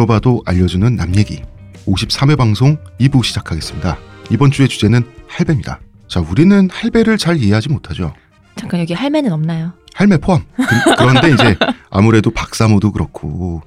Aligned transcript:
물어봐도 0.00 0.42
알려주는 0.46 0.96
남 0.96 1.14
얘기. 1.16 1.42
53회 1.86 2.36
방송 2.36 2.78
2부 3.00 3.24
시작하겠습니다. 3.24 3.98
이번 4.30 4.50
주의 4.50 4.68
주제는 4.68 5.02
할배입니다. 5.26 5.80
자, 6.08 6.20
우리는 6.20 6.68
할배를 6.70 7.18
잘 7.18 7.36
이해하지 7.36 7.68
못하죠. 7.68 8.14
잠깐 8.56 8.80
여기 8.80 8.94
할매는 8.94 9.32
없나요? 9.32 9.72
할매 9.94 10.18
포함. 10.18 10.42
그, 10.56 11.02
런데 11.02 11.32
이제 11.32 11.56
아무래도 11.90 12.30
박사모도 12.30 12.92
그렇고 12.92 13.62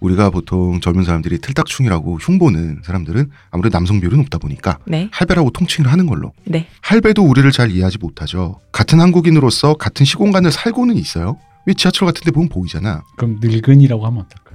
우리가 0.00 0.30
보통 0.30 0.80
젊은 0.80 1.04
사람들이 1.04 1.38
틀딱충이라고 1.38 2.18
흉보는 2.18 2.82
사람들은 2.84 3.30
아무래도 3.50 3.76
남성 3.76 4.00
비율이 4.00 4.16
높다 4.16 4.38
보니까 4.38 4.78
네. 4.86 5.08
할배라고 5.12 5.50
통칭을 5.50 5.90
하는 5.90 6.06
걸로. 6.06 6.32
네. 6.44 6.68
할배도 6.82 7.22
우리를 7.24 7.50
잘 7.52 7.70
이해하지 7.70 7.98
못하죠. 7.98 8.60
같은 8.72 9.00
한국인으로서 9.00 9.74
같은 9.74 10.04
시공간을 10.04 10.52
살고는 10.52 10.96
있어요. 10.96 11.38
왜 11.66 11.74
지하철 11.74 12.06
같은 12.06 12.22
데 12.24 12.30
보면 12.30 12.48
보이잖아. 12.48 13.02
그럼 13.16 13.38
늙은이라고 13.40 14.06
하면 14.06 14.24
어떨까요? 14.24 14.47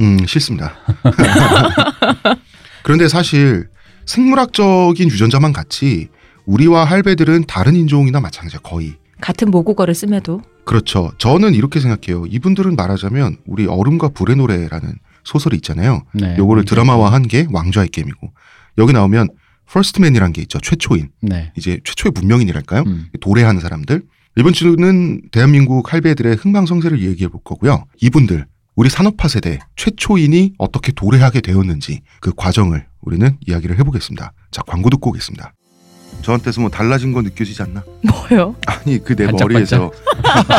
음, 0.00 0.26
싫습니다. 0.26 0.74
그런데 2.82 3.08
사실 3.08 3.68
생물학적인 4.04 5.10
유전자만 5.10 5.52
같이 5.52 6.08
우리와 6.44 6.84
할배들은 6.84 7.44
다른 7.46 7.74
인종이나 7.74 8.20
마찬가지야, 8.20 8.60
거의. 8.60 8.94
같은 9.20 9.50
모국어를 9.50 9.94
씀에도 9.94 10.42
그렇죠. 10.64 11.10
저는 11.18 11.54
이렇게 11.54 11.80
생각해요. 11.80 12.26
이분들은 12.26 12.76
말하자면 12.76 13.38
우리 13.46 13.66
얼음과 13.66 14.10
불의 14.10 14.36
노래라는 14.36 14.94
소설이 15.24 15.56
있잖아요. 15.56 16.02
네. 16.12 16.36
요거를 16.36 16.64
드라마화한 16.64 17.26
게 17.28 17.46
왕좌의 17.50 17.88
게임이고 17.88 18.32
여기 18.78 18.92
나오면 18.92 19.28
First 19.66 19.94
Men이란 19.94 20.32
게 20.32 20.42
있죠. 20.42 20.60
최초인. 20.60 21.08
네. 21.22 21.52
이제 21.56 21.80
최초의 21.84 22.12
문명인이랄까요? 22.14 22.82
음. 22.86 23.06
도래하는 23.20 23.60
사람들. 23.60 24.02
이번 24.38 24.52
주는 24.52 25.22
대한민국 25.32 25.92
할배들의 25.92 26.36
흥망성쇠를 26.36 27.00
얘기해 27.00 27.28
볼 27.28 27.40
거고요. 27.42 27.86
이분들 28.00 28.46
우리 28.76 28.90
산업화 28.90 29.28
세대 29.28 29.58
최초인이 29.76 30.52
어떻게 30.58 30.92
도래하게 30.92 31.40
되었는지 31.40 32.02
그 32.20 32.32
과정을 32.36 32.84
우리는 33.00 33.36
이야기를 33.46 33.78
해보겠습니다. 33.78 34.32
자 34.50 34.62
광고 34.66 34.90
듣고 34.90 35.10
오겠습니다. 35.10 35.54
저한테서 36.22 36.60
뭐 36.60 36.70
달라진 36.70 37.12
거 37.12 37.22
느껴지지 37.22 37.62
않나? 37.62 37.82
뭐요? 38.02 38.54
아니 38.66 39.02
그 39.02 39.14
내 39.16 39.26
반짝반짝. 39.26 39.80
머리에서 39.80 39.92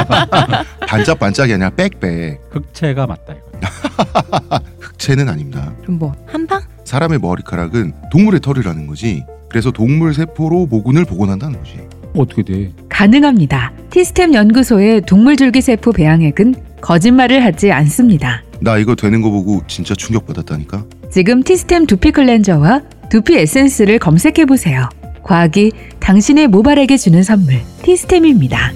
반짝반짝이 0.87 1.53
아니라 1.53 1.69
빽빽 1.71 2.39
흑채가 2.51 3.05
맞다 3.05 3.33
이거. 3.33 4.59
흑채는 4.81 5.29
아닙니다. 5.29 5.73
그럼 5.81 5.99
뭐 5.99 6.15
한방? 6.25 6.61
사람의 6.85 7.19
머리카락은 7.19 7.93
동물의 8.11 8.39
털이라는 8.39 8.87
거지. 8.87 9.23
그래서 9.49 9.71
동물 9.71 10.13
세포로 10.13 10.65
모근을 10.67 11.05
복원한다는 11.05 11.59
거지. 11.59 11.79
어떻게 12.15 12.41
돼? 12.43 12.73
가능합니다. 12.89 13.73
티스템 13.91 14.33
연구소의 14.33 15.01
동물줄기세포 15.01 15.91
배양액은 15.91 16.55
거짓말을 16.81 17.43
하지 17.43 17.71
않습니다. 17.71 18.43
나 18.61 18.77
이거 18.77 18.95
되는 18.95 19.21
거 19.21 19.29
보고 19.29 19.61
진짜 19.67 19.93
충격받았다니까. 19.95 20.85
지금 21.11 21.43
티스템 21.43 21.85
두피 21.85 22.11
클렌저와 22.11 22.81
두피 23.09 23.37
에센스를 23.37 23.99
검색해 23.99 24.45
보세요. 24.45 24.89
과학이 25.23 25.71
당신의 25.99 26.47
모발에게 26.47 26.97
주는 26.97 27.21
선물 27.23 27.61
티스템입니다. 27.83 28.71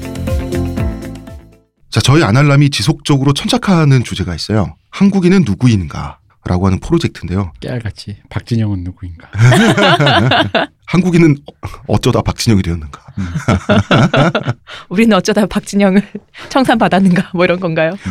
자, 1.90 2.00
저희 2.00 2.24
아날람이 2.24 2.70
지속적으로 2.70 3.34
천착하는 3.34 4.04
주제가 4.04 4.34
있어요. 4.34 4.76
한국인은 4.92 5.44
누구인가? 5.46 6.20
라고 6.46 6.66
하는 6.66 6.80
프로젝트인데요. 6.80 7.54
깨알같이 7.60 8.18
박진영은 8.30 8.84
누구인가? 8.84 9.30
한국인은 10.88 11.38
어- 11.48 11.68
어쩌다 11.88 12.22
박진영이 12.22 12.64
되었는가? 12.64 13.00
우리는 14.90 15.16
어쩌다 15.16 15.46
박진영을 15.46 16.02
청산받았는가 16.50 17.32
뭐 17.36 17.46
이런 17.46 17.60
건가요? 17.60 17.92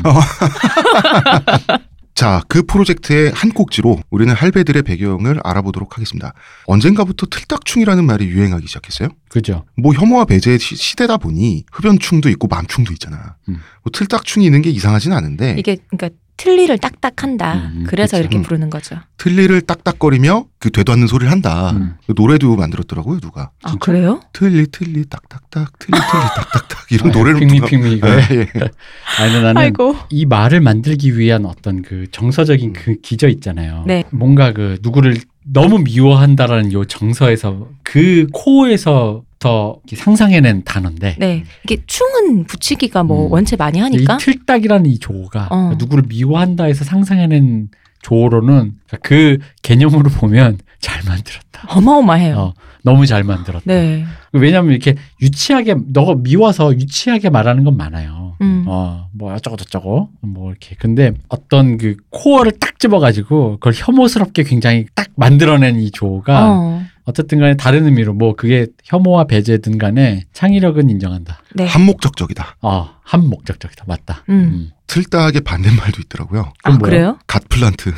자, 2.15 2.43
그 2.49 2.62
프로젝트의 2.65 3.32
한 3.34 3.50
꼭지로 3.50 3.99
우리는 4.10 4.34
할배들의 4.34 4.82
배경을 4.82 5.41
알아보도록 5.43 5.97
하겠습니다. 5.97 6.34
언젠가부터 6.66 7.26
틀딱충이라는 7.31 8.05
말이 8.05 8.26
유행하기 8.26 8.66
시작했어요. 8.66 9.09
그죠? 9.31 9.65
뭐 9.76 9.94
혐오와 9.94 10.26
배제의 10.26 10.59
시- 10.59 10.76
시대다 10.76 11.16
보니 11.16 11.65
흡연충도 11.72 12.28
있고 12.31 12.47
맘충도 12.49 12.93
있잖아. 12.93 13.37
음. 13.49 13.55
뭐 13.82 13.91
틀딱충이 13.93 14.44
있는 14.44 14.60
게 14.60 14.69
이상하진 14.71 15.12
않은데 15.15 15.56
이게 15.59 15.78
그러니까 15.88 16.15
틀니를 16.41 16.78
딱딱한다. 16.78 17.55
음, 17.55 17.84
그래서 17.87 18.17
그쵸. 18.17 18.21
이렇게 18.23 18.39
음. 18.39 18.43
부르는 18.43 18.71
거죠. 18.71 18.97
틀니를 19.19 19.61
딱딱거리며 19.61 20.47
그 20.59 20.71
되도 20.71 20.91
않는 20.93 21.06
소리를 21.06 21.31
한다. 21.31 21.73
음. 21.73 21.97
그 22.06 22.15
노래도 22.17 22.56
만들었더라고요, 22.56 23.21
누가. 23.21 23.51
아 23.62 23.75
그래요? 23.78 24.23
틀리 24.33 24.67
틀리 24.73 25.05
딱딱딱 25.06 25.79
틀리 25.79 25.91
틀리 25.91 26.00
딱딱딱 26.34 26.93
이런 26.93 27.11
아, 27.11 27.12
노래를 27.12 27.41
핑미 27.41 27.61
핑미 27.61 27.93
이거. 27.93 28.09
예, 28.09 28.21
예. 28.31 28.47
아니 29.21 29.34
나는 29.34 29.59
아이고. 29.59 29.97
이 30.09 30.25
말을 30.25 30.62
만들기 30.62 31.19
위한 31.19 31.45
어떤 31.45 31.83
그 31.83 32.06
정서적인 32.11 32.73
그 32.73 32.97
기저 33.03 33.29
있잖아요. 33.29 33.84
네. 33.87 34.05
뭔가 34.11 34.55
그 34.55 34.79
누구를 34.81 35.19
너무 35.45 35.81
미워한다라는 35.81 36.73
요 36.73 36.87
정서에서 36.87 37.69
그 37.83 38.27
코어에서 38.33 39.25
부터 39.41 39.81
상상해낸 39.93 40.62
단어인데 40.65 41.17
네. 41.19 41.45
이게 41.65 41.78
충은 41.87 42.45
붙이기가 42.45 43.03
뭐 43.03 43.27
음. 43.27 43.33
원체 43.33 43.56
많이 43.56 43.81
하니까. 43.81 44.15
이 44.15 44.19
틀딱이라는 44.19 44.87
이 44.87 44.99
조어가 44.99 45.49
어. 45.51 45.75
누구를 45.78 46.05
미워한다 46.06 46.65
해서 46.65 46.84
상상해낸 46.84 47.71
조어로는 48.03 48.75
그 49.03 49.39
개념으로 49.62 50.11
보면 50.11 50.59
잘 50.81 51.03
만들었다. 51.05 51.67
어마어마해요. 51.69 52.37
어, 52.37 52.55
너무 52.83 53.06
잘 53.06 53.25
만들었다. 53.25 53.65
네. 53.67 54.05
왜냐하면 54.33 54.73
이렇게 54.73 54.95
유치하게 55.21 55.77
너가 55.89 56.15
미워서 56.17 56.75
유치하게 56.75 57.31
말하는 57.31 57.65
건 57.65 57.77
많아요. 57.77 58.37
음. 58.41 58.65
어, 58.67 59.09
뭐 59.12 59.34
어쩌고 59.34 59.56
저쩌고 59.56 60.11
뭐 60.21 60.50
이렇게. 60.50 60.77
근데 60.79 61.12
어떤 61.29 61.77
그 61.77 61.97
코어를 62.11 62.53
딱 62.59 62.79
집어가지고 62.79 63.53
그걸 63.53 63.75
혐오스럽게 63.75 64.45
굉장히 64.45 64.87
딱 64.95 65.09
만들어낸 65.17 65.79
이 65.79 65.91
조가 65.91 66.50
어. 66.50 66.83
어쨌든 67.10 67.38
간에 67.41 67.56
다른 67.56 67.84
의미로 67.84 68.15
뭐 68.15 68.34
그게 68.34 68.66
혐오와 68.84 69.25
배제든 69.25 69.78
간에 69.78 70.25
창의력은 70.32 70.88
인정한다. 70.91 71.43
네. 71.54 71.66
한목적적이다. 71.66 72.56
어, 72.62 72.91
한 73.03 73.28
목적적이다. 73.28 73.84
맞다. 73.87 74.25
음. 74.28 74.71
틀딱의 74.87 75.43
반대말도 75.43 76.00
있더라고요. 76.03 76.53
아? 76.62 76.78
그래요? 76.78 77.19
갓플란트. 77.26 77.93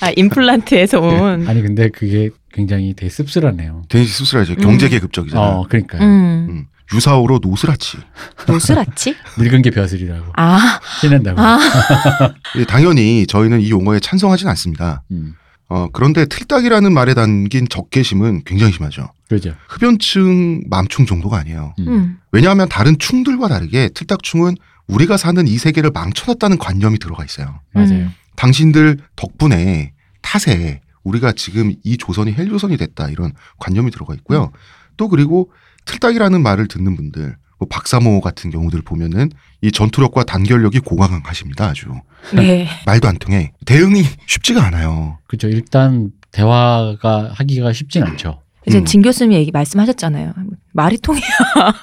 아 0.00 0.10
임플란트에서 0.16 1.00
온. 1.00 1.48
아니 1.48 1.62
근데 1.62 1.88
그게 1.88 2.30
굉장히 2.52 2.94
되게 2.94 3.08
씁쓸하네요. 3.10 3.84
대신 3.88 4.06
수술하죠. 4.06 4.52
음. 4.54 4.56
경제계급적이잖아. 4.56 5.42
어, 5.42 5.66
그러니까요. 5.68 6.02
음. 6.02 6.46
음. 6.50 6.66
유사어로 6.92 7.40
노스라치. 7.42 7.98
노스라치? 8.46 9.16
늙은 9.38 9.62
게 9.62 9.70
벼슬이라고 9.70 10.32
아. 10.36 10.80
티낸다고. 11.00 11.40
아. 11.40 11.58
예, 12.58 12.64
당연히 12.64 13.26
저희는 13.26 13.62
이 13.62 13.70
용어에 13.70 14.00
찬성하진 14.00 14.46
않습니다. 14.48 15.02
음, 15.10 15.34
어, 15.68 15.88
그런데 15.92 16.26
틀딱이라는 16.26 16.92
말에 16.92 17.14
담긴 17.14 17.68
적개심은 17.68 18.42
굉장히 18.44 18.72
심하죠. 18.72 19.08
그죠. 19.28 19.54
흡연충, 19.68 20.62
맘충 20.68 21.06
정도가 21.06 21.38
아니에요. 21.38 21.74
음. 21.80 21.88
음. 21.88 22.18
왜냐하면 22.32 22.68
다른 22.68 22.98
충들과 22.98 23.48
다르게 23.48 23.88
틀딱충은 23.88 24.56
우리가 24.86 25.16
사는 25.16 25.46
이 25.46 25.56
세계를 25.56 25.90
망쳐놨다는 25.92 26.58
관념이 26.58 26.98
들어가 26.98 27.24
있어요. 27.24 27.60
맞아요. 27.72 27.92
음. 27.92 28.10
당신들 28.36 28.98
덕분에 29.16 29.92
탓에 30.20 30.80
우리가 31.02 31.32
지금 31.32 31.72
이 31.82 31.96
조선이 31.96 32.32
헬조선이 32.32 32.76
됐다 32.76 33.08
이런 33.08 33.32
관념이 33.58 33.90
들어가 33.90 34.14
있고요. 34.14 34.50
또 34.96 35.08
그리고 35.08 35.50
틀딱이라는 35.84 36.42
말을 36.42 36.66
듣는 36.68 36.96
분들, 36.96 37.36
뭐 37.64 37.68
박사모 37.68 38.20
같은 38.20 38.50
경우들 38.50 38.82
보면은 38.82 39.30
이 39.62 39.72
전투력과 39.72 40.24
단결력이 40.24 40.80
고강하십니다. 40.80 41.66
아주 41.66 41.86
네. 42.34 42.68
말도 42.86 43.08
안 43.08 43.16
통해 43.18 43.52
대응이 43.64 44.02
쉽지가 44.26 44.62
않아요. 44.66 45.18
그죠. 45.26 45.48
일단 45.48 46.10
대화가 46.32 47.30
하기가 47.34 47.72
쉽진 47.72 48.02
않죠. 48.02 48.42
이제 48.66 48.78
음. 48.78 48.84
진 48.84 49.02
교수님이 49.02 49.36
얘기 49.36 49.50
말씀하셨잖아요. 49.50 50.32
말이 50.72 50.98
통해야 50.98 51.24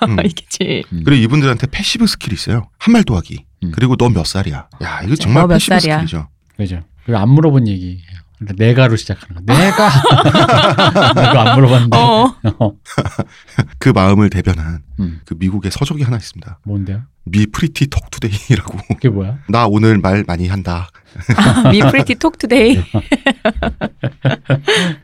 음. 0.07 0.17
이겠지. 0.25 0.83
음. 0.93 1.01
그리고 1.03 1.21
이분들한테 1.23 1.67
passive 1.67 2.05
skill이 2.07 2.33
있어요. 2.33 2.69
한 2.77 2.90
말 2.90 3.03
또 3.03 3.19
하기. 3.19 3.45
음. 3.63 3.71
그리고 3.73 3.95
너 3.95 4.09
몇 4.09 4.25
살이야? 4.25 4.67
야 4.83 5.01
이거 5.03 5.15
정말 5.15 5.47
passive 5.47 5.79
살이야? 5.79 5.99
skill이죠. 6.05 6.27
그죠. 6.57 6.81
그리고 7.05 7.19
안 7.19 7.29
물어본 7.29 7.67
얘기예요. 7.67 7.97
그러니까 8.41 8.65
내가로 8.65 8.95
시작하는 8.95 9.45
거. 9.45 9.53
내가 9.53 9.89
이거 11.29 11.39
안 11.39 11.55
물어봤는데. 11.55 11.97
어. 11.97 12.35
어. 12.59 12.71
그 13.77 13.89
마음을 13.89 14.29
대변한 14.29 14.81
음. 14.99 15.21
그 15.25 15.35
미국의 15.37 15.71
서적이 15.71 16.03
하나 16.03 16.17
있습니다. 16.17 16.59
뭔데요? 16.63 17.03
Me 17.25 17.45
pretty 17.45 17.87
talk 17.87 18.13
today라고. 18.13 18.77
그게 18.95 19.09
뭐야? 19.09 19.37
나 19.47 19.67
오늘 19.67 19.99
말 19.99 20.23
많이 20.25 20.47
한다. 20.47 20.89
Me 21.71 21.81
pretty 21.81 22.15
talk 22.15 22.39
today. 22.39 22.81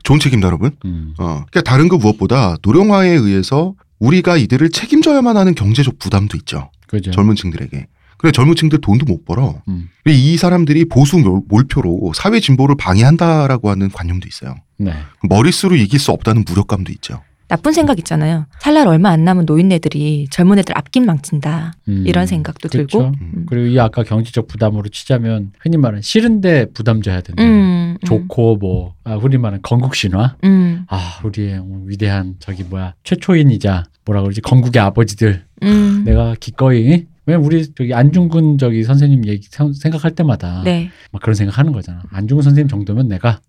좋은 0.04 0.19
책입니다 0.19 0.48
여러분. 0.48 0.72
음. 0.86 1.13
어. 1.19 1.45
그러니까 1.50 1.62
다른 1.62 1.90
그 1.90 1.95
무엇보다 1.95 2.56
노령화에 2.63 3.10
의해서 3.10 3.75
우리가 4.00 4.38
이들을 4.38 4.69
책임져야만 4.72 5.38
하는 5.38 5.54
경제적 5.54 6.00
부담도 6.00 6.38
있죠. 6.38 6.72
그죠. 6.88 7.12
젊은 7.12 7.36
층들에게. 7.36 7.88
그래 8.18 8.31
젊은 8.31 8.56
층들 8.56 8.81
돈도 8.81 9.06
못 9.06 9.25
벌어. 9.25 9.62
음. 9.68 9.90
이 10.08 10.38
사람들이 10.38 10.86
보수 10.86 11.18
몰- 11.19 11.42
몰표로 11.48 12.12
사회 12.16 12.40
진보를 12.40 12.75
방해한다라고 12.78 13.69
하는 13.69 13.90
관념도 13.90 14.28
있어요. 14.28 14.56
네. 14.78 14.94
머릿수로 15.30 15.75
이길 15.75 16.00
수 16.00 16.12
없다는 16.12 16.44
무력감도 16.48 16.92
있죠. 16.94 17.22
나쁜 17.50 17.72
생각 17.72 17.98
있잖아요. 18.00 18.46
살 18.60 18.74
날 18.74 18.88
얼마 18.90 19.10
안 19.10 19.24
남은 19.24 19.46
노인네들이 19.46 20.28
젊은 20.31 20.60
애들 20.60 20.78
앞길 20.78 21.06
망친다. 21.06 21.74
음. 21.88 22.04
이런 22.06 22.25
생각도 22.28 22.68
그렇죠. 22.68 23.00
들고. 23.12 23.12
음. 23.22 23.46
그리고 23.48 23.68
이 23.68 23.80
아까 23.80 24.04
경제적 24.04 24.48
부담으로 24.48 24.90
치자면 24.90 25.52
흔히 25.60 25.78
말하는 25.78 26.02
싫은데 26.02 26.72
부담 26.74 27.02
져야 27.02 27.22
된다. 27.22 27.42
음, 27.42 27.48
음, 27.48 27.98
좋고 28.06 28.58
뭐 28.58 28.96
아, 29.06 29.16
흔히 29.16 29.38
말하는 29.38 29.62
건국 29.62 29.96
신화. 29.96 30.36
음, 30.44 30.86
아 30.90 31.19
우리의 31.24 31.64
위대한 31.86 32.36
저기 32.40 32.64
뭐야 32.64 32.96
최초인이자 33.06 33.86
뭐라 34.06 34.22
그러지 34.24 34.42
건국의 34.42 34.81
아버지들 34.81 35.46
음. 35.64 36.04
내가 36.06 36.36
기꺼이 36.40 37.06
왜 37.28 37.36
우리 37.36 37.72
저기 37.76 37.94
안중근 37.94 38.58
저기 38.58 38.84
선생님 38.84 39.26
얘기 39.28 39.48
생- 39.52 39.74
생각할 39.74 40.12
때마다 40.16 40.62
네. 40.64 40.90
막 41.12 41.22
그런 41.22 41.36
생각하는 41.36 41.74
거잖아. 41.74 42.02
안중근 42.12 42.42
선생님 42.42 42.70
정도면 42.70 43.08
내가 43.10 43.42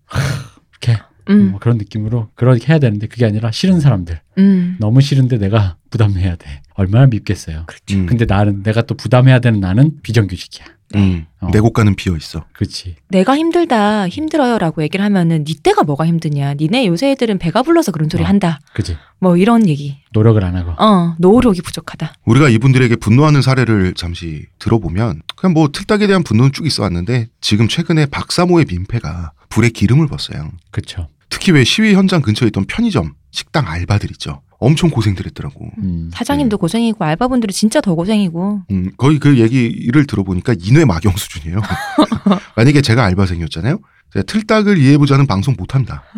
이렇게 0.83 1.01
음, 1.29 1.51
뭐 1.51 1.59
그런 1.59 1.77
느낌으로 1.77 2.29
그렇게 2.35 2.67
해야 2.67 2.79
되는데 2.79 3.07
그게 3.07 3.25
아니라 3.25 3.51
싫은 3.51 3.79
사람들 3.79 4.19
음. 4.37 4.75
너무 4.79 4.99
싫은데 5.01 5.37
내가 5.37 5.77
부담해야 5.91 6.35
돼. 6.35 6.61
얼마나 6.73 7.07
밉겠어요. 7.07 7.65
음. 7.93 8.05
근데 8.05 8.25
나는 8.25 8.63
내가 8.63 8.81
또 8.81 8.95
부담해야 8.95 9.39
되는 9.39 9.59
나는 9.59 10.01
비정규직이야. 10.03 10.65
음. 10.95 11.25
어. 11.39 11.49
내 11.51 11.59
곳간은 11.59 11.95
비어 11.95 12.15
있어. 12.15 12.45
그렇지. 12.53 12.95
내가 13.09 13.37
힘들다, 13.37 14.07
힘들어요라고 14.09 14.81
얘기를 14.83 15.03
하면은 15.05 15.43
니 15.43 15.55
때가 15.55 15.83
뭐가 15.83 16.05
힘드냐. 16.05 16.55
니네 16.55 16.87
요새 16.87 17.11
애들은 17.11 17.37
배가 17.37 17.63
불러서 17.63 17.91
그런 17.91 18.09
소리 18.09 18.23
어. 18.23 18.25
한다. 18.25 18.59
그지. 18.73 18.97
뭐 19.19 19.37
이런 19.37 19.67
얘기. 19.67 19.97
노력을 20.11 20.43
안 20.43 20.55
하고. 20.55 20.71
어, 20.83 21.15
노력이 21.19 21.61
부족하다. 21.61 22.13
우리가 22.25 22.49
이분들에게 22.49 22.95
분노하는 22.97 23.41
사례를 23.41 23.93
잠시 23.93 24.45
들어보면 24.59 25.21
그냥 25.35 25.53
뭐 25.53 25.69
틀딱에 25.71 26.07
대한 26.07 26.23
분노는 26.23 26.51
쭉 26.51 26.65
있어 26.65 26.83
왔는데 26.83 27.27
지금 27.41 27.67
최근에 27.67 28.07
박사모의 28.07 28.65
민폐가 28.69 29.31
불에 29.49 29.69
기름을 29.69 30.07
벗어요. 30.07 30.51
그렇죠. 30.71 31.07
특히 31.29 31.51
왜 31.51 31.63
시위 31.63 31.93
현장 31.93 32.21
근처에 32.21 32.47
있던 32.47 32.65
편의점, 32.65 33.13
식당 33.31 33.67
알바들 33.67 34.09
있죠. 34.11 34.41
엄청 34.59 34.89
고생들 34.89 35.25
했더라고. 35.25 35.71
음. 35.79 36.11
사장님도 36.13 36.57
고생이고 36.57 37.03
알바분들이 37.03 37.53
진짜 37.53 37.81
더 37.81 37.95
고생이고. 37.95 38.61
음, 38.71 38.91
거의 38.97 39.17
그 39.17 39.39
얘기를 39.39 40.05
들어보니까 40.05 40.53
인외 40.59 40.85
막용 40.85 41.15
수준이에요. 41.15 41.61
만약에 42.57 42.81
제가 42.81 43.05
알바생이었잖아요. 43.05 43.79
제가 44.13 44.23
틀딱을 44.23 44.77
이해해보자는 44.77 45.27
방송 45.27 45.55
못합니다. 45.57 46.03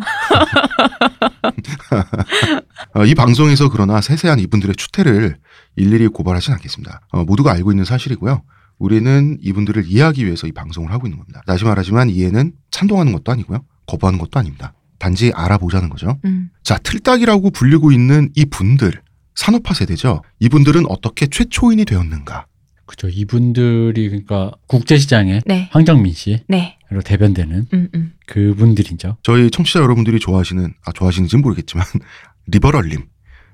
어, 2.94 3.04
이 3.04 3.14
방송에서 3.14 3.68
그러나 3.68 4.00
세세한 4.00 4.40
이분들의 4.40 4.74
추태를 4.74 5.36
일일이 5.76 6.08
고발하진 6.08 6.52
않겠습니다. 6.54 7.00
어, 7.12 7.24
모두가 7.24 7.52
알고 7.52 7.70
있는 7.70 7.84
사실이고요. 7.84 8.42
우리는 8.78 9.38
이분들을 9.40 9.84
이해하기 9.86 10.26
위해서 10.26 10.48
이 10.48 10.52
방송을 10.52 10.90
하고 10.90 11.06
있는 11.06 11.18
겁니다. 11.18 11.42
다시 11.46 11.64
말하지만 11.64 12.10
이해는 12.10 12.52
찬동하는 12.72 13.12
것도 13.12 13.30
아니고요. 13.30 13.64
거부하는 13.86 14.18
것도 14.18 14.40
아닙니다. 14.40 14.72
단지 15.02 15.32
알아보자는 15.34 15.88
거죠. 15.88 16.16
음. 16.24 16.48
자, 16.62 16.78
틀딱이라고 16.78 17.50
불리고 17.50 17.90
있는 17.90 18.30
이 18.36 18.44
분들, 18.44 18.92
산업화 19.34 19.74
세대죠. 19.74 20.22
이분들은 20.38 20.84
어떻게 20.88 21.26
최초인이 21.26 21.84
되었는가? 21.84 22.46
그죠. 22.86 23.08
이분들이 23.08 24.08
그러니까 24.08 24.52
국제시장에 24.68 25.40
네. 25.44 25.68
황정민 25.72 26.12
씨로 26.12 26.38
네. 26.46 26.78
대변되는 27.04 27.66
음, 27.72 27.88
음. 27.94 28.12
그분들이죠. 28.26 29.16
저희 29.24 29.50
청취자 29.50 29.80
여러분들이 29.80 30.20
좋아하시는, 30.20 30.72
아, 30.84 30.92
좋아하시는지는 30.92 31.42
모르겠지만, 31.42 31.84
리버럴님. 32.46 33.00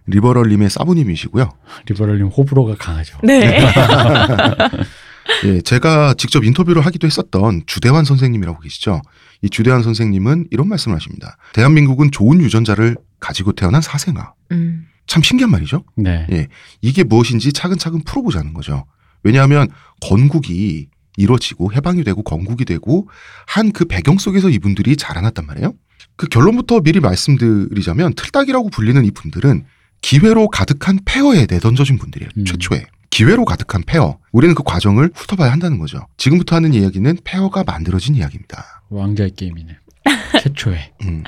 리버럴님의 0.07 0.69
사부님이시고요. 0.69 1.51
리버럴님 1.87 2.27
호불호가 2.27 2.77
강하죠. 2.77 3.19
네. 3.23 3.59
예, 5.45 5.61
제가 5.61 6.15
직접 6.15 6.45
인터뷰를 6.45 6.85
하기도 6.85 7.07
했었던 7.07 7.63
주대환 7.67 8.05
선생님이라고 8.05 8.61
계시죠. 8.61 9.03
이 9.43 9.51
주대환 9.51 9.83
선생님은 9.83 10.49
이런 10.51 10.69
말씀을 10.69 10.97
하십니다. 10.97 11.37
대한민국은 11.53 12.11
좋은 12.11 12.41
유전자를 12.41 12.97
가지고 13.21 13.53
태어난 13.53 13.81
사생아. 13.83 14.33
음. 14.53 14.87
참 15.07 15.23
신기한 15.23 15.51
말이죠. 15.51 15.85
네. 15.97 16.27
예. 16.33 16.49
이게 16.83 17.03
무엇인지 17.05 17.53
차근차근 17.53 18.03
풀어보자는 18.05 18.53
거죠. 18.53 18.85
왜냐하면 19.23 19.69
건국이 20.01 20.89
이루어지고 21.17 21.73
해방이 21.73 22.05
되고 22.05 22.23
건국이 22.23 22.65
되고 22.65 23.09
한 23.47 23.73
그 23.73 23.85
배경 23.85 24.19
속에서 24.19 24.49
이분들이 24.51 24.97
자라났단 24.97 25.47
말이에요. 25.47 25.73
그 26.17 26.27
결론부터 26.29 26.81
미리 26.81 27.01
말씀드리자면 27.01 28.15
틀딱이라고 28.15 28.71
불리는 28.71 29.05
이분들은 29.05 29.65
기회로 30.01 30.49
가득한 30.49 31.01
폐허에 31.05 31.47
내던져진 31.49 31.99
분들이에요. 31.99 32.31
음. 32.39 32.45
최초에. 32.45 32.85
기회로 33.11 33.45
가득한 33.45 33.83
폐허. 33.87 34.19
우리는 34.33 34.55
그 34.55 34.63
과정을 34.63 35.11
훑어봐야 35.15 35.51
한다는 35.51 35.79
거죠. 35.79 36.07
지금부터 36.17 36.57
하는 36.57 36.75
이야기는 36.75 37.19
폐허가 37.25 37.65
만들어진 37.65 38.15
이야기입니다. 38.15 38.83
왕자의 38.91 39.33
게임이네. 39.37 39.77
최초에. 40.43 40.93
음. 41.03 41.23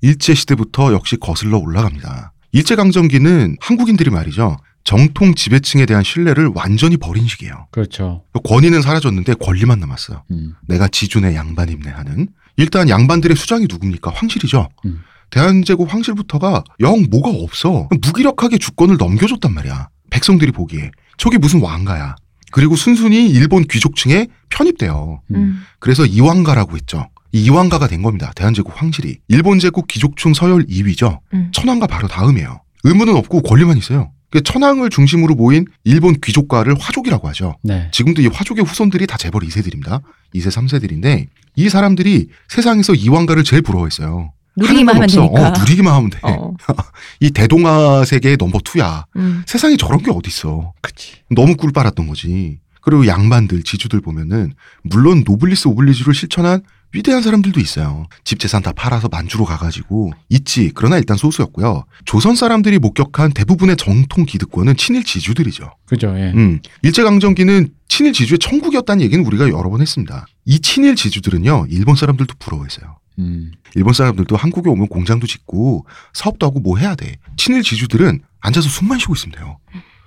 일제 0.00 0.34
시대부터 0.34 0.92
역시 0.92 1.16
거슬러 1.16 1.58
올라갑니다. 1.58 2.32
일제 2.52 2.76
강점기는 2.76 3.56
한국인들이 3.60 4.10
말이죠. 4.10 4.56
정통 4.84 5.34
지배층에 5.34 5.86
대한 5.86 6.02
신뢰를 6.04 6.50
완전히 6.54 6.96
버린 6.98 7.26
시기예요. 7.26 7.68
그렇죠. 7.70 8.22
권위는 8.44 8.82
사라졌는데 8.82 9.34
권리만 9.34 9.80
남았어요. 9.80 10.24
음. 10.30 10.54
내가 10.68 10.88
지준의 10.88 11.34
양반입네 11.34 11.90
하는. 11.90 12.28
일단 12.56 12.88
양반들의 12.88 13.36
수장이 13.36 13.66
누굽니까? 13.68 14.10
황실이죠. 14.14 14.68
음. 14.84 15.02
대한제국 15.30 15.92
황실부터가 15.92 16.62
영 16.80 17.06
뭐가 17.10 17.30
없어. 17.30 17.88
무기력하게 18.02 18.58
주권을 18.58 18.98
넘겨줬단 18.98 19.52
말이야. 19.52 19.88
백성들이 20.10 20.52
보기에. 20.52 20.90
저게 21.16 21.38
무슨 21.38 21.60
왕가야. 21.60 22.16
그리고 22.52 22.76
순순히 22.76 23.28
일본 23.28 23.64
귀족층에 23.64 24.28
편입돼요. 24.48 25.20
음. 25.30 25.34
음. 25.34 25.62
그래서 25.80 26.06
이왕가라고 26.06 26.76
했죠. 26.76 27.08
이 27.32 27.42
이왕가가 27.44 27.88
된 27.88 28.02
겁니다. 28.02 28.32
대한제국 28.36 28.72
황실이. 28.80 29.18
일본 29.26 29.58
제국 29.58 29.88
귀족층 29.88 30.34
서열 30.34 30.66
2위죠. 30.66 31.18
음. 31.32 31.50
천황과 31.52 31.88
바로 31.88 32.06
다음이에요. 32.06 32.60
의무는 32.84 33.16
없고 33.16 33.42
권리만 33.42 33.76
있어요. 33.76 34.12
그 34.30 34.42
천황을 34.42 34.90
중심으로 34.90 35.34
모인 35.34 35.64
일본 35.84 36.14
귀족과를 36.20 36.74
화족이라고 36.78 37.28
하죠. 37.28 37.56
네. 37.62 37.88
지금도 37.92 38.20
이 38.22 38.26
화족의 38.26 38.64
후손들이 38.64 39.06
다 39.06 39.16
재벌 39.16 39.42
2세들입니다. 39.42 40.02
2세, 40.34 40.48
3세들인데 40.48 41.26
이 41.56 41.68
사람들이 41.68 42.28
세상에서 42.48 42.94
이왕가를 42.94 43.44
제일 43.44 43.62
부러워했어요. 43.62 44.32
누리기만 44.56 44.94
하면 44.96 45.04
없어. 45.04 45.20
되니까. 45.20 45.48
어, 45.48 45.52
누리기만 45.58 45.94
하면 45.94 46.10
돼. 46.10 46.18
어. 46.22 46.52
이 47.20 47.30
대동아 47.30 48.04
세계의 48.04 48.36
number 48.38 48.60
two야. 48.64 49.04
음. 49.16 49.42
세상에 49.46 49.76
저런 49.76 50.02
게 50.02 50.10
어딨어. 50.10 50.72
그치. 50.80 51.16
너무 51.30 51.56
꿀 51.56 51.72
빨았던 51.72 52.06
거지. 52.06 52.58
그리고 52.80 53.06
양반들, 53.06 53.62
지주들 53.62 54.00
보면은 54.02 54.52
물론 54.82 55.24
노블리스 55.26 55.68
오블리주를 55.68 56.14
실천한 56.14 56.60
위대한 56.92 57.22
사람들도 57.22 57.58
있어요. 57.58 58.06
집 58.24 58.38
재산 58.38 58.62
다 58.62 58.72
팔아서 58.72 59.08
만주로 59.08 59.44
가가지고 59.44 60.12
있지. 60.28 60.70
그러나 60.74 60.96
일단 60.98 61.16
소수였고요. 61.16 61.86
조선 62.04 62.36
사람들이 62.36 62.78
목격한 62.78 63.32
대부분의 63.32 63.76
정통 63.76 64.26
기득권은 64.26 64.76
친일 64.76 65.02
지주들이죠. 65.02 65.72
그죠. 65.86 66.14
예. 66.16 66.32
음, 66.36 66.60
일제 66.82 67.02
강점기는 67.02 67.70
친일 67.88 68.12
지주의 68.12 68.38
천국이었다는 68.38 69.02
얘기는 69.02 69.24
우리가 69.26 69.48
여러 69.48 69.70
번 69.70 69.80
했습니다. 69.80 70.26
이 70.44 70.60
친일 70.60 70.94
지주들은요, 70.94 71.66
일본 71.70 71.96
사람들도 71.96 72.34
부러워했어요. 72.38 72.96
음. 73.18 73.52
일본 73.74 73.92
사람들도 73.92 74.36
한국에 74.36 74.70
오면 74.70 74.88
공장도 74.88 75.26
짓고 75.26 75.86
사업도 76.12 76.46
하고 76.46 76.60
뭐 76.60 76.78
해야 76.78 76.94
돼. 76.94 77.16
친일 77.36 77.62
지주들은 77.62 78.20
앉아서 78.40 78.68
숨만 78.68 78.98
쉬고 78.98 79.14
있으면 79.14 79.36
돼요. 79.36 79.58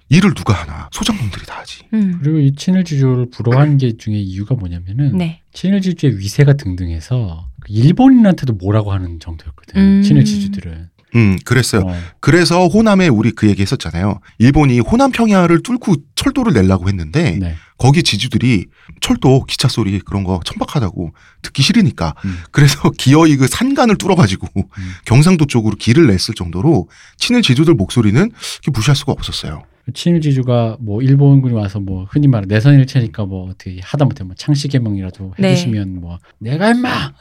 일을 0.09 0.33
누가 0.33 0.53
하나? 0.53 0.89
소장농들이 0.91 1.45
다 1.45 1.59
하지. 1.59 1.83
음. 1.93 2.19
그리고 2.21 2.39
이 2.39 2.55
친일 2.55 2.83
지주를 2.85 3.29
부러워하는 3.29 3.77
게 3.77 3.97
중에 3.97 4.15
이유가 4.15 4.55
뭐냐면은 4.55 5.17
네. 5.17 5.41
친일 5.53 5.81
지주의 5.81 6.17
위세가 6.17 6.53
등등해서 6.53 7.49
그 7.59 7.73
일본인한테도 7.73 8.53
뭐라고 8.53 8.93
하는 8.93 9.19
정도였거든. 9.19 9.81
음. 9.81 10.01
친일 10.03 10.23
지주들은. 10.23 10.89
음, 11.15 11.37
그랬어요. 11.45 11.81
어, 11.81 11.95
그래서 12.19 12.67
호남에 12.67 13.07
우리 13.07 13.31
그 13.31 13.47
얘기 13.49 13.61
했었잖아요. 13.61 14.19
일본이 14.39 14.79
호남 14.79 15.11
평야를 15.11 15.63
뚫고 15.63 15.95
철도를 16.15 16.53
내려고 16.53 16.87
했는데 16.87 17.37
네. 17.39 17.55
거기 17.77 18.03
지주들이 18.03 18.65
철도 19.01 19.43
기차 19.45 19.67
소리 19.67 19.99
그런 19.99 20.23
거 20.23 20.39
천박하다고 20.43 21.11
듣기 21.43 21.61
싫으니까 21.61 22.15
음. 22.25 22.37
그래서 22.51 22.89
기어이 22.97 23.37
그 23.37 23.47
산간을 23.47 23.97
뚫어가지고 23.97 24.47
음. 24.57 24.91
경상도 25.05 25.45
쪽으로 25.45 25.75
길을 25.75 26.07
냈을 26.07 26.33
정도로 26.33 26.89
친일 27.17 27.41
지주들 27.41 27.75
목소리는 27.75 28.31
무시할 28.73 28.95
수가 28.95 29.11
없었어요. 29.11 29.63
친일 29.93 30.19
지주가 30.19 30.77
뭐 30.81 31.01
일본군이 31.01 31.53
와서 31.53 31.79
뭐 31.79 32.05
흔히 32.09 32.27
말해 32.27 32.45
내선일체니까 32.47 33.25
뭐 33.25 33.49
어떻게 33.49 33.79
하다못해 33.81 34.23
뭐 34.25 34.35
창씨 34.35 34.67
개명이라도 34.67 35.35
네. 35.39 35.51
해주시면 35.51 36.01
뭐 36.01 36.17
내가 36.39 36.71
임마 36.71 37.13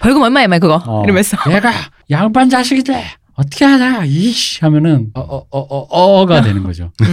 벌금 0.00 0.22
얼마야, 0.22 0.46
말 0.46 0.60
그거? 0.60 0.80
어, 0.86 1.02
이러면서. 1.04 1.36
내가 1.48 1.72
양반 2.10 2.48
자식이들 2.48 2.94
어떻게 3.38 3.64
하냐 3.64 4.04
이씨 4.04 4.58
하면은 4.62 5.10
어어어어 5.14 5.46
어, 5.50 6.20
어, 6.22 6.26
가 6.26 6.42
되는 6.42 6.64
거죠. 6.64 6.90
음. 7.00 7.06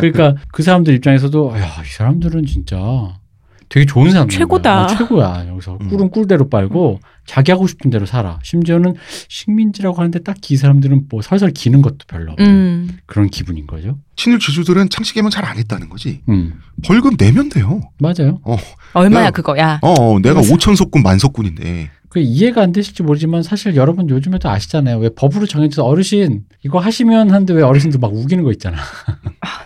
그러니까 0.00 0.34
그 0.50 0.62
사람들 0.62 0.94
입장에서도 0.94 1.52
야이 1.54 1.84
사람들은 1.94 2.46
진짜 2.46 2.78
되게 3.68 3.84
좋은 3.84 4.10
사람들 4.10 4.38
최고다. 4.38 4.86
최고야 4.86 5.48
여기서 5.48 5.76
음. 5.78 5.88
꿀은 5.88 6.10
꿀대로 6.10 6.48
빨고 6.48 7.00
자기 7.26 7.50
하고 7.50 7.66
싶은 7.66 7.90
대로 7.90 8.06
살아 8.06 8.38
심지어는 8.42 8.94
식민지라고 9.28 9.98
하는데 9.98 10.18
딱히 10.20 10.54
이 10.54 10.56
사람들은 10.56 11.08
뭐 11.10 11.20
설설 11.20 11.50
기는 11.50 11.82
것도 11.82 11.98
별로 12.08 12.32
없는 12.32 12.48
음. 12.48 12.98
그런 13.04 13.28
기분인 13.28 13.66
거죠. 13.66 13.98
친일 14.14 14.38
지주들은 14.38 14.88
창씨개명 14.88 15.28
잘안 15.30 15.58
했다는 15.58 15.90
거지. 15.90 16.22
음 16.30 16.54
벌금 16.84 17.18
내면 17.18 17.50
돼요. 17.50 17.82
맞아요. 17.98 18.40
얼마야, 18.94 19.26
야. 19.26 19.30
그거, 19.30 19.58
야. 19.58 19.78
어, 19.82 19.90
어, 19.92 20.18
내가. 20.20 20.40
5천 20.40 20.74
석군 20.74 21.02
만 21.02 21.18
석군인데 21.18 21.90
그 22.16 22.20
이해가 22.20 22.62
안 22.62 22.72
되실지 22.72 23.02
모르지만 23.02 23.42
사실 23.42 23.76
여러분 23.76 24.08
요즘에도 24.08 24.48
아시잖아요. 24.48 24.96
왜 24.96 25.10
법으로 25.10 25.44
정해져서 25.44 25.84
어르신 25.84 26.44
이거 26.64 26.78
하시면 26.78 27.30
하는데 27.30 27.52
왜 27.52 27.60
어르신들 27.62 28.00
막 28.00 28.14
우기는 28.14 28.42
거 28.42 28.52
있잖아. 28.52 28.78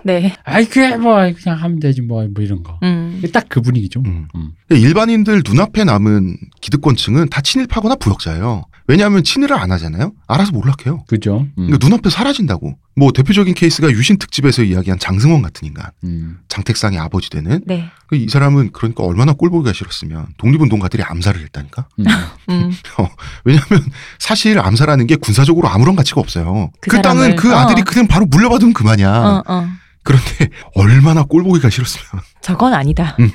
네. 0.02 0.34
아이 0.42 0.64
그게 0.64 0.96
뭐 0.96 1.18
그냥 1.32 1.62
하면 1.62 1.78
되지 1.78 2.02
뭐, 2.02 2.26
뭐 2.34 2.42
이런 2.42 2.64
거. 2.64 2.76
음. 2.82 3.22
딱그 3.32 3.60
분위기죠. 3.60 4.02
음. 4.04 4.26
음. 4.34 4.50
일반인들 4.68 5.42
눈앞에 5.48 5.84
남은 5.84 6.38
기득권층은 6.60 7.28
다 7.28 7.40
친일파거나 7.40 7.94
부역자예요. 7.94 8.64
왜냐하면 8.90 9.22
친일을 9.22 9.56
안 9.56 9.70
하잖아요. 9.70 10.12
알아서 10.26 10.50
몰락해요. 10.50 11.04
그죠. 11.06 11.46
음. 11.58 11.66
그러니까 11.66 11.78
눈앞에 11.80 12.10
사라진다고. 12.10 12.76
뭐 12.96 13.12
대표적인 13.12 13.54
케이스가 13.54 13.88
유신 13.92 14.18
특집에서 14.18 14.64
이야기한 14.64 14.98
장승원 14.98 15.42
같은 15.42 15.68
인간, 15.68 15.90
음. 16.02 16.38
장택상의 16.48 16.98
아버지 16.98 17.30
되는 17.30 17.62
네. 17.66 17.88
그이 18.08 18.26
사람은 18.28 18.72
그러니까 18.72 19.04
얼마나 19.04 19.32
꼴보기가 19.32 19.72
싫었으면 19.72 20.26
독립운동가들이 20.38 21.04
암살을 21.04 21.40
했다니까. 21.40 21.86
음. 22.00 22.04
음. 22.50 22.72
왜냐하면 23.44 23.84
사실 24.18 24.58
암살하는 24.58 25.06
게 25.06 25.14
군사적으로 25.14 25.68
아무런 25.68 25.94
가치가 25.94 26.20
없어요. 26.20 26.72
그 26.80 26.90
그, 26.90 27.00
땅은 27.00 27.36
그 27.36 27.54
아들이 27.54 27.82
어. 27.82 27.84
그냥 27.84 28.08
바로 28.08 28.26
물려받으면 28.26 28.74
그만이야. 28.74 29.08
어, 29.08 29.44
어. 29.46 29.68
그런데 30.10 30.54
얼마나 30.74 31.22
꼴보기가 31.22 31.70
싫었으면 31.70 32.22
저건 32.40 32.74
아니다. 32.74 33.16
음. 33.20 33.30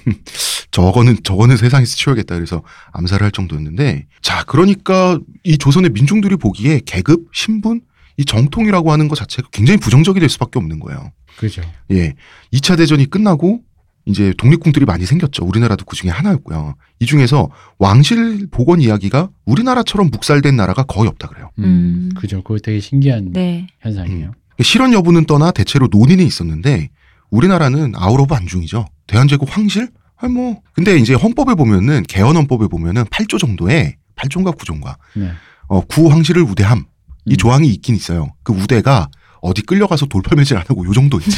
저거는 0.71 1.17
저거는 1.23 1.55
세상에서 1.55 1.95
치워야겠다 1.95 2.35
그래서 2.35 2.63
암살을 2.91 3.23
할 3.23 3.31
정도였는데 3.31 4.07
자 4.21 4.43
그러니까 4.43 5.17
이 5.43 5.57
조선의 5.57 5.91
민중들이 5.91 6.35
보기에 6.35 6.81
계급 6.85 7.29
신분 7.33 7.81
이 8.17 8.25
정통이라고 8.25 8.91
하는 8.91 9.07
것 9.07 9.15
자체가 9.15 9.49
굉장히 9.51 9.79
부정적이 9.79 10.19
될 10.19 10.27
수밖에 10.29 10.59
없는 10.59 10.79
거예요. 10.79 11.11
그죠. 11.37 11.61
예. 11.91 12.13
2차 12.53 12.77
대전이 12.77 13.09
끝나고 13.09 13.61
이제 14.05 14.33
독립군들이 14.37 14.85
많이 14.85 15.05
생겼죠. 15.05 15.45
우리나라도 15.45 15.85
그 15.85 15.95
중에 15.95 16.11
하나였고요. 16.11 16.75
이 16.99 17.05
중에서 17.05 17.49
왕실 17.79 18.47
복원 18.51 18.81
이야기가 18.81 19.29
우리나라처럼 19.45 20.11
묵살된 20.11 20.55
나라가 20.55 20.83
거의 20.83 21.07
없다 21.07 21.27
그래요. 21.27 21.51
음. 21.59 21.63
음. 21.63 22.09
그죠. 22.15 22.43
그거 22.43 22.59
되게 22.59 22.79
신기한 22.79 23.31
네. 23.31 23.67
현상이에요. 23.79 24.31
실현 24.61 24.93
여부는 24.93 25.25
떠나 25.25 25.51
대체로 25.51 25.87
논의는 25.91 26.25
있었는데 26.25 26.89
우리나라는 27.29 27.93
out 27.95 28.19
of 28.19 28.33
안중이죠. 28.33 28.87
대한제국 29.07 29.55
황실? 29.55 29.89
아니 30.17 30.33
뭐 30.33 30.61
근데 30.73 30.97
이제 30.97 31.13
헌법에 31.13 31.55
보면은 31.55 32.03
제헌 32.03 32.35
헌법에 32.35 32.67
보면은 32.67 33.03
8조 33.05 33.39
정도의 33.39 33.97
8조인가 34.15 34.57
9조인가 34.57 34.95
네. 35.15 35.31
어, 35.67 35.81
구황실을 35.81 36.41
우대함 36.43 36.85
이 37.25 37.33
음. 37.33 37.37
조항이 37.37 37.67
있긴 37.69 37.95
있어요. 37.95 38.29
그 38.43 38.53
우대가 38.53 39.09
어디 39.45 39.61
끌려가서 39.61 40.07
돌팔매질 40.07 40.57
안 40.57 40.63
하고 40.67 40.85
요 40.85 40.91
정도 40.91 41.19
있지. 41.19 41.37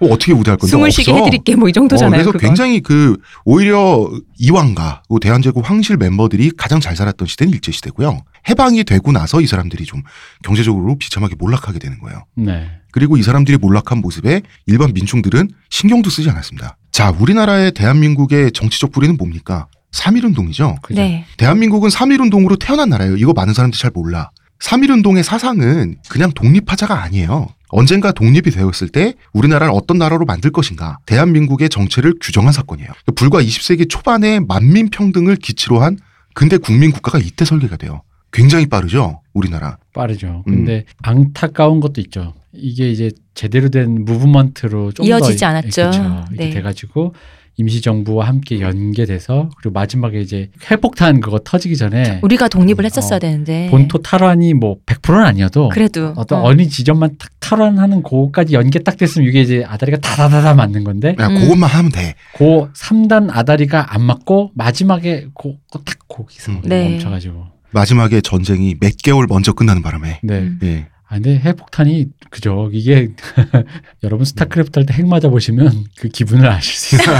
어, 0.00 0.06
어떻게 0.10 0.32
우대할 0.32 0.56
건데 0.58 0.70
숨을. 0.70 0.90
쉬게 0.90 1.12
해드릴게 1.14 1.56
뭐 1.56 1.68
이 1.68 1.72
정도잖아요. 1.72 2.08
어, 2.08 2.10
그래서 2.12 2.32
그건. 2.32 2.48
굉장히 2.50 2.80
그 2.80 3.16
오히려 3.44 4.10
이왕가 4.38 5.02
그 5.08 5.18
대한제국 5.20 5.68
황실 5.68 5.96
멤버들이 5.96 6.50
가장 6.56 6.80
잘 6.80 6.94
살았던 6.96 7.26
시대는 7.28 7.52
일제 7.52 7.72
시대고요. 7.72 8.22
해방이 8.48 8.84
되고 8.84 9.12
나서 9.12 9.40
이 9.40 9.46
사람들이 9.46 9.84
좀 9.84 10.02
경제적으로 10.42 10.96
비참하게 10.98 11.36
몰락하게 11.38 11.78
되는 11.78 11.98
거예요. 12.00 12.24
네. 12.34 12.68
그리고 12.90 13.16
이 13.16 13.22
사람들이 13.22 13.56
몰락한 13.58 13.98
모습에 14.00 14.42
일반 14.66 14.92
민중들은 14.92 15.50
신경도 15.70 16.10
쓰지 16.10 16.28
않았습니다. 16.28 16.76
자, 16.90 17.10
우리나라의 17.18 17.72
대한민국의 17.72 18.52
정치적 18.52 18.92
뿌리는 18.92 19.16
뭡니까? 19.16 19.66
3.1운동이죠. 19.92 20.80
그죠. 20.82 21.00
네. 21.00 21.24
대한민국은 21.36 21.88
3.1운동으로 21.90 22.58
태어난 22.58 22.88
나라예요. 22.90 23.16
이거 23.16 23.32
많은 23.32 23.54
사람들이 23.54 23.80
잘 23.80 23.90
몰라. 23.94 24.30
3.1운동의 24.62 25.22
사상은 25.22 25.96
그냥 26.08 26.30
독립하자가 26.32 27.02
아니에요. 27.02 27.48
언젠가 27.68 28.12
독립이 28.12 28.50
되었을 28.50 28.88
때 28.92 29.14
우리나라를 29.32 29.72
어떤 29.74 29.98
나라로 29.98 30.24
만들 30.24 30.52
것인가. 30.52 30.98
대한민국의 31.06 31.68
정체를 31.68 32.14
규정한 32.20 32.52
사건이에요. 32.52 32.88
불과 33.16 33.42
20세기 33.42 33.88
초반에 33.88 34.40
만민 34.40 34.88
평등을 34.90 35.36
기치로 35.36 35.80
한 35.80 35.98
근대 36.34 36.58
국민 36.58 36.92
국가가 36.92 37.18
이때 37.18 37.44
설계가 37.44 37.76
돼요. 37.76 38.02
굉장히 38.30 38.66
빠르죠, 38.66 39.20
우리나라. 39.32 39.78
빠르죠. 39.92 40.44
음. 40.46 40.54
근데 40.54 40.84
안타까운 41.02 41.80
것도 41.80 42.00
있죠. 42.02 42.34
이게 42.52 42.90
이제 42.90 43.10
제대로 43.34 43.68
된 43.68 44.04
무브먼트로 44.04 44.92
좀 44.92 45.06
이어지지 45.06 45.38
더, 45.38 45.46
않았죠. 45.46 45.90
그렇죠. 45.90 46.24
이렇게 46.30 46.44
네. 46.44 46.50
돼가지고 46.50 47.14
임시정부와 47.56 48.26
함께 48.26 48.60
연계돼서 48.60 49.50
그리고 49.58 49.72
마지막에 49.74 50.20
이제 50.20 50.50
핵폭탄 50.70 51.20
그거 51.20 51.38
터지기 51.38 51.76
전에 51.76 52.20
우리가 52.22 52.48
독립을 52.48 52.84
했었어야 52.84 53.16
어, 53.16 53.18
되는데. 53.18 53.68
본토 53.70 53.98
탈환이 53.98 54.54
뭐 54.54 54.76
100%는 54.86 55.22
아니어도 55.22 55.68
그래도 55.68 56.12
어떤 56.16 56.40
어. 56.40 56.44
어. 56.44 56.54
느 56.54 56.66
지점만 56.66 57.16
딱 57.18 57.30
탈환하는 57.40 58.02
그거까지 58.02 58.54
연계 58.54 58.78
딱 58.78 58.96
됐으면 58.96 59.28
이게 59.28 59.42
이제 59.42 59.64
아다리가 59.66 59.98
다다다다 59.98 60.54
맞는 60.54 60.84
건데 60.84 61.16
야, 61.18 61.28
음. 61.28 61.38
그것만 61.40 61.68
하면 61.68 61.92
돼. 61.92 62.14
그 62.36 62.70
3단 62.72 63.28
아다리가 63.30 63.94
안 63.94 64.02
맞고 64.02 64.52
마지막에 64.54 65.26
그딱 65.34 65.98
거기서 66.08 66.52
음. 66.52 66.62
네. 66.64 66.90
멈춰가지고 66.90 67.46
마지막에 67.70 68.20
전쟁이 68.20 68.76
몇 68.78 68.96
개월 69.02 69.26
먼저 69.28 69.52
끝나는 69.52 69.82
바람에. 69.82 70.20
네. 70.22 70.38
음. 70.38 70.58
예. 70.62 70.86
아, 71.12 71.16
근데 71.16 71.38
핵폭탄이 71.38 72.06
그죠. 72.30 72.70
이게 72.72 73.10
여러분 74.02 74.24
스타크래프트 74.24 74.78
할 74.78 74.86
때 74.86 74.94
핵 74.98 75.06
맞아 75.06 75.28
보시면 75.28 75.84
그 75.98 76.08
기분을 76.08 76.48
아실 76.48 76.74
수 76.74 76.94
있어요. 76.96 77.18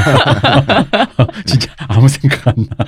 진짜 1.45 1.71
아무 1.89 2.09
생각 2.09 2.49
안 2.49 2.55
나. 2.57 2.87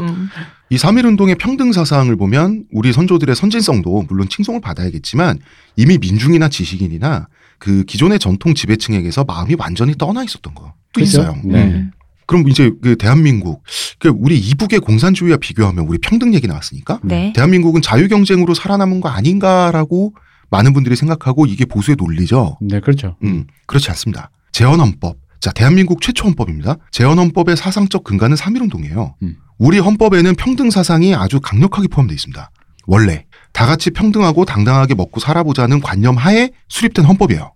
음. 0.00 0.28
이 0.68 0.76
3.1 0.76 1.04
운동의 1.06 1.36
평등 1.36 1.72
사상을 1.72 2.14
보면 2.16 2.64
우리 2.72 2.92
선조들의 2.92 3.36
선진성도 3.36 4.04
물론 4.08 4.28
칭송을 4.28 4.60
받아야겠지만 4.60 5.38
이미 5.76 5.96
민중이나 5.98 6.48
지식인이나 6.48 7.28
그 7.58 7.84
기존의 7.84 8.18
전통 8.18 8.54
지배층에게서 8.54 9.22
마음이 9.22 9.54
완전히 9.58 9.94
떠나 9.96 10.24
있었던 10.24 10.54
거. 10.54 10.74
또 10.92 11.00
그죠? 11.00 11.20
있어요. 11.20 11.36
네. 11.44 11.62
음. 11.66 11.92
그럼 12.30 12.48
이제 12.48 12.70
그 12.80 12.94
대한민국, 12.96 13.64
그 13.98 14.08
우리 14.16 14.38
이북의 14.38 14.78
공산주의와 14.78 15.38
비교하면 15.38 15.84
우리 15.88 15.98
평등 15.98 16.32
얘기 16.32 16.46
나왔으니까 16.46 17.00
네. 17.02 17.32
대한민국은 17.34 17.82
자유 17.82 18.06
경쟁으로 18.06 18.54
살아남은 18.54 19.00
거 19.00 19.08
아닌가라고 19.08 20.14
많은 20.48 20.72
분들이 20.72 20.94
생각하고 20.94 21.46
이게 21.46 21.64
보수의 21.64 21.96
논리죠. 21.98 22.56
네, 22.60 22.78
그렇죠. 22.78 23.16
음, 23.24 23.48
그렇지 23.66 23.90
않습니다. 23.90 24.30
재헌헌법. 24.52 25.16
자, 25.40 25.50
대한민국 25.50 26.00
최초 26.02 26.26
헌법입니다. 26.26 26.76
재헌헌법의 26.92 27.56
사상적 27.56 28.04
근간은 28.04 28.36
3.1운동이에요. 28.36 29.14
음. 29.24 29.36
우리 29.58 29.80
헌법에는 29.80 30.36
평등 30.36 30.70
사상이 30.70 31.16
아주 31.16 31.40
강력하게 31.40 31.88
포함되어 31.88 32.14
있습니다. 32.14 32.48
원래 32.86 33.24
다 33.52 33.66
같이 33.66 33.90
평등하고 33.90 34.44
당당하게 34.44 34.94
먹고 34.94 35.18
살아보자는 35.18 35.80
관념 35.80 36.16
하에 36.16 36.50
수립된 36.68 37.04
헌법이에요. 37.06 37.52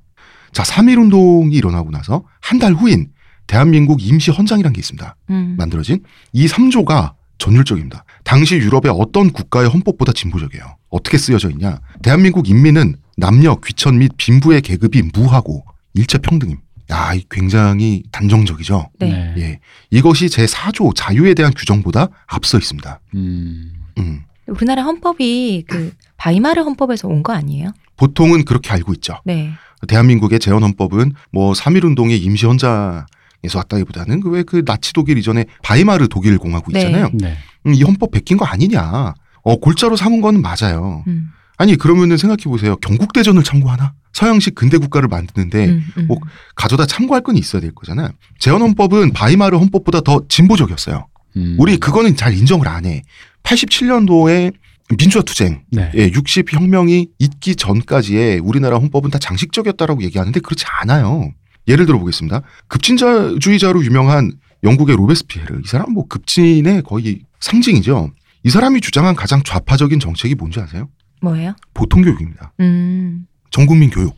자, 0.53 0.65
3.1운동이 0.65 1.53
일어나고 1.55 1.93
나서 1.93 2.25
한 2.41 2.59
달 2.59 2.73
후인 2.73 3.09
대한민국 3.47 4.03
임시 4.03 4.31
헌장이라는 4.31 4.73
게 4.73 4.79
있습니다. 4.81 5.17
음. 5.31 5.55
만들어진 5.59 6.03
이 6.33 6.47
3조가 6.47 7.13
전율적입니다. 7.39 8.05
당시 8.25 8.57
유럽의 8.57 8.93
어떤 8.97 9.31
국가의 9.31 9.69
헌법보다 9.69 10.13
진보적이에요. 10.13 10.77
어떻게 10.91 11.19
쓰여져 11.19 11.51
있냐? 11.51 11.81
대한민국 12.03 12.49
인민은 12.49 12.97
남녀, 13.17 13.57
귀천 13.65 13.99
및 13.99 14.13
빈부의 14.17 14.63
계급이 14.63 15.03
무하고 15.13 15.65
일체 15.95 16.19
평등임. 16.19 16.59
야, 16.91 17.15
이 17.15 17.25
굉장히 17.31 18.03
단정적이죠. 18.13 18.91
네. 19.01 19.35
예. 19.39 19.61
이것이 19.91 20.29
제 20.29 20.45
4조 20.47 20.95
자유에 20.95 21.35
대한 21.35 21.53
규정보다 21.55 22.09
앞서 22.27 22.59
있습니다. 22.59 23.01
음. 23.15 23.73
음. 23.99 24.21
우리나라 24.47 24.83
헌법이 24.83 25.65
그 25.67 25.93
바이마르 26.19 26.63
헌법에서 26.63 27.09
온 27.09 27.23
거 27.23 27.33
아니에요? 27.33 27.71
보통은 27.97 28.45
그렇게 28.45 28.71
알고 28.71 28.93
있죠. 28.95 29.15
네. 29.25 29.51
대한민국의 29.89 30.39
재헌헌법은 30.41 31.13
뭐 31.33 31.53
3.1운동의 31.53 32.21
임시 32.23 32.45
헌장 32.47 33.07
에서 33.45 33.59
왔다기보다는 33.59 34.21
그왜그 34.21 34.65
나치 34.65 34.93
독일 34.93 35.19
이전에 35.19 35.45
바이마르 35.63 36.09
독일 36.09 36.39
공화국 36.39 36.73
네. 36.73 36.81
있잖아요. 36.81 37.11
네. 37.13 37.37
음, 37.67 37.75
이 37.75 37.83
헌법 37.83 38.11
베낀 38.11 38.37
거 38.37 38.45
아니냐. 38.45 39.15
어, 39.43 39.57
골자로 39.57 39.97
삼은 39.97 40.21
건 40.21 40.41
맞아요. 40.41 41.05
음. 41.07 41.29
아니, 41.57 41.77
그러면은 41.77 42.17
생각해 42.17 42.45
보세요. 42.45 42.77
경국대전을 42.77 43.45
참고하나? 43.45 43.93
서양식 44.13 44.55
근대 44.55 44.79
국가를 44.79 45.09
만드는데 45.09 45.67
음, 45.67 45.85
음. 45.99 46.07
뭐 46.07 46.19
가져다 46.55 46.87
참고할 46.87 47.23
건 47.23 47.37
있어야 47.37 47.61
될 47.61 47.73
거잖아요. 47.75 48.11
재헌헌법은 48.39 49.13
바이마르 49.13 49.59
헌법보다 49.59 50.01
더 50.01 50.23
진보적이었어요. 50.29 51.07
음. 51.37 51.57
우리 51.59 51.77
그거는 51.77 52.17
잘 52.17 52.37
인정을 52.37 52.67
안 52.69 52.87
해. 52.87 53.03
87년도에 53.43 54.53
민주화 54.99 55.23
투쟁, 55.23 55.65
네. 55.71 55.91
예, 55.97 56.11
60 56.13 56.53
혁명이 56.53 57.09
있기 57.19 57.57
전까지의 57.57 58.39
우리나라 58.41 58.77
헌법은 58.77 59.11
다 59.11 59.19
장식적이었다라고 59.19 60.03
얘기하는데 60.03 60.39
그렇지 60.41 60.65
않아요. 60.81 61.33
예를 61.69 61.87
들어 61.87 61.99
보겠습니다. 61.99 62.43
급진주의자로 62.69 63.85
유명한 63.85 64.33
영국의 64.63 64.97
로베스피에르. 64.97 65.61
이 65.65 65.69
사람 65.69 65.93
뭐 65.93 66.07
급진의 66.07 66.83
거의 66.83 67.21
상징이죠. 67.41 68.11
이 68.45 68.51
사람이 68.51 68.81
주장한 68.81 69.15
가장 69.15 69.43
좌파적인 69.43 70.01
정책이 70.01 70.35
뭔지 70.35 70.61
아세요? 70.61 70.89
뭐예요? 71.23 71.55
보통 71.73 72.03
교육입니다. 72.03 72.53
음. 72.61 73.27
전 73.51 73.67
국민 73.67 73.91
교육. 73.91 74.15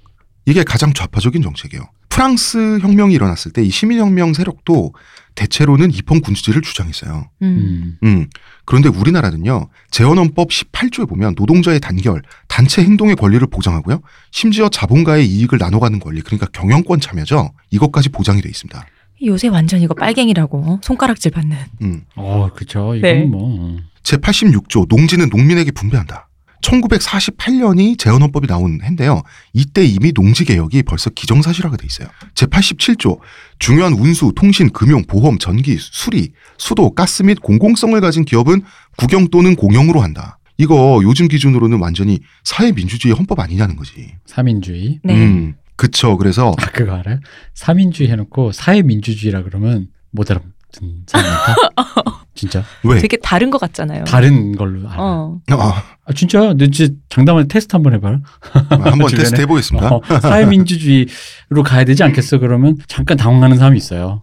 이게 0.47 0.63
가장 0.65 0.93
좌파적인 0.93 1.43
정책이에요. 1.43 1.83
프랑스 2.09 2.79
혁명이 2.81 3.15
일어났을 3.15 3.53
때 3.53 3.63
이 3.63 3.71
시민혁명 3.71 4.33
세력도 4.33 4.95
대체로는 5.35 5.93
입헌 5.93 6.21
군주제를 6.23 6.63
주장했어요. 6.63 7.29
음. 7.43 7.99
음. 8.03 8.27
음. 8.67 8.83
그런데 8.83 8.89
우리나라는요, 8.89 9.69
재헌헌법 9.91 10.49
18조에 10.49 11.09
보면 11.09 11.35
노동자의 11.39 11.81
단결, 11.81 12.23
단체 12.49 12.83
행동의 12.83 13.17
권리를 13.17 13.47
보장하고요, 13.47 14.01
심지어 14.33 14.69
자본가의 14.69 15.27
이익을 15.27 15.59
나눠가는 15.59 15.99
권리, 16.01 16.21
그러니까 16.21 16.47
경영권 16.53 17.01
참여죠, 17.01 17.53
이것까지 17.71 18.11
보장이 18.11 18.43
돼 18.43 18.49
있습니다. 18.49 18.87
요새 19.25 19.49
완전 19.49 19.81
이거 19.81 19.95
빨갱이라고 19.95 20.59
어? 20.59 20.81
손가락질 20.83 21.31
받는. 21.31 21.57
음. 21.83 22.03
어, 22.17 22.51
그렇죠. 22.55 22.95
이건 22.95 23.01
네. 23.01 23.25
뭐 23.25 23.77
제 24.07 24.17
86조 24.19 24.87
농지는 24.89 25.29
농민에게 25.31 25.73
분배한다. 25.73 26.26
1948년이 26.63 27.99
재헌헌법이 27.99 28.47
나온 28.47 28.81
해인데요. 28.83 29.23
이때 29.53 29.85
이미 29.85 30.13
농지개혁이 30.15 30.83
벌써 30.83 31.11
기정사실화가 31.11 31.77
돼 31.77 31.87
있어요. 31.87 32.09
제87조 32.35 33.19
중요한 33.59 33.93
운수, 33.93 34.33
통신, 34.35 34.71
금융, 34.71 35.05
보험, 35.05 35.39
전기, 35.39 35.77
수리, 35.79 36.33
수도, 36.59 36.91
가스 36.91 37.23
및 37.23 37.41
공공성을 37.41 37.99
가진 38.01 38.25
기업은 38.25 38.63
국영 38.97 39.29
또는 39.29 39.57
공영으로 39.57 40.01
한다. 40.01 40.39
이거 40.59 41.01
요즘 41.03 41.29
기준으로는 41.29 41.81
완전히 41.81 42.21
사회민주주의 42.45 43.15
헌법 43.15 43.41
아니냐는 43.41 43.77
거지. 43.77 44.13
사민주의. 44.25 45.01
네. 45.05 45.15
음, 45.15 45.55
그쵸. 45.77 46.17
그래서 46.17 46.55
아, 46.59 46.67
그거 46.71 46.95
알아요? 46.95 47.21
사민주의 47.55 48.11
해놓고 48.11 48.53
사회민주주의라 48.53 49.43
그러면 49.43 49.89
못 50.11 50.31
알아 50.31 50.41
많다. 50.81 51.55
진짜 52.35 52.63
왜? 52.85 52.99
되게 52.99 53.17
다른 53.17 53.51
것 53.51 53.59
같잖아요. 53.59 54.05
다른 54.05 54.55
걸로 54.55 54.87
알아. 54.91 55.03
어. 55.03 55.41
아, 55.49 55.83
아, 56.05 56.13
진짜 56.13 56.53
너 56.53 56.67
진짜 56.67 56.93
장담한 57.09 57.49
테스트 57.49 57.75
한번 57.75 57.95
해봐요. 57.95 58.21
한번 58.51 58.93
주변에? 59.09 59.17
테스트 59.17 59.41
해보겠습니다. 59.41 59.89
어, 59.89 60.03
사회민주주의로 60.21 61.63
가야 61.65 61.85
되지 61.85 62.03
않겠어? 62.03 62.39
그러면 62.39 62.77
잠깐 62.89 63.17
당황하는 63.17 63.57
사람이 63.57 63.79
있어요. 63.79 64.23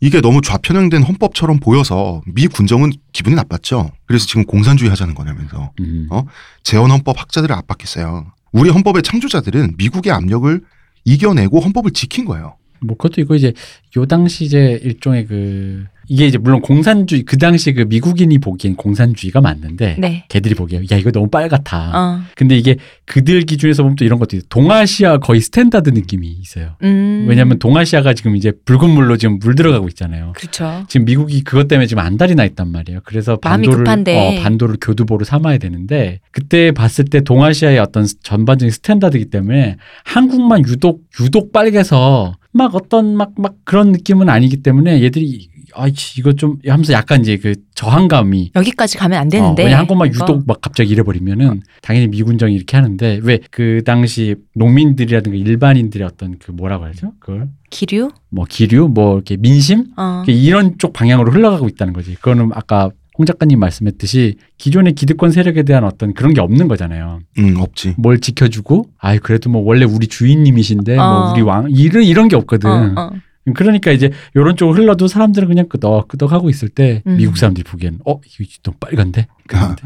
이게 0.00 0.20
너무 0.20 0.42
좌편향된 0.42 1.02
헌법처럼 1.02 1.60
보여서 1.60 2.20
미 2.26 2.46
군정은 2.46 2.92
기분이 3.12 3.34
나빴죠. 3.36 3.90
그래서 4.06 4.26
지금 4.26 4.44
공산주의 4.44 4.90
하자는 4.90 5.14
거냐면서 5.14 5.72
음. 5.80 6.08
어? 6.10 6.24
재헌 6.62 6.90
헌법 6.90 7.18
학자들을 7.18 7.54
압박했어요. 7.54 8.26
우리 8.52 8.68
헌법의 8.70 9.02
창조자들은 9.02 9.74
미국의 9.78 10.12
압력을 10.12 10.60
이겨내고 11.06 11.60
헌법을 11.60 11.92
지킨 11.92 12.24
거예요. 12.24 12.56
뭐 12.80 12.96
그것도 12.96 13.20
있고 13.22 13.34
이제 13.34 13.52
요 13.96 14.06
당시 14.06 14.44
이제 14.44 14.80
일종의 14.82 15.26
그 15.26 15.84
이게 16.08 16.26
이제 16.26 16.38
물론 16.38 16.60
공산주의 16.60 17.22
그 17.22 17.36
당시 17.38 17.72
그 17.72 17.82
미국인이 17.82 18.38
보기엔 18.38 18.76
공산주의가 18.76 19.40
맞는데 19.40 19.96
네. 19.98 20.24
걔들이 20.28 20.54
보기에 20.54 20.80
야 20.90 20.96
이거 20.96 21.10
너무 21.10 21.28
빨갛다. 21.28 21.92
어. 21.94 22.20
근데 22.34 22.56
이게 22.56 22.76
그들 23.04 23.42
기준에서 23.42 23.82
보면 23.82 23.96
또 23.96 24.04
이런 24.04 24.18
것도 24.18 24.36
있어요. 24.36 24.46
동아시아 24.48 25.18
거의 25.18 25.40
스탠다드 25.40 25.90
느낌이 25.90 26.26
있어요. 26.28 26.76
음. 26.82 27.26
왜냐하면 27.28 27.58
동아시아가 27.58 28.14
지금 28.14 28.36
이제 28.36 28.52
붉은 28.64 28.90
물로 28.90 29.16
지금 29.16 29.38
물 29.38 29.54
들어가고 29.54 29.88
있잖아요. 29.88 30.32
그렇죠. 30.34 30.84
지금 30.88 31.04
미국이 31.04 31.44
그것 31.44 31.68
때문에 31.68 31.86
지금 31.86 32.02
안달이 32.02 32.34
나 32.34 32.44
있단 32.44 32.70
말이에요. 32.70 33.00
그래서 33.04 33.36
반도를. 33.36 33.84
어, 33.88 34.42
반도를 34.42 34.76
교두보로 34.80 35.24
삼아야 35.24 35.58
되는데 35.58 36.20
그때 36.30 36.72
봤을 36.72 37.04
때 37.04 37.20
동아시아의 37.20 37.78
어떤 37.78 38.06
전반적인 38.22 38.70
스탠다드이기 38.70 39.26
때문에 39.26 39.76
한국만 40.04 40.64
유독 40.66 41.02
유독 41.20 41.52
빨개서 41.52 42.34
막 42.52 42.74
어떤 42.74 43.16
막 43.16 43.34
막 43.36 43.56
그런 43.64 43.92
느낌은 43.92 44.28
아니기 44.28 44.58
때문에 44.58 45.02
얘들이 45.02 45.48
아이씨 45.74 46.20
이거 46.20 46.32
좀 46.32 46.56
하면서 46.66 46.92
약간 46.92 47.20
이제 47.20 47.36
그 47.36 47.54
저항감이 47.74 48.52
여기까지 48.54 48.96
가면 48.98 49.18
안 49.18 49.26
어, 49.26 49.30
되는데. 49.30 49.64
왜냐 49.64 49.78
한국만. 49.78 50.08
유독 50.08 50.46
막 50.46 50.60
갑자기 50.60 50.90
이래버리면은 50.90 51.62
당연히 51.82 52.08
미군정이 52.08 52.54
이렇게 52.54 52.76
하는데 52.76 53.20
왜 53.22 53.38
그 53.50 53.82
당시 53.84 54.34
농민들이라든가 54.54 55.36
일반인들의 55.36 56.06
어떤 56.06 56.38
그 56.38 56.50
뭐라고 56.50 56.84
하죠? 56.86 57.12
그걸 57.20 57.48
기류? 57.70 58.10
뭐 58.30 58.46
기류 58.48 58.88
뭐 58.88 59.14
이렇게 59.16 59.36
민심 59.36 59.86
어. 59.96 60.24
이런 60.26 60.76
쪽 60.78 60.92
방향으로 60.92 61.30
흘러가고 61.32 61.68
있다는 61.68 61.92
거지. 61.92 62.14
그거는 62.14 62.50
아까 62.54 62.90
홍 63.16 63.26
작가님 63.26 63.60
말씀했듯이 63.60 64.36
기존의 64.58 64.94
기득권 64.94 65.30
세력에 65.30 65.62
대한 65.62 65.84
어떤 65.84 66.14
그런 66.14 66.34
게 66.34 66.40
없는 66.40 66.66
거잖아요. 66.66 67.20
음, 67.38 67.54
없지. 67.58 67.94
뭘 67.96 68.18
지켜주고, 68.18 68.88
아이 68.98 69.20
그래도 69.20 69.50
뭐 69.50 69.62
원래 69.62 69.84
우리 69.84 70.08
주인님이신데 70.08 70.96
뭐 70.96 71.04
어. 71.04 71.32
우리 71.32 71.42
왕 71.42 71.68
이런 71.70 72.02
이런 72.02 72.26
게 72.26 72.34
없거든. 72.34 72.68
어, 72.68 72.94
어. 72.96 73.10
그러니까 73.52 73.90
이제 73.92 74.10
이런 74.34 74.56
쪽으로 74.56 74.76
흘러도 74.76 75.06
사람들은 75.06 75.48
그냥 75.48 75.68
끄덕 75.68 76.08
끄덕 76.08 76.32
하고 76.32 76.48
있을 76.48 76.68
때 76.68 77.02
음. 77.06 77.16
미국 77.16 77.36
사람들이 77.36 77.64
보기엔 77.64 77.98
어 78.06 78.20
이거 78.20 78.50
너무 78.62 78.78
빨간데. 78.78 79.26
그런데 79.46 79.82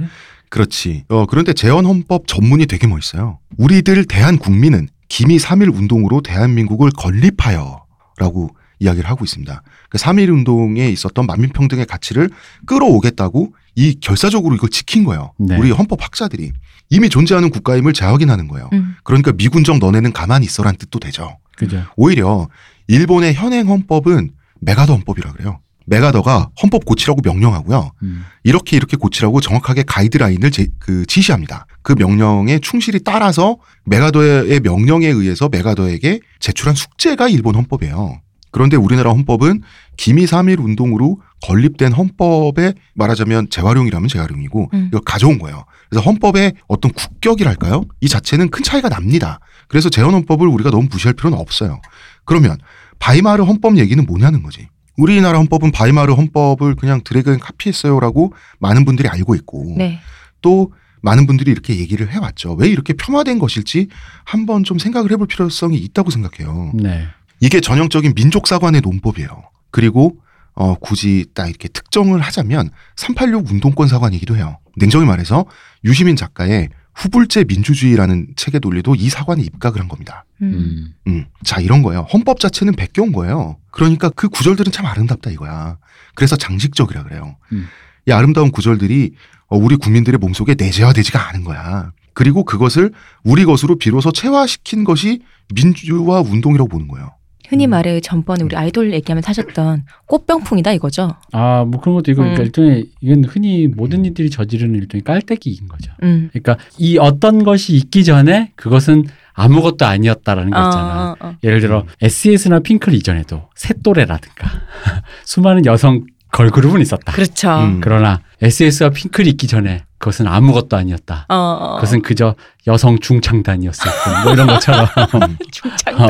그렇지. 0.49 1.05
어, 1.09 1.27
그런데 1.27 1.53
재헌 1.53 1.85
헌법 1.85 2.27
전문이 2.27 2.67
되게 2.67 2.87
멋있어요. 2.87 3.39
우리들 3.57 4.05
대한 4.05 4.39
국민은 4.39 4.89
기미 5.09 5.37
3.1 5.39 5.75
운동으로 5.75 6.21
대한민국을 6.21 6.91
건립하여라고 6.97 8.51
이야기를 8.81 9.09
하고 9.09 9.25
있습니다. 9.25 9.63
그3.1 9.91 10.29
운동에 10.33 10.89
있었던 10.89 11.27
만민평등의 11.27 11.87
가치를 11.87 12.31
끌어오겠다고 12.67 13.55
이 13.75 13.99
결사적으로 14.01 14.55
이걸 14.55 14.71
지킨 14.71 15.05
거예요. 15.05 15.33
네. 15.39 15.57
우리 15.57 15.71
헌법 15.71 16.03
학자들이 16.03 16.53
이미 16.91 17.09
존재하는 17.09 17.51
국가임을 17.51 17.93
재확인하는 17.93 18.49
거예요. 18.49 18.71
음. 18.73 18.95
그러니까 19.05 19.33
미군정 19.33 19.79
너네는 19.79 20.13
가만히 20.13 20.47
있어란 20.47 20.77
뜻도 20.77 21.01
되죠. 21.01 21.39
그죠. 21.57 21.85
오히려 21.97 22.49
일본의 22.89 23.35
현행 23.35 23.69
헌법은 23.69 24.31
메가더 24.61 24.95
헌법이라 24.95 25.33
그래요. 25.33 25.61
메가더가 25.87 26.51
헌법 26.63 26.85
고치라고 26.85 27.23
명령하고요. 27.25 27.93
음. 28.03 28.25
이렇게 28.45 28.77
이렇게 28.77 28.97
고치라고 28.97 29.41
정확하게 29.41 29.85
가이드라인을 29.85 30.51
제, 30.51 30.67
그 30.79 31.07
지시합니다. 31.07 31.67
그 31.83 31.95
명령에 31.97 32.59
충실히 32.59 33.01
따라서 33.03 33.57
메가더의 33.85 34.61
명령에 34.61 35.07
의해서 35.07 35.49
메가더에게 35.49 36.21
제출한 36.41 36.75
숙제가 36.75 37.29
일본 37.29 37.55
헌법이에요. 37.55 38.21
그런데 38.51 38.77
우리나라 38.77 39.11
헌법은 39.11 39.63
기미 39.97 40.25
3.1 40.25 40.63
운동으로 40.63 41.21
건립된 41.43 41.93
헌법에 41.93 42.75
말하자면 42.95 43.49
재활용이라면 43.51 44.09
재활용이고 44.09 44.71
음. 44.73 44.87
이걸 44.89 45.01
가져온 45.05 45.39
거예요. 45.39 45.65
그래서 45.89 46.05
헌법의 46.05 46.55
어떤 46.67 46.93
국격이랄까요? 46.93 47.85
이 48.01 48.09
자체는 48.09 48.51
큰 48.51 48.63
차이가 48.63 48.89
납니다. 48.89 49.41
그래서 49.69 49.91
제헌 49.91 50.13
헌법을 50.15 50.49
우리가 50.49 50.71
너무 50.71 50.89
무시할 50.91 51.15
필요는 51.15 51.39
없어요. 51.39 51.81
그러면 52.25 52.59
바이마르 52.99 53.45
헌법 53.45 53.79
얘기는 53.79 54.05
뭐냐는 54.05 54.43
거지. 54.43 54.69
우리나라 54.97 55.39
헌법은 55.39 55.71
바이마르 55.71 56.13
헌법을 56.15 56.75
그냥 56.75 57.01
drag 57.05 57.33
and 57.33 57.39
copy했어요라고 57.39 58.33
많은 58.59 58.85
분들이 58.85 59.09
알고 59.09 59.35
있고 59.37 59.75
네. 59.77 60.01
또 60.43 60.73
많은 61.03 61.27
분들이 61.27 61.53
이렇게 61.53 61.79
얘기를 61.79 62.11
해왔죠. 62.11 62.55
왜 62.55 62.69
이렇게 62.69 62.93
폄하된 62.93 63.39
것일지 63.39 63.89
한번 64.25 64.65
좀 64.65 64.79
생각을 64.79 65.13
해볼 65.13 65.29
필요성이 65.29 65.79
있다고 65.79 66.11
생각해요. 66.11 66.73
네. 66.75 67.07
이게 67.41 67.61
전형적인 67.61 68.15
민족사관의 68.17 68.81
논법이에요. 68.81 69.29
그리고 69.71 70.17
어, 70.55 70.75
굳이 70.75 71.27
딱 71.35 71.49
이렇게 71.49 71.69
특정을 71.69 72.21
하자면 72.21 72.71
386 72.97 73.49
운동권 73.49 73.87
사관이기도 73.87 74.37
해요. 74.37 74.59
냉정히 74.77 75.07
말해서 75.07 75.45
유시민 75.85 76.17
작가의 76.17 76.71
후불제 76.99 77.45
민주주의라는 77.45 78.27
책에 78.35 78.59
돌리도 78.59 78.97
이 78.97 79.09
사관이 79.09 79.43
입각을 79.43 79.81
한 79.81 79.87
겁니다. 79.89 80.25
음. 80.43 80.95
음. 81.07 81.13
음. 81.13 81.27
자, 81.45 81.61
이런 81.61 81.83
거예요. 81.83 82.01
헌법 82.13 82.41
자체는 82.41 82.75
베껴온 82.75 83.13
거예요. 83.13 83.57
그러니까 83.71 84.09
그 84.11 84.29
구절들은 84.29 84.73
참 84.73 84.85
아름답다 84.85 85.31
이거야. 85.31 85.79
그래서 86.17 86.35
장식적이라 86.35 87.05
그래요. 87.05 87.37
음. 87.53 87.69
이 88.07 88.11
아름다운 88.11 88.51
구절들이 88.51 89.13
어, 89.47 89.57
우리 89.57 89.77
국민들의 89.77 90.19
몸속에 90.19 90.57
내재화되지가 90.59 91.29
않은 91.29 91.45
거야. 91.45 91.93
그리고 92.15 92.45
그것을 92.45 92.93
우리 93.23 93.45
것으로 93.45 93.77
비로소 93.77 94.11
체화시킨 94.11 94.83
것이 94.83 95.21
민주화 95.55 96.21
운동이라고 96.21 96.69
보는 96.69 96.89
거예요. 96.89 97.13
흔히 97.49 97.67
음. 97.67 97.71
말해 97.71 98.01
전번에 98.01 98.45
우리 98.45 98.57
아이돌 98.57 98.93
얘기하면 98.93 99.23
사셨던 99.23 99.85
꽃병풍이다 100.07 100.73
이거죠. 100.73 101.15
아, 101.33 101.65
뭐 101.67 101.81
그런 101.81 101.97
것도 101.97 102.11
이거 102.11 102.23
그러니까 102.23 102.43
음. 102.43 102.47
일종의 102.47 102.87
이건 103.01 103.25
흔히 103.25 103.67
모든 103.67 104.05
이들이 104.05 104.31
저지르는 104.31 104.75
일종의 104.77 105.03
깔때기인 105.03 105.69
거죠. 105.69 105.93
음. 106.03 106.29
그러니까 106.33 106.59
이 106.79 106.99
어떤 106.99 107.45
것이 107.45 107.75
있기 107.75 108.05
전에 108.05 108.53
그것은 108.57 109.07
아무것도 109.33 109.87
아니었다라는 109.87 110.51
거 110.51 110.59
있잖아. 110.59 111.11
어, 111.21 111.27
어, 111.27 111.29
어. 111.29 111.37
예를 111.45 111.61
들어 111.61 111.81
음. 111.81 111.87
SES나 112.03 112.61
핑클 112.61 112.93
이전에도 112.95 113.49
새또래라든가 113.55 114.51
수많은 115.25 115.65
여성 115.65 116.05
걸그룹은 116.33 116.81
있었다. 116.81 117.13
그렇죠. 117.13 117.49
음. 117.61 117.81
그러나 117.81 118.21
SES와 118.43 118.91
핑클이 118.91 119.29
있기 119.31 119.47
전에 119.47 119.85
그것은 119.99 120.27
아무것도 120.29 120.77
아니었다. 120.77 121.27
어, 121.29 121.35
어. 121.35 121.75
그것은 121.77 122.03
그저 122.03 122.35
여성 122.67 122.99
중창단이었을 123.01 123.91
뿐. 124.05 124.23
뭐 124.25 124.33
이런 124.33 124.47
것처럼 124.47 124.87
중창. 125.51 126.01
어, 126.01 126.09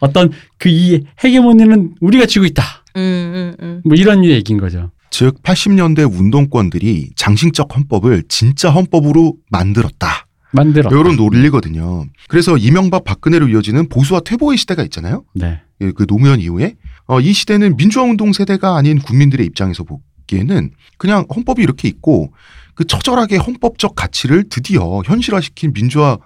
어떤 0.00 0.30
그 0.58 0.68
이 0.70 1.04
헤게모니는 1.22 1.96
우리가 2.00 2.26
쥐고 2.26 2.44
있다. 2.46 2.62
음, 2.96 3.00
음, 3.00 3.56
음. 3.62 3.82
뭐 3.84 3.94
이런 3.96 4.24
얘기인 4.24 4.58
거죠. 4.58 4.90
즉 5.10 5.42
80년대 5.42 6.10
운동권들이 6.12 7.10
장신적 7.16 7.74
헌법을 7.74 8.24
진짜 8.28 8.70
헌법으로 8.70 9.34
만들었다. 9.50 10.26
만들었다. 10.52 10.94
이런 10.96 11.16
논리거든요. 11.16 12.06
그래서 12.28 12.56
이명박 12.56 13.04
박근혜로 13.04 13.48
이어지는 13.48 13.88
보수와 13.88 14.20
퇴보의 14.20 14.56
시대가 14.58 14.82
있잖아요. 14.84 15.24
네. 15.34 15.60
예, 15.82 15.90
그 15.92 16.06
노무현 16.06 16.40
이후에 16.40 16.76
어, 17.06 17.20
이 17.20 17.32
시대는 17.32 17.76
민주화 17.76 18.04
운동 18.04 18.32
세대가 18.32 18.76
아닌 18.76 18.98
국민들의 18.98 19.44
입장에서 19.46 19.84
보기에는 19.84 20.70
그냥 20.98 21.26
헌법이 21.34 21.62
이렇게 21.62 21.88
있고 21.88 22.32
그 22.76 22.84
처절하게 22.84 23.38
헌법적 23.38 23.96
가치를 23.96 24.48
드디어 24.48 25.02
현실화시킨 25.04 25.72
민주화 25.72 26.18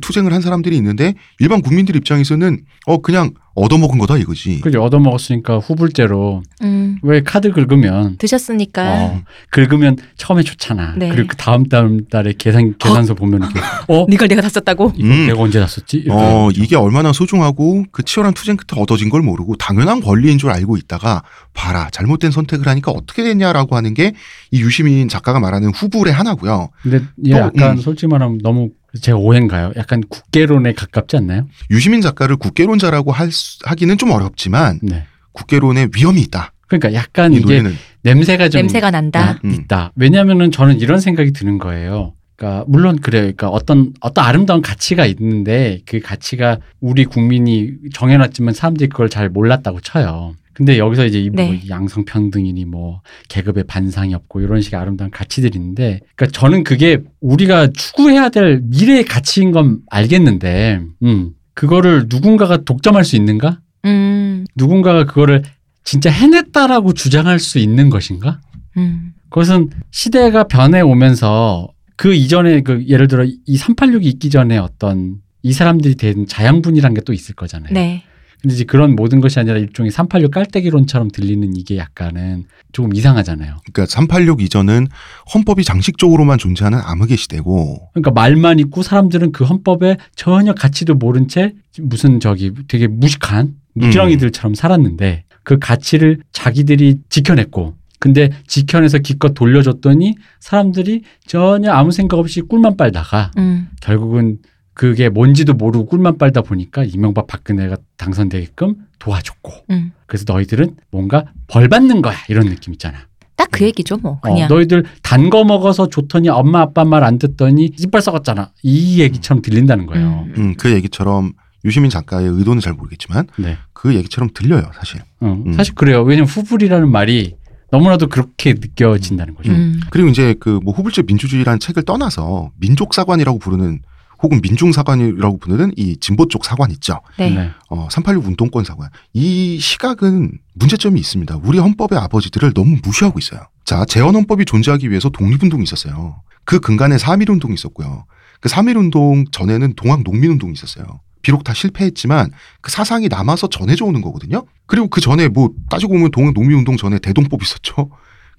투쟁을 0.00 0.32
한 0.32 0.40
사람들이 0.42 0.76
있는데 0.76 1.14
일반 1.38 1.62
국민들 1.62 1.96
입장에서는 1.96 2.64
어 2.86 2.98
그냥 2.98 3.32
얻어먹은 3.54 3.98
거다 3.98 4.16
이거지. 4.16 4.60
그죠 4.60 4.82
얻어먹었으니까 4.82 5.58
후불제로 5.58 6.42
음, 6.62 6.98
왜 7.02 7.22
카드 7.22 7.50
긁으면 7.52 8.16
드셨으니까. 8.18 8.82
어, 9.04 9.22
긁으면 9.50 9.96
처음에 10.16 10.42
좋잖아. 10.42 10.94
네. 10.96 11.08
그리고 11.10 11.28
그 11.28 11.36
다음 11.36 11.68
다음 11.68 12.06
달에 12.08 12.32
계산 12.38 12.74
계산서 12.78 13.14
보면 13.14 13.40
이렇게 13.42 13.60
어 13.88 14.06
니걸 14.10 14.28
내가 14.28 14.40
다 14.42 14.48
썼다고? 14.48 14.92
음. 15.00 15.26
내가 15.26 15.40
언제 15.42 15.58
났었지? 15.60 15.98
이렇게 15.98 16.10
어, 16.12 16.50
이게 16.54 16.76
얼마나 16.76 17.12
소중하고 17.12 17.84
그 17.92 18.02
치열한 18.02 18.34
투쟁 18.34 18.56
끝에 18.56 18.80
얻어진 18.80 19.10
걸 19.10 19.22
모르고 19.22 19.56
당연한 19.56 20.00
권리인 20.00 20.38
줄 20.38 20.50
알고 20.50 20.76
있다가 20.76 21.22
봐라 21.52 21.88
잘못된 21.92 22.30
선택을 22.30 22.66
하니까 22.68 22.90
어떻게 22.92 23.22
됐냐라고 23.22 23.76
하는 23.76 23.94
게 23.94 24.12
이 24.54 24.60
유시민 24.60 25.08
작가가 25.08 25.40
말하는 25.40 25.70
후불의 25.70 26.12
하나고요. 26.12 26.68
근데 26.82 26.98
얘 27.26 27.32
또, 27.32 27.38
약간 27.38 27.70
음. 27.72 27.76
솔직히 27.78 28.06
말하면 28.08 28.38
너무 28.42 28.68
제 29.00 29.10
오해인가요? 29.10 29.72
약간 29.76 30.02
국계론에 30.06 30.74
가깝지 30.74 31.16
않나요? 31.16 31.46
유시민 31.70 32.02
작가를 32.02 32.36
국계론자라고 32.36 33.12
할 33.12 33.32
수- 33.32 33.41
하기는 33.64 33.98
좀 33.98 34.10
어렵지만 34.10 34.80
네. 34.82 35.04
국계론에 35.32 35.88
위험이 35.96 36.20
있다. 36.22 36.52
그러니까 36.66 36.94
약간 36.94 37.32
이 37.32 37.36
이게 37.36 37.44
노래는 37.44 37.74
냄새가 38.02 38.48
좀 38.48 38.62
냄새가 38.62 38.90
난다. 38.90 39.24
나- 39.34 39.38
음. 39.44 39.52
있다. 39.52 39.92
왜냐하면은 39.96 40.50
저는 40.50 40.80
이런 40.80 41.00
생각이 41.00 41.32
드는 41.32 41.58
거예요. 41.58 42.14
그러니까 42.36 42.64
물론 42.66 42.98
그래요. 42.98 43.22
그러니까 43.22 43.48
어떤 43.48 43.92
어떤 44.00 44.24
아름다운 44.24 44.62
가치가 44.62 45.06
있는데 45.06 45.80
그 45.86 46.00
가치가 46.00 46.58
우리 46.80 47.04
국민이 47.04 47.72
정해놨지만 47.92 48.54
사람들이 48.54 48.88
그걸 48.88 49.08
잘 49.08 49.28
몰랐다고 49.28 49.80
쳐요. 49.80 50.34
근데 50.54 50.76
여기서 50.76 51.06
이제 51.06 51.18
이뭐 51.18 51.34
네. 51.36 51.62
양성평등이니 51.68 52.66
뭐 52.66 53.00
계급의 53.28 53.64
반상이 53.64 54.14
없고 54.14 54.40
이런 54.42 54.60
식의 54.60 54.78
아름다운 54.78 55.10
가치들이 55.10 55.56
있는데, 55.58 56.00
그러니까 56.14 56.38
저는 56.38 56.62
그게 56.64 56.98
우리가 57.22 57.68
추구해야 57.72 58.28
될 58.28 58.60
미래의 58.64 59.06
가치인 59.06 59.50
건 59.50 59.78
알겠는데, 59.88 60.80
음, 61.04 61.30
그거를 61.54 62.06
누군가가 62.08 62.58
독점할 62.58 63.04
수 63.04 63.16
있는가? 63.16 63.60
음, 63.84 64.44
누군가가 64.56 65.04
그거를 65.04 65.42
진짜 65.84 66.10
해냈다라고 66.10 66.92
주장할 66.94 67.38
수 67.38 67.58
있는 67.58 67.90
것인가? 67.90 68.40
음, 68.76 69.12
그것은 69.28 69.70
시대가 69.90 70.44
변해 70.44 70.80
오면서 70.80 71.68
그 71.96 72.14
이전에 72.14 72.62
그 72.62 72.84
예를 72.86 73.08
들어 73.08 73.24
이 73.24 73.56
386이 73.56 74.04
있기 74.04 74.30
전에 74.30 74.58
어떤 74.58 75.16
이 75.42 75.52
사람들이 75.52 75.96
된 75.96 76.26
자양분이란 76.26 76.94
게 76.94 77.00
또 77.04 77.12
있을 77.12 77.34
거잖아요. 77.34 77.72
네. 77.72 78.04
근데 78.42 78.54
이제 78.54 78.64
그런 78.64 78.96
모든 78.96 79.20
것이 79.20 79.38
아니라 79.38 79.56
일종의 79.56 79.92
386 79.92 80.32
깔때기론처럼 80.32 81.12
들리는 81.12 81.56
이게 81.56 81.76
약간은 81.76 82.44
조금 82.72 82.94
이상하잖아요. 82.94 83.58
그러니까 83.72 83.86
386 83.86 84.42
이전은 84.42 84.88
헌법이 85.32 85.62
장식적으로만 85.62 86.38
존재하는 86.38 86.80
암흑의 86.82 87.16
시대고. 87.16 87.90
그러니까 87.92 88.10
말만 88.10 88.58
있고 88.58 88.82
사람들은 88.82 89.30
그 89.30 89.44
헌법에 89.44 89.96
전혀 90.16 90.54
가치도 90.54 90.96
모른 90.96 91.28
채 91.28 91.54
무슨 91.78 92.18
저기 92.18 92.52
되게 92.66 92.88
무식한 92.88 93.54
무지렁이들처럼 93.74 94.54
살았는데 94.54 95.24
그 95.44 95.58
가치를 95.58 96.18
자기들이 96.32 96.98
지켜냈고 97.08 97.76
근데 97.98 98.30
지켜내서 98.48 98.98
기껏 98.98 99.32
돌려줬더니 99.32 100.16
사람들이 100.40 101.04
전혀 101.24 101.70
아무 101.70 101.92
생각 101.92 102.18
없이 102.18 102.40
꿀만 102.40 102.76
빨다가 102.76 103.30
음, 103.38 103.68
결국은 103.80 104.38
그게 104.74 105.08
뭔지도 105.08 105.54
모르고 105.54 105.86
꿀만 105.86 106.18
빨다 106.18 106.42
보니까 106.42 106.84
이명박 106.84 107.26
박근혜가 107.26 107.76
당선되게끔 107.96 108.74
도와줬고 108.98 109.52
음. 109.70 109.92
그래서 110.06 110.24
너희들은 110.28 110.76
뭔가 110.90 111.24
벌 111.46 111.68
받는 111.68 112.02
거야 112.02 112.14
이런 112.28 112.48
느낌 112.48 112.72
있잖아. 112.74 112.98
딱 113.36 113.48
그 113.50 113.64
얘기죠, 113.64 113.96
뭐. 113.98 114.12
어, 114.12 114.20
그냥. 114.22 114.48
너희들 114.48 114.84
단 115.02 115.28
거 115.30 115.44
먹어서 115.44 115.88
좋더니 115.88 116.28
엄마 116.30 116.60
아빠 116.60 116.84
말 116.84 117.02
안 117.04 117.18
듣더니 117.18 117.70
이빨 117.78 118.00
썩었잖아. 118.00 118.50
이 118.62 119.00
얘기처럼 119.00 119.42
들린다는 119.42 119.86
거예요. 119.86 120.26
음. 120.28 120.34
음, 120.38 120.54
그 120.56 120.70
얘기처럼 120.72 121.32
유시민 121.64 121.90
작가의 121.90 122.28
의도는 122.28 122.60
잘 122.60 122.72
모르겠지만 122.72 123.26
네. 123.38 123.56
그 123.72 123.94
얘기처럼 123.94 124.30
들려요 124.34 124.70
사실. 124.74 125.00
어, 125.20 125.42
음. 125.46 125.52
사실 125.52 125.74
그래요. 125.74 126.02
왜냐면 126.02 126.28
후불이라는 126.28 126.90
말이 126.90 127.36
너무나도 127.70 128.08
그렇게 128.08 128.52
느껴진다는 128.54 129.34
거죠. 129.34 129.52
음. 129.52 129.80
그리고 129.90 130.08
이제 130.08 130.34
그 130.40 130.60
뭐 130.62 130.72
후불제 130.74 131.02
민주주의라는 131.06 131.58
책을 131.58 131.82
떠나서 131.84 132.50
민족사관이라고 132.58 133.38
부르는 133.38 133.80
혹은 134.22 134.40
민중 134.40 134.72
사관이라고 134.72 135.38
부르는 135.38 135.72
이 135.76 135.96
진보 135.96 136.26
쪽 136.28 136.44
사관 136.44 136.70
있죠. 136.70 137.00
네. 137.18 137.50
어, 137.68 137.88
386 137.90 138.26
운동권 138.28 138.64
사관. 138.64 138.88
이 139.12 139.58
시각은 139.58 140.38
문제점이 140.54 140.98
있습니다. 141.00 141.40
우리 141.42 141.58
헌법의 141.58 141.98
아버지들을 141.98 142.52
너무 142.54 142.78
무시하고 142.82 143.18
있어요. 143.18 143.40
자, 143.64 143.84
재헌 143.84 144.14
헌법이 144.14 144.44
존재하기 144.44 144.90
위해서 144.90 145.08
독립운동이 145.08 145.64
있었어요. 145.64 146.22
그 146.44 146.60
근간에 146.60 146.96
3.1 146.96 147.30
운동이 147.30 147.54
있었고요. 147.54 148.06
그 148.40 148.48
3.1 148.48 148.76
운동 148.76 149.24
전에는 149.30 149.74
동학 149.74 150.04
농민 150.04 150.32
운동이 150.32 150.52
있었어요. 150.52 151.00
비록 151.22 151.44
다 151.44 151.54
실패했지만 151.54 152.32
그 152.60 152.70
사상이 152.70 153.08
남아서 153.08 153.48
전해져 153.48 153.84
오는 153.84 154.00
거거든요. 154.02 154.44
그리고 154.66 154.88
그 154.88 155.00
전에 155.00 155.28
뭐 155.28 155.50
따지고 155.70 155.94
보면 155.94 156.10
동학 156.10 156.34
농민 156.34 156.58
운동 156.58 156.76
전에 156.76 156.98
대동법 156.98 157.42
있었죠. 157.42 157.90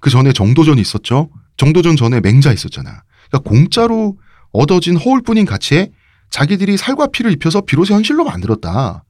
그 0.01 0.09
전에 0.09 0.33
정도전이 0.33 0.81
있었죠. 0.81 1.29
정도전 1.55 1.95
전에 1.95 2.19
맹자 2.19 2.51
있었잖아. 2.51 3.03
그러니까 3.29 3.49
공짜로 3.49 4.17
얻어진 4.53 4.95
허울뿐인 4.97 5.45
가치에 5.45 5.89
자기들이 6.29 6.77
살과 6.77 7.07
피를 7.07 7.31
입혀서 7.33 7.61
비로소 7.61 7.93
현실로 7.93 8.23
만들었다. 8.23 9.03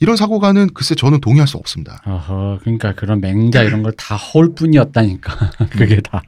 이런 0.00 0.16
사고가는 0.16 0.70
글쎄 0.74 0.94
저는 0.94 1.20
동의할 1.20 1.46
수 1.46 1.56
없습니다. 1.56 2.02
어허, 2.04 2.58
그러니까 2.60 2.94
그런 2.94 3.20
맹자 3.20 3.62
이런 3.62 3.82
걸 3.82 3.92
다 3.96 4.16
허울 4.16 4.54
뿐이었다니까. 4.54 5.50
그게 5.70 6.00
다. 6.00 6.22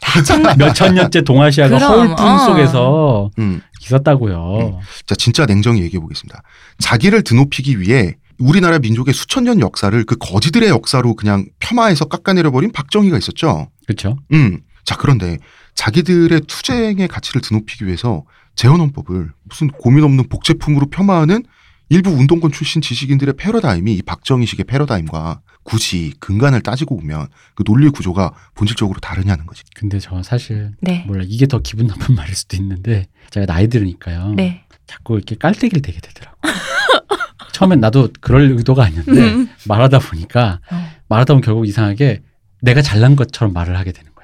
다 0.00 0.22
정말. 0.22 0.56
몇천 0.56 0.94
년째 0.94 1.22
동아시아가 1.22 1.76
그럼, 1.78 1.92
허울 1.92 2.16
뿐 2.16 2.26
어. 2.26 2.38
속에서 2.38 3.30
음, 3.38 3.60
있었다고요. 3.82 4.80
자 5.06 5.14
진짜 5.16 5.44
냉정히 5.46 5.82
얘기해 5.82 6.00
보겠습니다. 6.00 6.42
자기를 6.78 7.22
드높이기 7.22 7.80
위해 7.80 8.14
우리나라 8.38 8.78
민족의 8.78 9.12
수천 9.12 9.44
년 9.44 9.60
역사를 9.60 10.04
그 10.04 10.16
거지들의 10.16 10.68
역사로 10.68 11.14
그냥 11.16 11.46
폄하해서 11.58 12.04
깎아내려 12.06 12.52
버린 12.52 12.70
박정희가 12.72 13.18
있었죠. 13.18 13.68
그렇죠? 13.86 14.16
음, 14.32 14.60
자 14.84 14.96
그런데 14.96 15.38
자기들의 15.78 16.40
투쟁의 16.48 17.06
가치를 17.06 17.40
드높이기 17.40 17.86
위해서 17.86 18.24
재헌헌법을 18.56 19.30
무슨 19.44 19.68
고민 19.68 20.02
없는 20.02 20.28
복제품으로 20.28 20.86
폄하하는 20.90 21.44
일부 21.88 22.10
운동권 22.10 22.50
출신 22.50 22.82
지식인들의 22.82 23.34
패러다임이 23.36 23.94
이 23.94 24.02
박정희식의 24.02 24.64
패러다임과 24.64 25.40
굳이 25.62 26.14
근간을 26.18 26.62
따지고 26.62 26.96
보면 26.96 27.28
그 27.54 27.62
논리 27.62 27.88
구조가 27.90 28.34
본질적으로 28.56 28.98
다르냐는 28.98 29.46
거지. 29.46 29.62
근데 29.76 30.00
저 30.00 30.20
사실 30.24 30.72
네. 30.80 31.04
몰라 31.06 31.22
이게 31.24 31.46
더 31.46 31.60
기분 31.60 31.86
나쁜 31.86 32.16
말일 32.16 32.34
수도 32.34 32.56
있는데 32.56 33.06
제가 33.30 33.46
나이 33.46 33.68
들으니까요. 33.68 34.34
네. 34.34 34.64
자꾸 34.88 35.14
이렇게 35.14 35.36
깔때기를 35.36 35.80
대게 35.80 36.00
되더라고. 36.00 36.36
처음엔 37.52 37.78
나도 37.78 38.08
그럴 38.20 38.50
의도가 38.50 38.84
아니었는데 38.84 39.34
음. 39.34 39.48
말하다 39.68 40.00
보니까 40.00 40.60
어, 40.72 40.90
말하다 41.08 41.34
보면 41.34 41.42
결국 41.42 41.68
이상하게 41.68 42.22
내가 42.62 42.82
잘난 42.82 43.14
것처럼 43.14 43.52
말을 43.52 43.78
하게 43.78 43.92
되는 43.92 44.10
거야. 44.12 44.17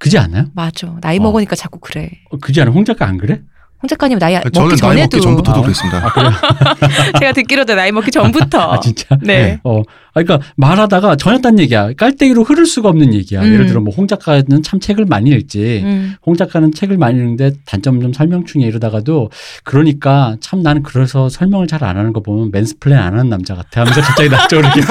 그지 0.00 0.18
않아요? 0.18 0.46
맞아. 0.54 0.96
나이 1.00 1.18
어. 1.18 1.22
먹으니까 1.22 1.54
자꾸 1.54 1.78
그래. 1.78 2.10
어, 2.30 2.38
그지 2.38 2.60
않아? 2.62 2.70
홍 2.72 2.84
작가 2.84 3.06
안 3.06 3.18
그래? 3.18 3.42
홍 3.82 3.88
작가님 3.88 4.18
나이 4.18 4.34
저는 4.34 4.52
먹기 4.52 4.68
나이 4.68 4.76
전에도 4.76 5.16
먹기 5.16 5.20
전부터도 5.20 5.58
아, 5.58 5.62
그랬습니다. 5.62 6.06
아? 6.06 7.14
제가 7.20 7.32
듣기로도 7.32 7.74
나이 7.74 7.92
먹기 7.92 8.10
전부터. 8.10 8.58
아 8.72 8.80
진짜? 8.80 9.06
네. 9.22 9.60
어, 9.62 9.82
아, 10.09 10.09
그러니까 10.14 10.40
말하다가 10.56 11.16
전혀 11.16 11.38
딴 11.38 11.58
얘기야. 11.58 11.92
깔때기로 11.94 12.44
흐를 12.44 12.66
수가 12.66 12.88
없는 12.88 13.14
얘기야. 13.14 13.42
음. 13.42 13.52
예를 13.52 13.66
들어 13.66 13.80
뭐 13.80 13.94
홍 13.96 14.06
작가는 14.06 14.62
참 14.62 14.80
책을 14.80 15.04
많이 15.06 15.30
읽지. 15.30 15.82
음. 15.84 16.14
홍 16.24 16.34
작가는 16.36 16.72
책을 16.72 16.96
많이 16.96 17.18
읽는데 17.18 17.52
단점 17.66 18.00
좀 18.00 18.12
설명 18.12 18.44
중에 18.46 18.62
이러다가도 18.62 19.30
그러니까 19.64 20.36
참 20.40 20.62
나는 20.62 20.82
그래서 20.82 21.28
설명을 21.28 21.66
잘 21.66 21.80
안 21.84 21.96
하는 21.96 22.12
거 22.12 22.20
보면 22.20 22.50
mansplain 22.52 23.00
안 23.00 23.14
하는 23.14 23.30
남자 23.30 23.54
같아 23.54 23.80
하면서 23.80 24.00
갑자기 24.02 24.28
나쪽으로 24.28 24.68
이렇게 24.76 24.82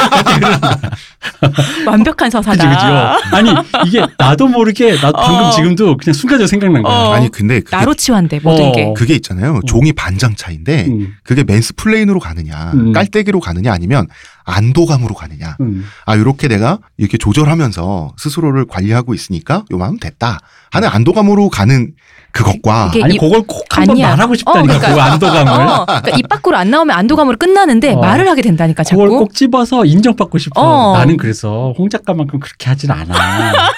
완벽한 1.86 2.30
서사다. 2.30 2.70
그지요. 2.70 3.38
아니 3.38 3.88
이게 3.88 4.06
나도 4.18 4.48
모르게 4.48 4.96
나 4.98 5.12
방금 5.12 5.46
어. 5.46 5.52
지금도 5.52 5.98
그냥 5.98 6.14
순간적으로 6.14 6.48
생각난 6.48 6.84
거야. 6.84 6.94
어. 6.94 7.14
아니 7.14 7.30
근데 7.30 7.60
그게, 7.60 7.76
나로 7.76 7.94
치환돼 7.94 8.40
모든 8.44 8.66
어. 8.66 8.72
게. 8.72 8.94
그게 8.96 9.16
있잖아요. 9.16 9.60
종이 9.68 9.94
반장 9.94 10.36
차인데 10.36 10.86
음, 10.88 11.14
그게 11.24 11.44
맨스플레인으로 11.44 12.20
가느냐, 12.20 12.72
음. 12.74 12.94
깔때기로 12.94 13.40
가느냐, 13.40 13.72
아니면 13.72 14.08
안도감으로 14.50 15.16
가느냐. 15.16 15.56
음. 15.62 15.86
아, 16.06 16.16
이렇게 16.16 16.48
내가 16.48 16.80
이렇게 16.98 17.18
조절하면서 17.18 18.14
스스로를 18.18 18.66
관리하고 18.66 19.14
있으니까 19.14 19.64
요만하면 19.72 20.00
됐다. 20.00 20.40
하는 20.72 20.88
안도감으로 20.90 21.50
가는 21.50 21.94
그것과 22.32 22.92
아니 23.04 23.16
이- 23.16 23.18
그걸 23.18 23.42
꼭 23.42 23.66
한번. 23.72 23.98
말하고 24.00 24.36
싶다니까 24.36 24.76
어, 24.76 24.80
그러니까. 24.80 24.94
그 24.94 25.02
안도감을. 25.02 25.52
어, 25.52 25.86
그러니까 25.86 26.10
입 26.18 26.30
밖으로 26.30 26.58
안 26.58 26.70
나오면 26.70 26.96
안도감으로 26.96 27.38
끝나는데 27.38 27.94
어. 27.94 28.00
말을 28.00 28.28
하게 28.30 28.42
된다니까 28.44 28.84
자꾸. 28.84 29.02
그걸 29.02 29.18
꼭 29.18 29.34
집어서 29.34 29.84
인정받고 29.86 30.38
싶어. 30.38 30.62
어. 30.62 30.98
나는 30.98 31.18
그래서 31.18 31.74
홍 31.78 31.90
작가만큼 31.90 32.40
그렇게 32.40 32.70
하진 32.70 32.92
않아. 32.92 33.14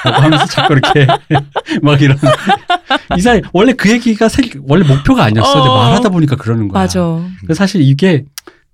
라고 0.04 0.22
하면서 0.22 0.46
자꾸 0.48 0.74
이렇게 0.74 1.08
막 1.82 2.02
이런. 2.02 2.18
이사 3.18 3.40
원래 3.54 3.72
그 3.74 3.90
얘기가 3.90 4.28
사 4.28 4.42
원래 4.68 4.86
목표가 4.86 5.24
아니었어. 5.26 5.54
근데 5.54 5.70
어. 5.70 5.78
말하다 5.78 6.10
보니까 6.10 6.36
그러는 6.36 6.68
거야. 6.68 6.82
맞아. 6.84 7.00
그 7.48 7.54
사실 7.54 7.82
이게 7.82 8.26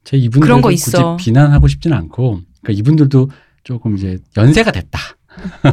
제 0.07 0.15
이분들 0.15 0.39
그런 0.47 0.61
거 0.61 0.69
굳이 0.69 0.75
있어. 0.89 1.17
비난하고 1.17 1.67
싶진 1.67 1.91
않고 1.91 2.39
그러니까 2.61 2.79
이분들도 2.79 3.29
조금 3.65 3.97
이제 3.97 4.17
연세가 4.37 4.71
됐다. 4.71 4.97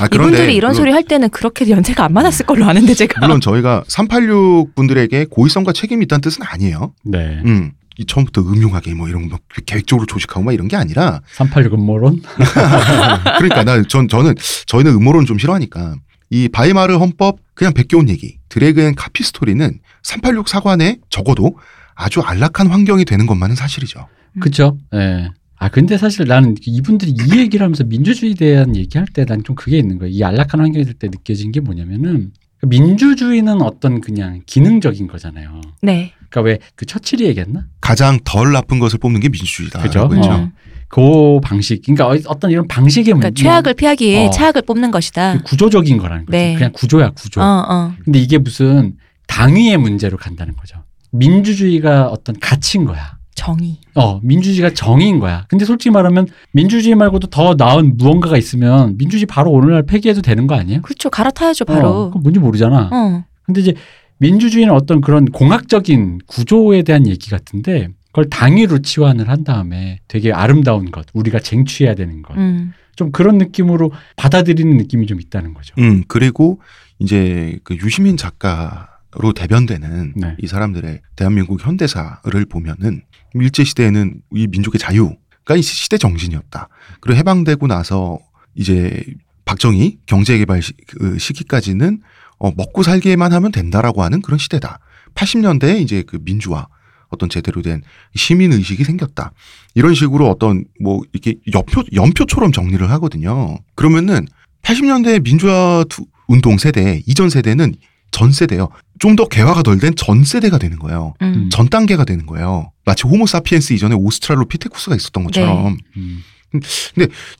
아, 0.00 0.06
이분들이 0.12 0.54
이런 0.54 0.72
물론- 0.72 0.74
소리 0.74 0.92
할 0.92 1.02
때는 1.02 1.30
그렇게 1.30 1.68
연세가 1.70 2.04
안 2.04 2.12
많았을 2.12 2.44
걸로 2.44 2.66
아는데 2.66 2.92
제가. 2.92 3.20
물론 3.26 3.40
저희가 3.40 3.84
386 3.88 4.74
분들에게 4.74 5.24
고의성과 5.30 5.72
책임이 5.72 6.04
있다는 6.04 6.20
뜻은 6.20 6.42
아니에요. 6.44 6.92
네. 7.04 7.40
음. 7.46 7.72
이 7.98 8.04
처음부터 8.04 8.42
음흉하게 8.42 8.92
뭐 8.92 9.08
이런 9.08 9.30
거 9.30 9.38
계획적으로 9.64 10.04
조직하고 10.04 10.42
막 10.44 10.52
이런 10.52 10.68
게 10.68 10.76
아니라 10.76 11.22
386 11.32 11.78
음모론? 11.80 12.20
그러니까 13.38 13.64
나 13.64 13.82
전 13.88 14.06
저는 14.08 14.34
저희는 14.66 14.92
음모론 14.92 15.24
좀 15.24 15.38
싫어하니까 15.38 15.94
이 16.28 16.48
바이마르 16.50 16.96
헌법 16.98 17.38
그냥 17.54 17.72
베껴온 17.72 18.10
얘기 18.10 18.36
drag 18.50 18.82
and 18.82 18.94
copy 18.94 19.24
스토리는 19.24 19.78
386 20.02 20.46
사관에 20.50 20.98
적어도 21.08 21.56
아주 21.96 22.20
안락한 22.20 22.68
환경이 22.68 23.04
되는 23.04 23.26
것만은 23.26 23.56
사실이죠. 23.56 24.06
그죠? 24.40 24.78
예. 24.94 25.30
아, 25.58 25.68
근데 25.70 25.96
사실 25.96 26.26
나는 26.26 26.54
이분들이 26.66 27.10
이 27.12 27.38
얘기를 27.38 27.64
하면서 27.64 27.82
민주주의에 27.84 28.34
대한 28.34 28.76
얘기할 28.76 29.06
때 29.12 29.24
난 29.24 29.42
좀 29.42 29.56
그게 29.56 29.78
있는 29.78 29.98
거예요. 29.98 30.12
이 30.14 30.22
안락한 30.22 30.60
환경이 30.60 30.84
될 30.84 30.94
때 30.94 31.08
느껴진 31.08 31.50
게 31.50 31.60
뭐냐면은 31.60 32.32
민주주의는 32.62 33.62
어떤 33.62 34.00
그냥 34.02 34.42
기능적인 34.46 35.06
거잖아요. 35.08 35.60
네. 35.82 36.12
그러니까 36.28 36.40
왜 36.42 36.58
그 36.74 36.84
처칠이 36.84 37.24
얘기했나? 37.24 37.64
가장 37.80 38.18
덜 38.24 38.52
나쁜 38.52 38.78
것을 38.78 38.98
뽑는 38.98 39.20
게 39.20 39.28
민주주의다. 39.30 39.80
그죠? 39.82 40.08
그렇죠. 40.08 40.30
음. 40.34 40.52
그 40.88 41.40
방식, 41.42 41.82
그러니까 41.82 42.08
어- 42.08 42.30
어떤 42.32 42.50
이런 42.50 42.68
방식의 42.68 43.04
그러니까 43.06 43.28
문제. 43.28 43.42
최악을 43.42 43.74
피하기 43.74 44.06
위해 44.06 44.26
어. 44.26 44.30
차악을 44.30 44.62
뽑는 44.62 44.90
것이다. 44.90 45.38
그 45.38 45.42
구조적인 45.44 45.96
거라는 45.98 46.26
거지. 46.26 46.36
네. 46.36 46.54
그냥 46.54 46.72
구조야, 46.74 47.10
구조. 47.10 47.40
어, 47.40 47.44
어. 47.68 47.94
근데 48.04 48.18
이게 48.18 48.38
무슨 48.38 48.96
당위의 49.26 49.78
문제로 49.78 50.16
간다는 50.16 50.54
거죠. 50.54 50.82
민주주의가 51.18 52.08
어떤 52.08 52.38
가치인 52.38 52.84
거야. 52.84 53.16
정의. 53.34 53.76
어, 53.94 54.18
민주주의가 54.22 54.74
정의인 54.74 55.20
거야. 55.20 55.44
근데 55.48 55.64
솔직히 55.64 55.90
말하면 55.90 56.26
민주주의 56.52 56.94
말고도 56.94 57.28
더 57.28 57.54
나은 57.54 57.96
무언가가 57.98 58.36
있으면 58.36 58.96
민주주의 58.96 59.26
바로 59.26 59.50
오늘날 59.50 59.84
폐기해도 59.84 60.22
되는 60.22 60.46
거 60.46 60.54
아니에요? 60.54 60.82
그렇죠. 60.82 61.10
갈아타야죠, 61.10 61.64
어, 61.68 61.72
바로. 61.72 62.04
그건 62.06 62.22
뭔지 62.22 62.40
모르잖아. 62.40 62.90
어. 62.92 63.24
근데 63.44 63.60
이제 63.60 63.74
민주주의는 64.18 64.72
어떤 64.72 65.00
그런 65.02 65.26
공학적인 65.26 66.20
구조에 66.26 66.82
대한 66.82 67.06
얘기 67.06 67.30
같은데 67.30 67.88
그걸 68.06 68.30
당위로 68.30 68.78
치환을 68.78 69.28
한 69.28 69.44
다음에 69.44 69.98
되게 70.08 70.32
아름다운 70.32 70.90
것, 70.90 71.04
우리가 71.12 71.38
쟁취해야 71.38 71.94
되는 71.94 72.22
것. 72.22 72.34
음. 72.38 72.72
좀 72.96 73.12
그런 73.12 73.36
느낌으로 73.36 73.92
받아들이는 74.16 74.78
느낌이 74.78 75.06
좀 75.06 75.20
있다는 75.20 75.52
거죠. 75.52 75.74
음, 75.78 76.02
그리고 76.08 76.60
이제 76.98 77.58
그 77.62 77.76
유시민 77.76 78.16
작가 78.16 78.88
로 79.18 79.32
대변되는 79.32 80.12
네. 80.16 80.36
이 80.38 80.46
사람들의 80.46 81.00
대한민국 81.16 81.64
현대사를 81.64 82.44
보면은 82.50 83.02
일제 83.34 83.64
시대에는 83.64 84.20
이 84.34 84.46
민족의 84.46 84.78
자유가 84.78 85.56
이 85.56 85.62
시대 85.62 85.96
정신이었다. 85.98 86.68
그리고 87.00 87.18
해방되고 87.18 87.66
나서 87.66 88.18
이제 88.54 89.04
박정희 89.44 90.00
경제개발 90.06 90.60
시, 90.62 90.72
그 90.88 91.18
시기까지는 91.18 92.00
어, 92.38 92.50
먹고 92.52 92.82
살기만 92.82 93.32
하면 93.32 93.52
된다라고 93.52 94.02
하는 94.02 94.20
그런 94.20 94.38
시대다. 94.38 94.80
80년대에 95.14 95.80
이제 95.80 96.02
그 96.06 96.18
민주화 96.22 96.66
어떤 97.08 97.28
제대로 97.30 97.62
된 97.62 97.82
시민 98.14 98.52
의식이 98.52 98.84
생겼다. 98.84 99.32
이런 99.74 99.94
식으로 99.94 100.28
어떤 100.28 100.64
뭐 100.80 101.00
이렇게 101.12 101.36
연표 101.54 101.82
연표처럼 101.94 102.52
정리를 102.52 102.90
하거든요. 102.90 103.56
그러면은 103.76 104.26
80년대 104.62 105.22
민주화 105.22 105.84
투- 105.88 106.04
운동 106.28 106.58
세대 106.58 107.00
이전 107.06 107.30
세대는 107.30 107.76
전 108.10 108.32
세대요. 108.32 108.68
좀 108.98 109.14
더 109.16 109.28
개화가 109.28 109.62
덜 109.62 109.78
된 109.78 109.94
전 109.94 110.24
세대가 110.24 110.58
되는 110.58 110.78
거예요. 110.78 111.14
음. 111.22 111.48
전 111.50 111.68
단계가 111.68 112.04
되는 112.04 112.24
거예요. 112.26 112.72
마치 112.84 113.06
호모사피엔스 113.06 113.72
이전에 113.74 113.94
오스트랄로피테쿠스가 113.94 114.96
있었던 114.96 115.24
것처럼 115.24 115.76
음. 115.96 116.22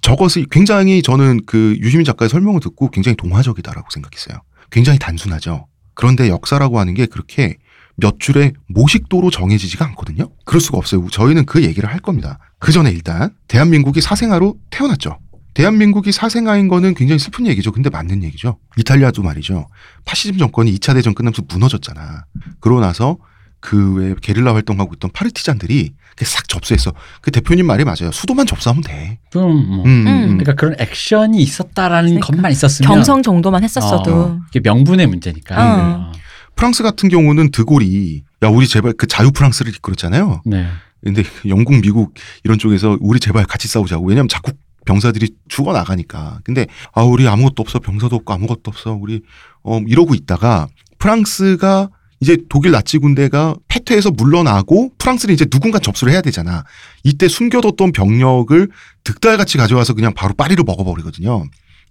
저것이 0.02 0.46
굉장히 0.50 1.02
저는 1.02 1.40
그 1.46 1.76
유시민 1.80 2.04
작가의 2.04 2.28
설명을 2.28 2.60
듣고 2.60 2.90
굉장히 2.90 3.16
동화적이다라고 3.16 3.88
생각했어요. 3.90 4.38
굉장히 4.70 4.98
단순하죠. 4.98 5.66
그런데 5.94 6.28
역사라고 6.28 6.78
하는 6.78 6.94
게 6.94 7.06
그렇게 7.06 7.56
몇 7.94 8.20
줄의 8.20 8.52
모식도로 8.68 9.30
정해지지가 9.30 9.84
않거든요. 9.86 10.28
그럴 10.44 10.60
수가 10.60 10.76
없어요. 10.76 11.06
저희는 11.10 11.46
그 11.46 11.62
얘기를 11.64 11.88
할 11.88 12.00
겁니다. 12.00 12.38
그 12.58 12.72
전에 12.72 12.90
일단 12.90 13.30
대한민국이 13.48 14.02
사생아로 14.02 14.56
태어났죠. 14.70 15.18
대한민국이 15.56 16.12
사생아인 16.12 16.68
거는 16.68 16.94
굉장히 16.94 17.18
슬픈 17.18 17.46
얘기죠. 17.46 17.72
근데 17.72 17.88
맞는 17.90 18.22
얘기죠. 18.24 18.58
이탈리아도 18.76 19.22
말이죠. 19.22 19.66
파시즘 20.04 20.36
정권이 20.38 20.72
2차 20.78 20.94
대전 20.94 21.14
끝나면서 21.14 21.42
무너졌잖아. 21.48 22.24
그러고 22.60 22.80
나서 22.80 23.16
그 23.60 23.94
외 23.96 24.14
게릴라 24.20 24.54
활동하고 24.54 24.92
있던 24.94 25.10
파르티잔들이 25.12 25.94
그싹 26.14 26.46
접수했어. 26.48 26.92
그 27.22 27.30
대표님 27.30 27.66
말이 27.66 27.84
맞아요. 27.84 28.12
수도만 28.12 28.46
접수하면 28.46 28.82
돼. 28.82 29.18
좀 29.30 29.66
뭐. 29.76 29.84
음, 29.86 30.06
음. 30.06 30.26
그러니까 30.38 30.54
그런 30.54 30.76
액션이 30.78 31.38
있었다라는 31.38 32.10
그러니까. 32.10 32.26
것만 32.28 32.52
있었으면 32.52 32.90
경성 32.92 33.22
정도만 33.22 33.64
했었어도. 33.64 34.14
어, 34.14 34.40
이게 34.50 34.60
명분의 34.60 35.06
문제니까. 35.06 35.56
어. 35.56 36.10
어. 36.10 36.12
프랑스 36.54 36.82
같은 36.82 37.08
경우는 37.08 37.50
드골이 37.50 38.24
야 38.44 38.48
우리 38.48 38.66
제발 38.68 38.92
그 38.92 39.06
자유 39.06 39.30
프랑스를 39.30 39.72
이끌었잖아요. 39.74 40.42
네. 40.46 40.66
근데 41.02 41.22
영국, 41.46 41.78
미국 41.80 42.14
이런 42.44 42.58
쪽에서 42.58 42.96
우리 43.00 43.20
제발 43.20 43.44
같이 43.46 43.68
싸우자고. 43.68 44.06
왜냐면 44.06 44.28
자꾸 44.28 44.52
병사들이 44.86 45.34
죽어 45.48 45.72
나가니까. 45.72 46.40
근데 46.44 46.66
아 46.92 47.02
우리 47.02 47.28
아무것도 47.28 47.60
없어 47.60 47.78
병사도 47.78 48.16
없고 48.16 48.32
아무것도 48.32 48.62
없어 48.66 48.92
우리 48.98 49.20
어 49.62 49.80
이러고 49.86 50.14
있다가 50.14 50.68
프랑스가 50.98 51.90
이제 52.20 52.38
독일 52.48 52.72
나치 52.72 52.96
군대가 52.96 53.54
패퇴해서 53.68 54.10
물러나고 54.10 54.92
프랑스는 54.96 55.34
이제 55.34 55.44
누군가 55.44 55.78
접수를 55.78 56.14
해야 56.14 56.22
되잖아. 56.22 56.64
이때 57.04 57.28
숨겨뒀던 57.28 57.92
병력을 57.92 58.68
득달같이 59.04 59.58
가져와서 59.58 59.92
그냥 59.92 60.14
바로 60.14 60.32
파리로 60.32 60.64
먹어버리거든요. 60.64 61.44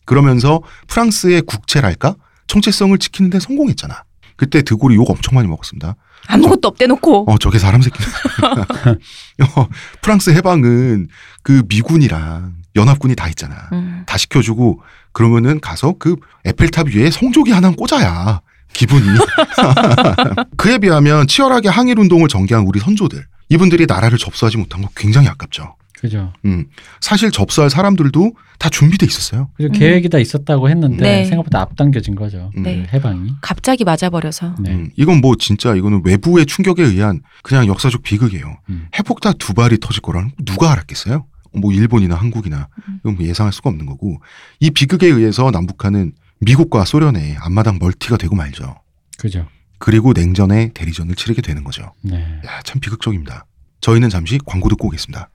그러면서 0.06 0.62
프랑스의 0.88 1.44
국채랄까 1.44 2.16
정체성을 2.48 2.98
지키는 2.98 3.30
데 3.30 3.40
성공했잖아. 3.40 4.04
그때 4.36 4.62
드골이 4.64 4.96
욕 4.96 5.10
엄청 5.10 5.36
많이 5.36 5.48
먹었습니다. 5.48 5.96
아무것도 6.28 6.68
없대 6.70 6.88
놓고. 6.88 7.32
어, 7.32 7.38
저게 7.38 7.60
사람 7.60 7.82
새끼. 7.82 8.00
어, 9.56 9.68
프랑스 10.02 10.32
해방은 10.32 11.08
그 11.44 11.64
미군이랑 11.68 12.56
연합군이 12.76 13.16
다 13.16 13.28
있잖아. 13.30 13.70
음. 13.74 14.04
다 14.06 14.18
시켜주고 14.18 14.82
그러면은 15.12 15.60
가서 15.60 15.96
그 15.98 16.16
에펠탑 16.44 16.88
위에 16.90 17.10
성조기 17.12 17.52
하나 17.52 17.72
꽂아야 17.72 18.42
기분이. 18.74 19.08
그에 20.58 20.78
비하면 20.78 21.28
치열하게 21.28 21.70
항일 21.70 22.00
운동을 22.00 22.28
전개한 22.28 22.66
우리 22.68 22.80
선조들. 22.80 23.26
이분들이 23.50 23.86
나라를 23.88 24.18
접수하지 24.18 24.58
못한 24.58 24.82
거 24.82 24.90
굉장히 24.96 25.28
아깝죠. 25.28 25.76
그죠. 26.00 26.34
음. 26.44 26.66
사실 27.00 27.32
접수할 27.32 27.70
사람들도 27.70 28.34
다 28.60 28.70
준비돼 28.70 29.06
있었어요. 29.06 29.50
그죠. 29.56 29.70
음. 29.70 29.72
계획이 29.72 30.10
다 30.10 30.18
있었다고 30.20 30.70
했는데 30.70 31.02
네. 31.02 31.26
생각보다 31.26 31.62
앞당겨진 31.62 32.16
거죠. 32.16 32.52
음. 32.58 32.64
네. 32.64 32.88
해방이. 32.94 33.34
갑자기 33.42 33.86
맞아버려서. 33.86 34.56
네. 34.60 34.72
음, 34.72 34.90
이건 34.98 35.22
뭐 35.22 35.36
진짜 35.40 35.74
이거는 35.74 36.02
외부의 36.04 36.46
충격에 36.46 36.84
의한 36.84 37.22
그냥 37.44 37.68
역사적 37.68 38.04
비극이에요. 38.04 38.58
음. 38.70 38.88
핵폭탄 38.94 39.36
두 39.40 39.54
발이 39.54 39.78
터질 39.80 40.02
거라는 40.02 40.30
거 40.30 40.36
누가 40.44 40.72
알았겠어요? 40.74 41.26
뭐 41.60 41.72
일본이나 41.72 42.16
한국이나 42.16 42.68
음. 42.88 43.00
이건 43.00 43.16
뭐 43.16 43.26
예상할 43.26 43.54
수가 43.54 43.70
없는 43.70 43.86
거고 43.86 44.20
이 44.60 44.72
비극에 44.72 45.08
의해서 45.08 45.52
남북한은 45.52 46.14
미국과 46.40 46.86
소련의 46.86 47.38
앞마당 47.40 47.80
멀티가 47.80 48.18
되고 48.18 48.36
말죠. 48.36 48.76
그죠. 49.18 49.48
그리고 49.78 50.14
냉전의 50.14 50.72
대리전을 50.74 51.16
치르게 51.16 51.42
되는 51.42 51.64
거죠. 51.64 51.94
네. 52.02 52.18
야, 52.46 52.62
참 52.64 52.80
비극적입니다. 52.80 53.46
저희는 53.82 54.10
잠시 54.10 54.40
광고 54.46 54.70
듣고 54.70 54.88
오겠습니다. 54.88 55.30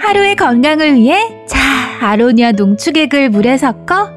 하루의 0.00 0.36
건강을 0.36 0.94
위해 0.96 1.16
자 1.46 1.58
아로니아 2.00 2.52
농축액을 2.52 3.30
물에 3.30 3.58
섞어 3.58 4.10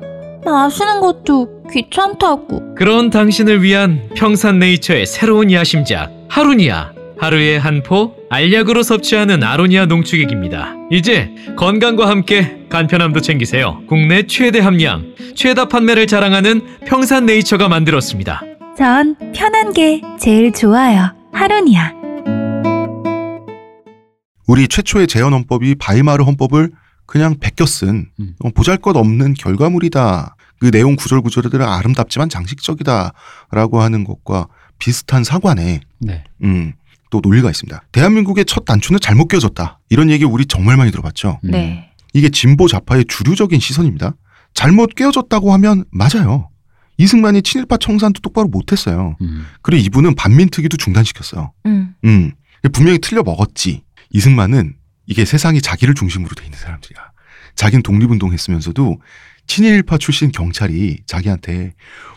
마시는 0.46 1.02
것도 1.02 1.64
귀찮다고 1.72 2.76
그런 2.76 3.10
당신을 3.10 3.62
위한 3.62 4.10
평산네이처의 4.16 5.06
새로운 5.06 5.52
야심작 5.52 6.12
하루니아 6.30 6.94
하루에 7.20 7.58
한 7.58 7.84
포 7.84 8.16
알약으로 8.30 8.84
섭취하는 8.84 9.44
아로니아 9.44 9.86
농축액입니다. 9.88 10.74
이제 10.92 11.34
건강과 11.58 12.08
함께 12.08 12.66
간편함도 12.70 13.20
챙기세요. 13.22 13.82
국내 13.88 14.26
최대 14.28 14.60
함량, 14.60 15.14
최다 15.36 15.68
판매를 15.68 16.08
자랑하는 16.08 16.80
평산네이처가 16.86 17.68
만들었습니다. 17.68 18.42
전 18.78 19.16
편한 19.36 19.74
게 19.74 20.02
제일 20.20 20.52
좋아요 20.52 21.14
하루니아 21.34 21.94
우리 24.48 24.68
최초의 24.68 25.08
재헌 25.08 25.34
헌법이 25.34 25.76
바이마르 25.76 26.24
헌법을 26.24 26.72
그냥 27.06 27.36
베껴 27.40 27.66
쓴 27.66 28.08
음. 28.20 28.34
어, 28.44 28.50
보잘것없는 28.50 29.34
결과물이다. 29.36 30.36
그 30.60 30.72
내용 30.72 30.96
구절 30.96 31.22
구절들은 31.22 31.66
아름답지만 31.66 32.30
장식적이다라고 32.30 33.82
하는 33.82 34.04
것과 34.06 34.48
비슷한 34.80 35.24
사관에 35.24 35.82
네. 36.00 36.24
음, 36.44 36.74
또 37.14 37.22
논리가 37.22 37.52
있습니다. 37.52 37.84
대한민국의 37.92 38.46
첫 38.46 38.66
단추는 38.66 39.00
잘못 39.00 39.28
껴졌다. 39.28 39.80
이런 39.90 40.10
얘기 40.10 40.26
우리 40.26 40.48
정말 40.48 40.78
많이 40.78 40.90
들어봤죠. 40.90 41.40
음. 41.44 41.52
네. 41.52 41.92
이게 42.12 42.30
진보 42.30 42.68
좌파의 42.68 43.06
주류적인 43.08 43.60
시선입니다. 43.60 44.16
잘못 44.56 44.96
꿰어졌다고 44.96 45.54
하면 45.54 45.86
맞아요. 45.92 46.50
이승만이 46.98 47.44
친일파 47.44 47.78
청산도 47.78 48.22
똑바로 48.22 48.48
못했어요. 48.48 49.16
음. 49.22 49.46
그리고 49.62 49.86
이분은 49.86 50.16
반민특위도 50.16 50.78
중단시켰어요. 50.78 51.54
음. 51.68 51.94
음, 52.04 52.32
분명히 52.72 52.98
틀려 52.98 53.22
먹었지. 53.22 53.84
이승만은 54.10 54.76
이게 55.06 55.24
세상이 55.24 55.62
자기를 55.62 55.94
중심으로 55.94 56.34
돼 56.34 56.46
있는 56.46 56.58
사람들이야. 56.58 57.00
자기는 57.56 57.84
독립운동 57.84 58.34
했으면서도 58.34 59.00
친일파 59.46 60.00
출신 60.00 60.32
경찰이 60.32 61.02
자기한테 61.06 61.74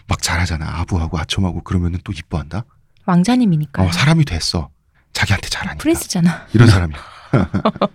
막 0.08 0.22
잘하잖아. 0.22 0.80
아부하고 0.80 1.18
아첨하고 1.18 1.64
그러면은 1.64 1.98
또 2.02 2.12
이뻐한다. 2.16 2.64
왕자님이니까. 3.04 3.82
어, 3.82 3.92
사람이 3.92 4.24
됐어. 4.24 4.70
자기한테 5.16 5.48
잘하니까. 5.48 5.82
프린스잖아. 5.82 6.46
이런 6.52 6.68
사람이야. 6.68 6.98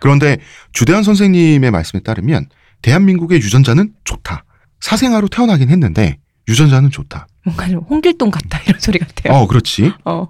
그런데 0.00 0.36
주대한 0.72 1.02
선생님의 1.02 1.70
말씀에 1.70 2.02
따르면 2.02 2.46
대한민국의 2.82 3.40
유전자는 3.40 3.94
좋다. 4.04 4.44
사생아로 4.80 5.28
태어나긴 5.28 5.70
했는데 5.70 6.18
유전자는 6.48 6.90
좋다. 6.90 7.26
뭔가 7.44 7.68
좀 7.68 7.80
홍길동 7.88 8.30
같다 8.30 8.60
이런 8.66 8.78
소리 8.80 8.98
같아요. 8.98 9.32
어, 9.32 9.46
그렇지. 9.46 9.92
어. 10.04 10.28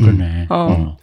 음. 0.00 0.04
그러네. 0.04 0.46
어. 0.50 0.56
어. 0.56 0.96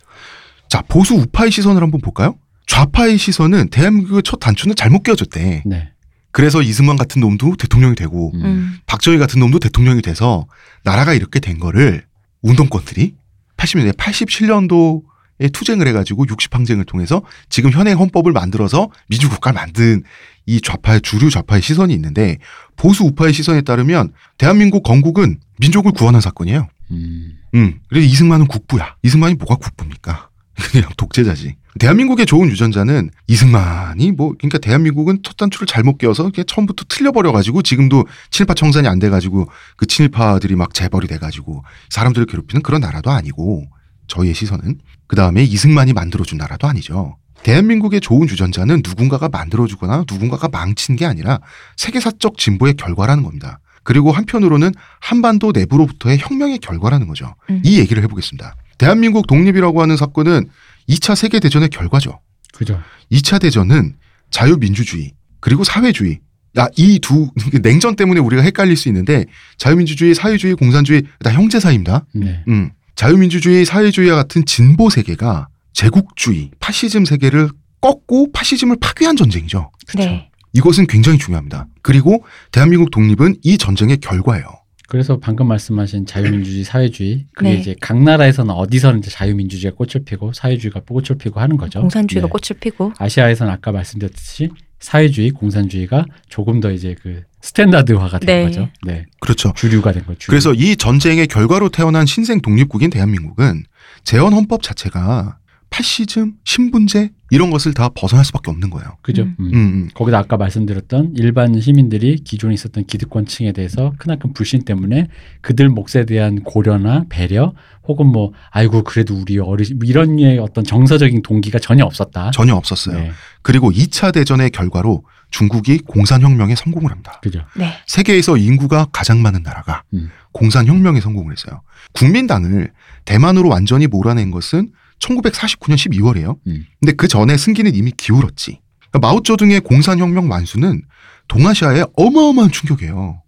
자, 0.68 0.84
보수 0.88 1.16
우파의 1.16 1.50
시선을 1.50 1.82
한번 1.82 2.00
볼까요? 2.02 2.36
좌파의 2.68 3.18
시선은 3.18 3.70
대한민국의 3.70 4.22
첫 4.24 4.38
단추는 4.40 4.76
잘못 4.76 5.02
끼워줬대. 5.02 5.64
네. 5.66 5.92
그래서 6.32 6.62
이승만 6.62 6.96
같은 6.96 7.22
놈도 7.22 7.56
대통령이 7.56 7.96
되고 7.96 8.32
음. 8.36 8.46
음. 8.46 8.78
박정희 8.86 9.18
같은 9.18 9.40
놈도 9.40 9.58
대통령이 9.58 10.04
돼서 10.04 10.46
나라가 10.84 11.16
이렇게 11.16 11.40
된 11.40 11.58
거를 11.58 12.06
운동권들이 12.44 13.16
80년대 13.60 13.94
87년도에 13.98 15.52
투쟁을 15.54 15.88
해가지고 15.88 16.26
60항쟁을 16.26 16.88
통해서 16.88 17.22
지금 17.50 17.72
현행 17.72 18.00
헌법을 18.00 18.32
만들어서 18.32 18.90
민주국가를 19.08 19.60
만든 19.60 20.04
이 20.46 20.62
좌파의 20.62 21.02
주류 21.02 21.30
좌파의 21.30 21.62
시선이 21.62 21.94
있는데 21.94 22.38
보수 22.76 23.04
우파의 23.04 23.34
시선에 23.34 23.62
따르면 23.62 24.14
대한민국 24.38 24.84
건국은 24.84 25.40
민족을 25.60 25.92
구원한 25.92 26.22
사건이에요. 26.22 26.68
음. 26.92 27.38
음. 27.54 27.80
그래서 27.88 28.08
이승만은 28.08 28.48
국부야. 28.48 28.96
이승만이 29.04 29.36
뭐가 29.36 29.56
국부입니까? 29.56 30.30
그냥 30.72 30.90
독재자지. 30.98 31.56
대한민국의 31.78 32.26
좋은 32.26 32.50
유전자는 32.50 33.12
이승만이 33.28 34.14
뭐 34.14 34.34
그러니까 34.38 34.58
대한민국은 34.58 35.20
첫 35.24 35.38
단추를 35.38 35.68
잘못 35.68 35.98
끼워서 35.98 36.32
처음부터 36.48 36.86
틀려버려 36.90 37.32
가지고 37.32 37.62
지금도 37.62 38.06
친일파 38.32 38.56
청산이 38.56 38.88
안 38.88 39.00
돼 39.00 39.10
가지고 39.10 39.50
그 39.78 39.86
친일파들이 39.86 40.56
막 40.56 40.74
재벌이 40.74 41.08
돼 41.08 41.18
가지고 41.18 41.64
사람들을 41.90 42.26
괴롭히는 42.26 42.64
그런 42.64 42.82
나라도 42.82 43.12
아니고 43.12 43.66
저희의 44.08 44.34
시선은 44.34 44.80
그 45.08 45.16
다음에 45.16 45.44
이승만이 45.44 45.94
만들어준 45.94 46.38
나라도 46.38 46.68
아니죠. 46.68 47.18
대한민국의 47.44 48.02
좋은 48.02 48.28
유전자는 48.28 48.82
누군가가 48.84 49.30
만들어주거나 49.30 50.04
누군가가 50.12 50.50
망친 50.50 50.98
게 50.98 51.06
아니라 51.06 51.40
세계사적 51.78 52.38
진보의 52.38 52.74
결과라는 52.74 53.24
겁니다. 53.24 53.60
그리고 53.84 54.12
한편으로는 54.12 54.72
한반도 55.00 55.52
내부로부터의 55.54 56.18
혁명의 56.20 56.60
결과라는 56.60 57.08
거죠. 57.08 57.36
음. 57.50 57.62
이 57.64 57.80
얘기를 57.80 58.04
해보겠습니다. 58.04 58.56
대한민국 58.78 59.28
독립이라고 59.28 59.82
하는 59.82 59.96
사건은 59.96 60.50
2차 60.90 61.16
세계 61.16 61.40
대전의 61.40 61.70
결과죠. 61.70 62.20
그죠. 62.54 62.82
2차 63.12 63.40
대전은 63.40 63.96
자유민주주의 64.32 65.14
그리고 65.40 65.64
사회주의 65.64 66.20
야, 66.58 66.68
이두 66.76 67.30
냉전 67.62 67.96
때문에 67.96 68.20
우리가 68.20 68.42
헷갈릴 68.42 68.76
수 68.76 68.90
있는데 68.90 69.26
자유민주주의, 69.58 70.16
사회주의, 70.16 70.56
공산주의 70.56 71.04
다 71.24 71.32
형제 71.32 71.60
사이입니다. 71.60 72.06
네. 72.14 72.44
음, 72.48 72.72
자유민주주의, 72.96 73.66
사회주의와 73.66 74.16
같은 74.16 74.46
진보 74.46 74.90
세계가 74.90 75.48
제국주의, 75.74 76.52
파시즘 76.60 77.06
세계를 77.06 77.50
꺾고 77.82 78.32
파시즘을 78.32 78.78
파괴한 78.82 79.16
전쟁이죠. 79.16 79.72
네. 79.96 80.30
이것은 80.54 80.88
굉장히 80.88 81.18
중요합니다. 81.20 81.68
그리고 81.82 82.26
대한민국 82.52 82.92
독립은 82.92 83.38
이 83.44 83.58
전쟁의 83.58 83.98
결과예요. 83.98 84.59
그래서 84.90 85.20
방금 85.20 85.48
말씀하신 85.48 86.08
자유민주주의, 86.08 86.64
사회주의 86.64 87.26
그게 87.36 87.52
네. 87.52 87.58
이제 87.60 87.76
각 87.80 88.02
나라에서는 88.02 88.52
어디서는 88.52 89.00
이제 89.00 89.12
자유민주주의가 89.12 89.78
꽃을 89.78 90.04
피고 90.04 90.34
사회주의가 90.34 90.82
꽃을 90.82 91.20
피고 91.20 91.40
하는 91.40 91.58
거죠. 91.58 91.80
공산주의가 91.80 92.28
네. 92.28 92.32
꽃을 92.32 92.60
피고. 92.60 92.92
아시아에서는 92.98 93.54
아까 93.54 93.72
말씀드렸듯이 93.72 94.50
사회주의, 94.80 95.30
공산주의가 95.30 96.06
조금 96.28 96.60
더 96.60 96.72
이제 96.72 96.96
그 97.04 97.22
스탠다드화가 97.42 98.18
된 98.18 98.26
네. 98.26 98.46
거죠. 98.46 98.70
네, 98.84 99.06
그렇죠. 99.20 99.54
주류가 99.56 99.92
된 99.92 100.06
거죠. 100.06 100.18
주류. 100.18 100.32
그래서 100.32 100.54
이 100.56 100.76
전쟁의 100.76 101.28
결과로 101.28 101.70
태어난 101.70 102.08
신생 102.08 102.42
독립국인 102.42 102.90
대한민국은 102.90 103.64
재헌 104.04 104.34
헌법 104.34 104.64
자체가 104.64 105.38
파시즘, 105.70 106.34
신분제 106.44 107.12
이런 107.32 107.52
것을 107.52 107.74
다 107.74 107.90
벗어날 107.90 108.26
수밖에 108.26 108.50
없는 108.50 108.70
거예요. 108.70 108.98
그죠. 109.02 109.24
음. 109.24 109.36
음. 109.40 109.46
음, 109.46 109.56
음. 109.56 109.90
거기다 109.94 110.18
아까 110.18 110.36
말씀드렸던 110.38 111.14
일반 111.16 111.60
시민들이 111.60 112.16
기존에 112.18 112.54
있었던 112.54 112.86
기득권층에 112.86 113.52
대해서 113.52 113.94
크나큰 114.00 114.34
불신 114.34 114.66
때문에 114.66 115.08
그들 115.42 115.70
몫에 115.70 116.06
대한 116.06 116.44
고려나 116.44 117.06
배려 117.10 117.54
혹은 117.88 118.08
뭐 118.08 118.34
아이고 118.50 118.84
그래도 118.84 119.16
우리 119.16 119.38
어르신 119.38 119.78
뭐 119.80 119.88
이런 119.88 120.18
어떤 120.40 120.64
정서적인 120.64 121.22
동기가 121.22 121.60
전혀 121.60 121.86
없었다. 121.86 122.32
전혀 122.32 122.56
없었어요. 122.56 123.00
네, 123.00 123.12
그리고 123.42 123.72
2차 123.72 124.14
대전의 124.14 124.50
결과로 124.50 125.04
중국이 125.32 125.80
공산혁명에 125.80 126.56
성공을 126.56 126.90
합니다. 126.90 127.20
그죠. 127.22 127.44
네. 127.56 127.72
세계에서 127.86 128.38
인구가 128.38 128.88
가장 128.92 129.22
많은 129.22 129.44
나라가 129.44 129.84
음. 129.94 130.10
공산혁명에 130.32 131.02
성공을 131.02 131.32
했어요. 131.32 131.62
국민당을 131.94 132.72
대만으로 133.06 133.50
완전히 133.50 133.88
몰아낸 133.88 134.32
것은 134.32 134.72
1949년 135.00 135.76
12월이에요. 135.76 136.38
음. 136.48 136.66
근데 136.80 136.94
그 136.94 137.08
전에 137.08 137.38
승기는 137.38 137.74
이미 137.76 137.92
기울었지. 137.92 138.60
그러니까 138.90 139.08
마오쩌둥의 139.08 139.62
공산혁명 139.62 140.30
완수는 140.30 140.82
동아시아에 141.28 141.86
어마어마한 141.96 142.52
충격이에요. 142.52 143.22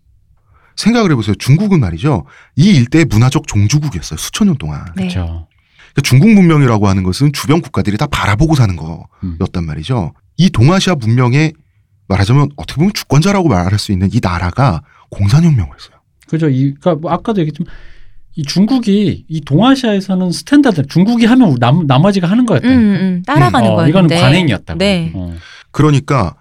생각을 0.76 1.12
해보세요. 1.12 1.36
중국은 1.36 1.80
말이죠. 1.80 2.26
이 2.56 2.72
일대의 2.72 3.06
문화적 3.06 3.48
종주국이었어요. 3.48 4.18
수천 4.18 4.48
년 4.48 4.58
동안. 4.58 4.86
네. 4.96 5.04
그렇죠. 5.04 5.48
그러니까 5.94 6.02
중국 6.04 6.30
문명이라고 6.32 6.88
하는 6.88 7.04
것은 7.04 7.34
주변 7.34 7.62
국가들이 7.62 7.98
다 7.98 8.08
바라보고 8.08 8.56
사는 8.56 8.76
음. 9.24 9.38
거였단 9.38 9.66
말이죠. 9.66 10.14
이 10.38 10.50
동아시아 10.50 10.96
문명의 10.96 11.54
말하자면 12.08 12.50
어떻게 12.56 12.78
보면 12.78 12.94
주권자라고 12.94 13.48
말할 13.50 13.78
수 13.78 13.92
있는 13.92 14.10
이 14.12 14.20
나라가 14.22 14.82
공산혁명을 15.12 15.76
했어요. 15.76 16.02
그죠. 16.28 16.50
이, 16.50 16.74
그러니까 16.74 16.96
뭐 16.96 17.12
아까도 17.12 17.42
얘기했지만 17.42 17.72
이 18.36 18.44
중국이 18.44 19.26
이 19.28 19.42
동아시아에서는 19.42 20.32
standard 20.32 20.88
중국이 20.88 21.26
하면 21.26 21.56
남, 21.60 21.86
나머지가 21.86 22.28
하는 22.30 22.46
거였다. 22.46 22.68
음, 22.68 22.74
음, 22.74 23.24
따라가는 23.26 23.70
어, 23.70 23.76
거였는데. 23.76 23.90
이거는 24.16 24.22
관행이었다고. 24.24 24.78
네. 24.80 25.12
어. 25.14 25.36
그러니까 25.72 26.36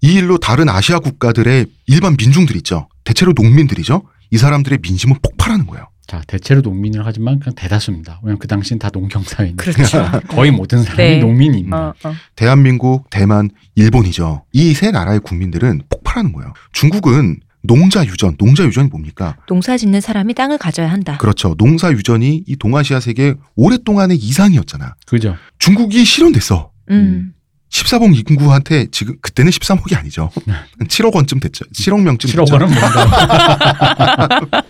이 0.00 0.14
일로 0.14 0.38
다른 0.38 0.68
아시아 0.68 0.98
국가들의 0.98 1.66
일반 1.86 2.16
민중들 2.18 2.56
있죠. 2.56 2.88
대체로 3.04 3.32
농민들이죠. 3.36 4.02
이 4.30 4.38
사람들의 4.38 4.78
민심은 4.82 5.16
폭발하는 5.22 5.66
거예요. 5.66 5.86
자 6.06 6.20
대체로 6.26 6.60
농민을 6.60 7.06
하지만 7.06 7.38
그냥 7.40 7.54
대다수입니다. 7.54 8.20
왜냐면 8.22 8.38
그 8.38 8.46
당시엔 8.46 8.78
다 8.78 8.90
농경 8.92 9.22
사회니까 9.22 9.62
그렇죠. 9.72 10.04
거의 10.28 10.50
모든 10.50 10.82
사람이 10.82 11.02
네. 11.02 11.18
농민입니다. 11.18 11.76
어, 11.76 11.94
어. 12.04 12.14
대한민국, 12.36 13.08
대만, 13.10 13.48
일본이죠. 13.74 14.44
이 14.52 14.74
세 14.74 14.90
나라의 14.90 15.20
국민들은 15.20 15.82
폭발하는 15.88 16.32
거예요. 16.32 16.52
중국은 16.72 17.40
농자 17.66 18.04
유전, 18.04 18.36
농자 18.36 18.64
유전이 18.64 18.88
뭡니까? 18.88 19.36
농사 19.48 19.76
짓는 19.76 20.00
사람이 20.02 20.34
땅을 20.34 20.58
가져야 20.58 20.90
한다. 20.90 21.16
그렇죠. 21.18 21.54
농사 21.56 21.90
유전이 21.90 22.44
이 22.46 22.56
동아시아 22.56 23.00
세계 23.00 23.34
오랫동안의 23.56 24.18
이상이었잖아. 24.18 24.94
그죠. 25.06 25.36
중국이 25.58 26.04
실현됐어. 26.04 26.70
음. 26.90 27.32
14억 27.70 28.30
인구한테 28.30 28.86
지금 28.92 29.16
그때는 29.20 29.50
13억이 29.50 29.96
아니죠. 29.98 30.30
7억 30.86 31.14
원쯤 31.14 31.40
됐죠. 31.40 31.64
7억 31.74 32.02
명쯤 32.02 32.30
7억 32.30 32.40
됐죠. 32.44 32.54
원은 32.54 32.68
뭔가 32.68 34.40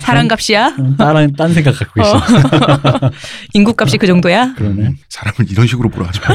사람값이야? 0.00 0.76
다른 0.98 1.32
딴 1.34 1.52
생각 1.54 1.78
갖고 1.78 2.00
있어. 2.00 2.16
어. 2.16 2.20
인구값이 3.52 3.98
그 3.98 4.06
정도야? 4.06 4.54
그러네. 4.54 4.82
음, 4.82 4.96
사람을 5.10 5.50
이런 5.50 5.66
식으로 5.68 5.90
몰아가지 5.90 6.20
마. 6.20 6.34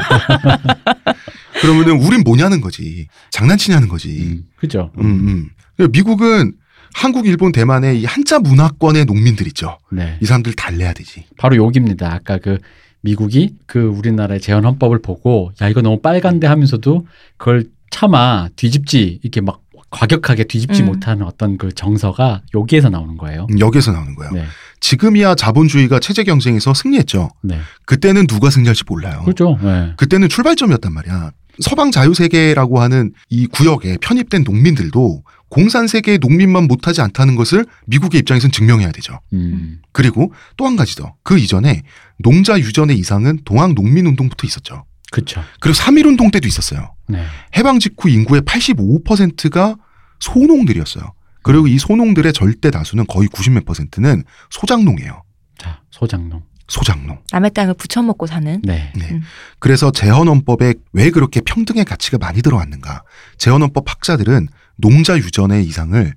그러면은 1.61 1.99
우린 2.01 2.21
뭐냐는 2.23 2.61
거지. 2.61 3.07
장난치냐는 3.31 3.89
거지. 3.89 4.09
음, 4.21 4.43
그죠. 4.55 4.91
음, 4.99 5.05
음. 5.05 5.49
그러니까 5.79 5.97
미국은 5.97 6.53
한국, 6.93 7.25
일본, 7.25 7.51
대만의 7.51 8.01
이 8.01 8.05
한자 8.05 8.39
문화권의 8.39 9.05
농민들 9.05 9.47
있죠. 9.47 9.77
네. 9.91 10.17
이 10.21 10.25
사람들 10.25 10.53
달래야 10.53 10.91
되지. 10.93 11.25
바로 11.37 11.55
여기입니다. 11.55 12.13
아까 12.13 12.37
그 12.37 12.57
미국이 13.01 13.55
그 13.65 13.79
우리나라의 13.79 14.41
재헌 14.41 14.65
헌법을 14.65 15.01
보고 15.01 15.53
야 15.61 15.69
이거 15.69 15.81
너무 15.81 16.01
빨간데 16.01 16.47
하면서도 16.47 17.07
그걸 17.37 17.65
차마 17.89 18.49
뒤집지 18.57 19.19
이렇게 19.23 19.39
막 19.39 19.61
과격하게 19.91 20.43
뒤집지 20.43 20.81
음. 20.83 20.87
못하는 20.87 21.25
어떤 21.25 21.57
그 21.57 21.73
정서가 21.73 22.41
여기에서 22.53 22.89
나오는 22.89 23.17
거예요. 23.17 23.47
음, 23.49 23.59
여기에서 23.59 23.91
나오는 23.91 24.13
거예요. 24.15 24.33
네. 24.33 24.43
지금이야 24.81 25.35
자본주의가 25.35 25.99
체제 25.99 26.23
경쟁에서 26.23 26.73
승리했죠. 26.73 27.29
네. 27.43 27.59
그때는 27.85 28.27
누가 28.27 28.49
승리할지 28.49 28.83
몰라요. 28.87 29.21
그렇죠. 29.23 29.57
네. 29.61 29.93
그때는 29.95 30.27
출발점이었단 30.27 30.93
말이야. 30.93 31.31
서방 31.61 31.91
자유세계라고 31.91 32.79
하는 32.81 33.11
이 33.29 33.47
구역에 33.47 33.97
편입된 34.01 34.43
농민들도 34.43 35.23
공산 35.49 35.87
세계의 35.87 36.19
농민만 36.19 36.65
못하지 36.67 37.01
않다는 37.01 37.35
것을 37.35 37.65
미국의 37.87 38.19
입장에선 38.21 38.51
증명해야 38.51 38.91
되죠. 38.91 39.19
음. 39.33 39.79
그리고 39.91 40.31
또 40.57 40.65
한 40.65 40.75
가지 40.75 40.95
더. 40.95 41.15
그 41.23 41.37
이전에 41.39 41.81
농자 42.19 42.59
유전의 42.59 42.97
이상은 42.97 43.39
동학 43.45 43.73
농민 43.73 44.05
운동부터 44.05 44.45
있었죠. 44.45 44.85
그렇죠. 45.11 45.43
그리고 45.59 45.75
3.1운동 45.77 46.31
때도 46.31 46.47
있었어요. 46.47 46.93
네. 47.07 47.25
해방 47.57 47.79
직후 47.79 48.09
인구의 48.09 48.41
85%가 48.43 49.75
소농들이었어요. 50.19 51.13
그리고 51.41 51.67
이 51.67 51.79
소농들의 51.79 52.31
절대 52.33 52.69
다수는 52.69 53.07
거의 53.07 53.27
90몇 53.29 53.65
퍼센트는 53.65 54.23
소장농이에요. 54.51 55.23
자, 55.57 55.81
소장농. 55.89 56.43
소장농. 56.69 57.21
남의 57.31 57.51
땅을 57.51 57.73
부쳐먹고 57.73 58.27
사는. 58.27 58.61
네. 58.63 58.91
네. 58.95 59.09
음. 59.11 59.21
그래서 59.59 59.91
재헌헌법에 59.91 60.75
왜 60.93 61.09
그렇게 61.09 61.41
평등의 61.41 61.83
가치가 61.85 62.17
많이 62.17 62.41
들어왔는가? 62.41 63.03
재헌헌법 63.37 63.89
학자들은 63.89 64.47
농자 64.77 65.17
유전의 65.17 65.65
이상을 65.65 66.13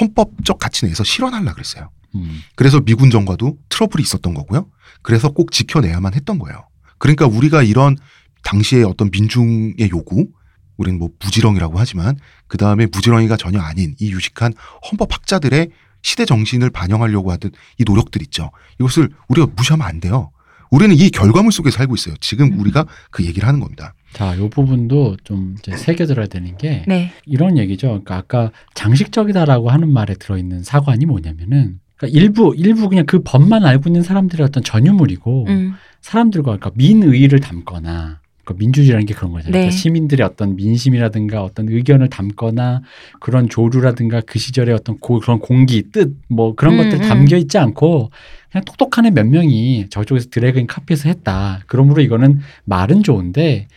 헌법적 0.00 0.58
가치 0.58 0.86
내에서 0.86 1.04
실현하려 1.04 1.52
그랬어요. 1.52 1.90
음. 2.14 2.40
그래서 2.56 2.80
미군 2.80 3.10
정과도 3.10 3.56
트러블이 3.68 4.02
있었던 4.02 4.34
거고요. 4.34 4.68
그래서 5.02 5.30
꼭 5.30 5.52
지켜내야만 5.52 6.14
했던 6.14 6.38
거예요. 6.38 6.66
그러니까 6.98 7.26
우리가 7.26 7.62
이런 7.62 7.96
당시의 8.42 8.84
어떤 8.84 9.10
민중의 9.10 9.90
요구, 9.90 10.28
우리는 10.76 10.98
뭐 10.98 11.10
무지렁이라고 11.22 11.78
하지만 11.78 12.16
그 12.46 12.56
다음에 12.56 12.86
무지렁이가 12.86 13.36
전혀 13.36 13.60
아닌 13.60 13.94
이 13.98 14.12
유식한 14.12 14.52
헌법 14.90 15.12
학자들의 15.12 15.68
시대 16.02 16.24
정신을 16.24 16.70
반영하려고 16.70 17.30
하던 17.32 17.52
이 17.78 17.84
노력들 17.84 18.22
있죠. 18.22 18.50
이것을 18.78 19.10
우리가 19.28 19.48
무시하면 19.54 19.86
안 19.86 20.00
돼요. 20.00 20.30
우리는 20.70 20.94
이 20.94 21.10
결과물 21.10 21.52
속에 21.52 21.70
살고 21.70 21.94
있어요. 21.94 22.14
지금 22.20 22.52
음. 22.52 22.60
우리가 22.60 22.86
그 23.10 23.24
얘기를 23.24 23.46
하는 23.46 23.60
겁니다. 23.60 23.94
자, 24.12 24.36
요 24.38 24.48
부분도 24.48 25.16
좀 25.24 25.56
이제 25.58 25.76
새겨들어야 25.76 26.26
되는 26.26 26.56
게 26.56 26.84
네. 26.86 27.12
이런 27.26 27.58
얘기죠. 27.58 27.88
그러니까 27.88 28.16
아까 28.16 28.50
장식적이다라고 28.74 29.70
하는 29.70 29.92
말에 29.92 30.14
들어있는 30.14 30.62
사관이 30.62 31.06
뭐냐면은 31.06 31.80
그러니까 31.96 32.18
일부 32.18 32.54
일부 32.56 32.88
그냥 32.88 33.04
그 33.06 33.22
법만 33.22 33.64
알고 33.64 33.88
있는 33.88 34.02
사람들의 34.02 34.44
어떤 34.44 34.62
전유물이고 34.62 35.46
음. 35.48 35.74
사람들과 36.00 36.56
그러니까 36.56 36.70
민의를 36.74 37.40
담거나 37.40 38.19
그러니까 38.50 38.54
민주주의라는 38.58 39.06
게 39.06 39.14
그런 39.14 39.32
거잖아요. 39.32 39.52
네. 39.52 39.58
그러니까 39.60 39.76
시민들의 39.76 40.26
어떤 40.26 40.56
민심이라든가 40.56 41.42
어떤 41.42 41.68
의견을 41.68 42.08
담거나 42.08 42.82
그런 43.20 43.48
조류라든가 43.48 44.22
그 44.26 44.38
시절의 44.38 44.74
어떤 44.74 44.98
고, 44.98 45.20
그런 45.20 45.38
공기, 45.38 45.82
뜻 45.90 46.14
뭐 46.28 46.54
그런 46.54 46.74
음, 46.74 46.84
것들 46.84 47.04
음. 47.04 47.08
담겨 47.08 47.36
있지 47.36 47.58
않고 47.58 48.10
그냥 48.50 48.64
똑똑한 48.64 49.06
애 49.06 49.10
몇 49.10 49.26
명이 49.26 49.86
저쪽에서 49.90 50.28
드래그인 50.30 50.66
카피해서 50.66 51.08
했다. 51.08 51.60
그러므로 51.66 52.02
이거는 52.02 52.40
말은 52.64 53.02
좋은데 53.02 53.68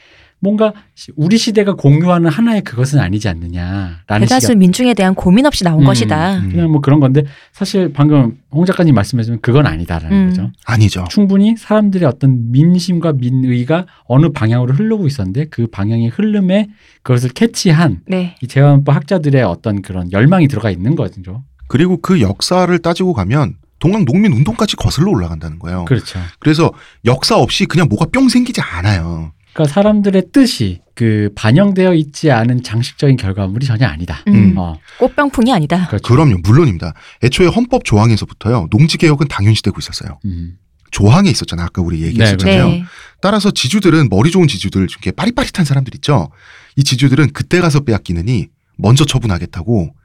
뭔가 0.43 0.73
시- 0.93 1.13
우리 1.15 1.37
시대가 1.37 1.73
공유하는 1.73 2.29
하나의 2.29 2.61
그것은 2.63 2.99
아니지 2.99 3.29
않느냐라는 3.29 3.95
대다수 4.27 4.47
시각. 4.47 4.57
민중에 4.57 4.93
대한 4.93 5.15
고민 5.15 5.45
없이 5.45 5.63
나온 5.63 5.81
음, 5.81 5.85
것이다. 5.85 6.39
음. 6.39 6.49
그냥 6.51 6.69
뭐 6.69 6.81
그런 6.81 6.99
건데 6.99 7.23
사실 7.53 7.93
방금 7.93 8.37
홍 8.51 8.65
작가님 8.65 8.93
말씀하신 8.93 9.39
그건 9.41 9.65
아니다라는 9.65 10.17
음. 10.17 10.29
거죠. 10.29 10.51
아니죠. 10.65 11.05
충분히 11.09 11.55
사람들의 11.55 12.05
어떤 12.07 12.51
민심과 12.51 13.13
민의가 13.13 13.85
어느 14.05 14.29
방향으로 14.33 14.73
흐르고 14.73 15.07
있었는데 15.07 15.45
그 15.45 15.67
방향의 15.67 16.09
흐름에 16.09 16.67
그것을 17.03 17.29
캐치한 17.29 18.01
네. 18.07 18.35
이 18.41 18.47
재헌법 18.47 18.93
학자들의 18.93 19.41
어떤 19.43 19.81
그런 19.81 20.11
열망이 20.11 20.49
들어가 20.49 20.69
있는 20.69 20.95
거죠. 20.95 21.43
그리고 21.69 22.01
그 22.01 22.19
역사를 22.19 22.77
따지고 22.79 23.13
가면 23.13 23.55
동학 23.79 24.03
농민 24.05 24.33
운동까지 24.33 24.75
거슬러 24.75 25.09
올라간다는 25.11 25.57
거예요. 25.59 25.85
그렇죠. 25.85 26.19
그래서 26.39 26.71
역사 27.05 27.37
없이 27.37 27.65
그냥 27.65 27.87
뭐가 27.89 28.05
뿅 28.13 28.27
생기지 28.29 28.59
않아요. 28.61 29.31
그러니까 29.53 29.73
사람들의 29.73 30.23
뜻이 30.31 30.81
그 30.95 31.29
반영되어 31.35 31.93
있지 31.95 32.31
않은 32.31 32.63
장식적인 32.63 33.17
결과물이 33.17 33.65
전혀 33.65 33.87
아니다. 33.87 34.23
음. 34.27 34.55
어, 34.57 34.77
꽃병풍이 34.99 35.51
아니다. 35.51 35.87
그렇죠. 35.87 36.03
그럼요, 36.03 36.37
물론입니다. 36.43 36.93
애초에 37.23 37.47
헌법 37.47 37.83
조항에서부터요, 37.83 38.67
농지 38.69 38.97
개혁은 38.97 39.27
당연시되고 39.27 39.77
있었어요. 39.79 40.19
음. 40.25 40.57
조항에 40.91 41.29
있었잖아. 41.29 41.63
아까 41.63 41.81
우리 41.81 41.99
네, 41.99 42.07
얘기했었잖아요. 42.07 42.67
네. 42.67 42.83
따라서 43.21 43.49
따라서 43.49 43.51
지주들은 43.51 44.09
머리 44.09 44.29
좋은 44.29 44.47
지주들, 44.47 44.83
이렇게 44.83 45.11
빠릿빠릿한 45.11 45.65
사람들 45.65 45.95
있죠. 45.95 46.29
이 46.75 46.83
지주들은 46.83 47.33
그때 47.33 47.61
가서 47.61 47.79
빼앗기느니 47.79 48.47
먼저 48.77 49.03
처분하겠다고. 49.05 49.95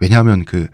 왜냐하면 0.00 0.44
그, 0.44 0.66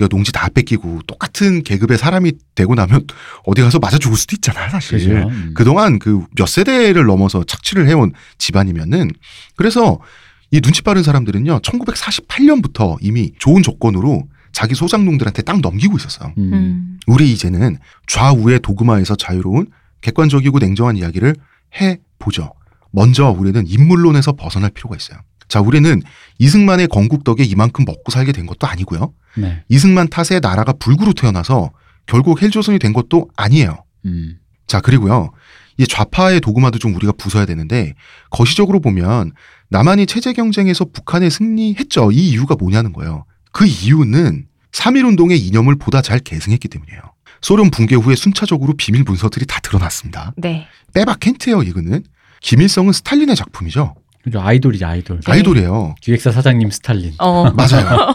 그 0.00 0.08
농지 0.08 0.32
다 0.32 0.48
뺏기고 0.48 1.02
똑같은 1.06 1.62
계급의 1.62 1.98
사람이 1.98 2.32
되고 2.54 2.74
나면 2.74 3.06
어디 3.44 3.60
가서 3.60 3.78
맞아 3.78 3.98
죽을 3.98 4.16
수도 4.16 4.34
있잖아, 4.34 4.66
사실. 4.70 4.98
그죠. 4.98 5.28
음. 5.28 5.52
그동안 5.54 5.98
그 5.98 6.22
몇 6.34 6.48
세대를 6.48 7.04
넘어서 7.04 7.44
착취를 7.44 7.86
해온 7.86 8.12
집안이면은 8.38 9.10
그래서 9.56 10.00
이 10.50 10.62
눈치 10.62 10.80
빠른 10.80 11.02
사람들은요 11.02 11.60
1948년부터 11.60 12.96
이미 13.02 13.32
좋은 13.38 13.62
조건으로 13.62 14.24
자기 14.52 14.74
소장농들한테 14.74 15.42
땅 15.42 15.60
넘기고 15.60 15.98
있었어요. 15.98 16.32
음. 16.38 16.50
음. 16.54 16.98
우리 17.06 17.30
이제는 17.32 17.76
좌우의 18.06 18.60
도그마에서 18.60 19.16
자유로운 19.16 19.66
객관적이고 20.00 20.60
냉정한 20.60 20.96
이야기를 20.96 21.36
해 21.80 22.00
보죠. 22.18 22.54
먼저 22.90 23.28
우리는 23.28 23.62
인물론에서 23.66 24.32
벗어날 24.32 24.70
필요가 24.70 24.96
있어요. 24.96 25.18
자, 25.50 25.60
우리는 25.60 26.00
이승만의 26.38 26.86
건국 26.86 27.24
덕에 27.24 27.42
이만큼 27.42 27.84
먹고 27.84 28.10
살게 28.10 28.32
된 28.32 28.46
것도 28.46 28.68
아니고요. 28.68 29.12
네. 29.36 29.62
이승만 29.68 30.08
탓에 30.08 30.38
나라가 30.38 30.72
불구로 30.72 31.12
태어나서 31.12 31.72
결국 32.06 32.40
헬조선이 32.40 32.78
된 32.78 32.92
것도 32.92 33.28
아니에요. 33.36 33.84
음. 34.06 34.38
자, 34.68 34.80
그리고요. 34.80 35.32
이 35.76 35.86
좌파의 35.86 36.40
도그마도 36.40 36.78
좀 36.78 36.94
우리가 36.94 37.12
부숴야 37.12 37.46
되는데 37.48 37.94
거시적으로 38.30 38.80
보면 38.80 39.32
남한이 39.70 40.06
체제 40.06 40.32
경쟁에서 40.32 40.84
북한에 40.84 41.28
승리했죠. 41.28 42.12
이 42.12 42.30
이유가 42.30 42.54
뭐냐는 42.54 42.92
거예요. 42.92 43.24
그 43.50 43.66
이유는 43.66 44.46
3.1 44.70 45.04
운동의 45.08 45.38
이념을 45.38 45.76
보다 45.76 46.00
잘 46.00 46.20
계승했기 46.20 46.68
때문이에요. 46.68 47.00
소련 47.40 47.70
붕괴 47.70 47.96
후에 47.96 48.14
순차적으로 48.14 48.74
비밀 48.74 49.02
문서들이 49.02 49.46
다 49.46 49.58
드러났습니다. 49.60 50.32
네. 50.36 50.68
빼박 50.94 51.18
켄트예요, 51.18 51.62
이거는. 51.62 52.04
김일성은 52.42 52.92
스탈린의 52.92 53.34
작품이죠. 53.34 53.94
그죠. 54.22 54.40
아이돌이죠, 54.40 54.86
아이돌. 54.86 55.20
네. 55.20 55.32
아이돌이에요. 55.32 55.94
기획사 56.00 56.30
사장님 56.30 56.70
스탈린. 56.70 57.14
어. 57.18 57.50
맞아요. 57.54 58.14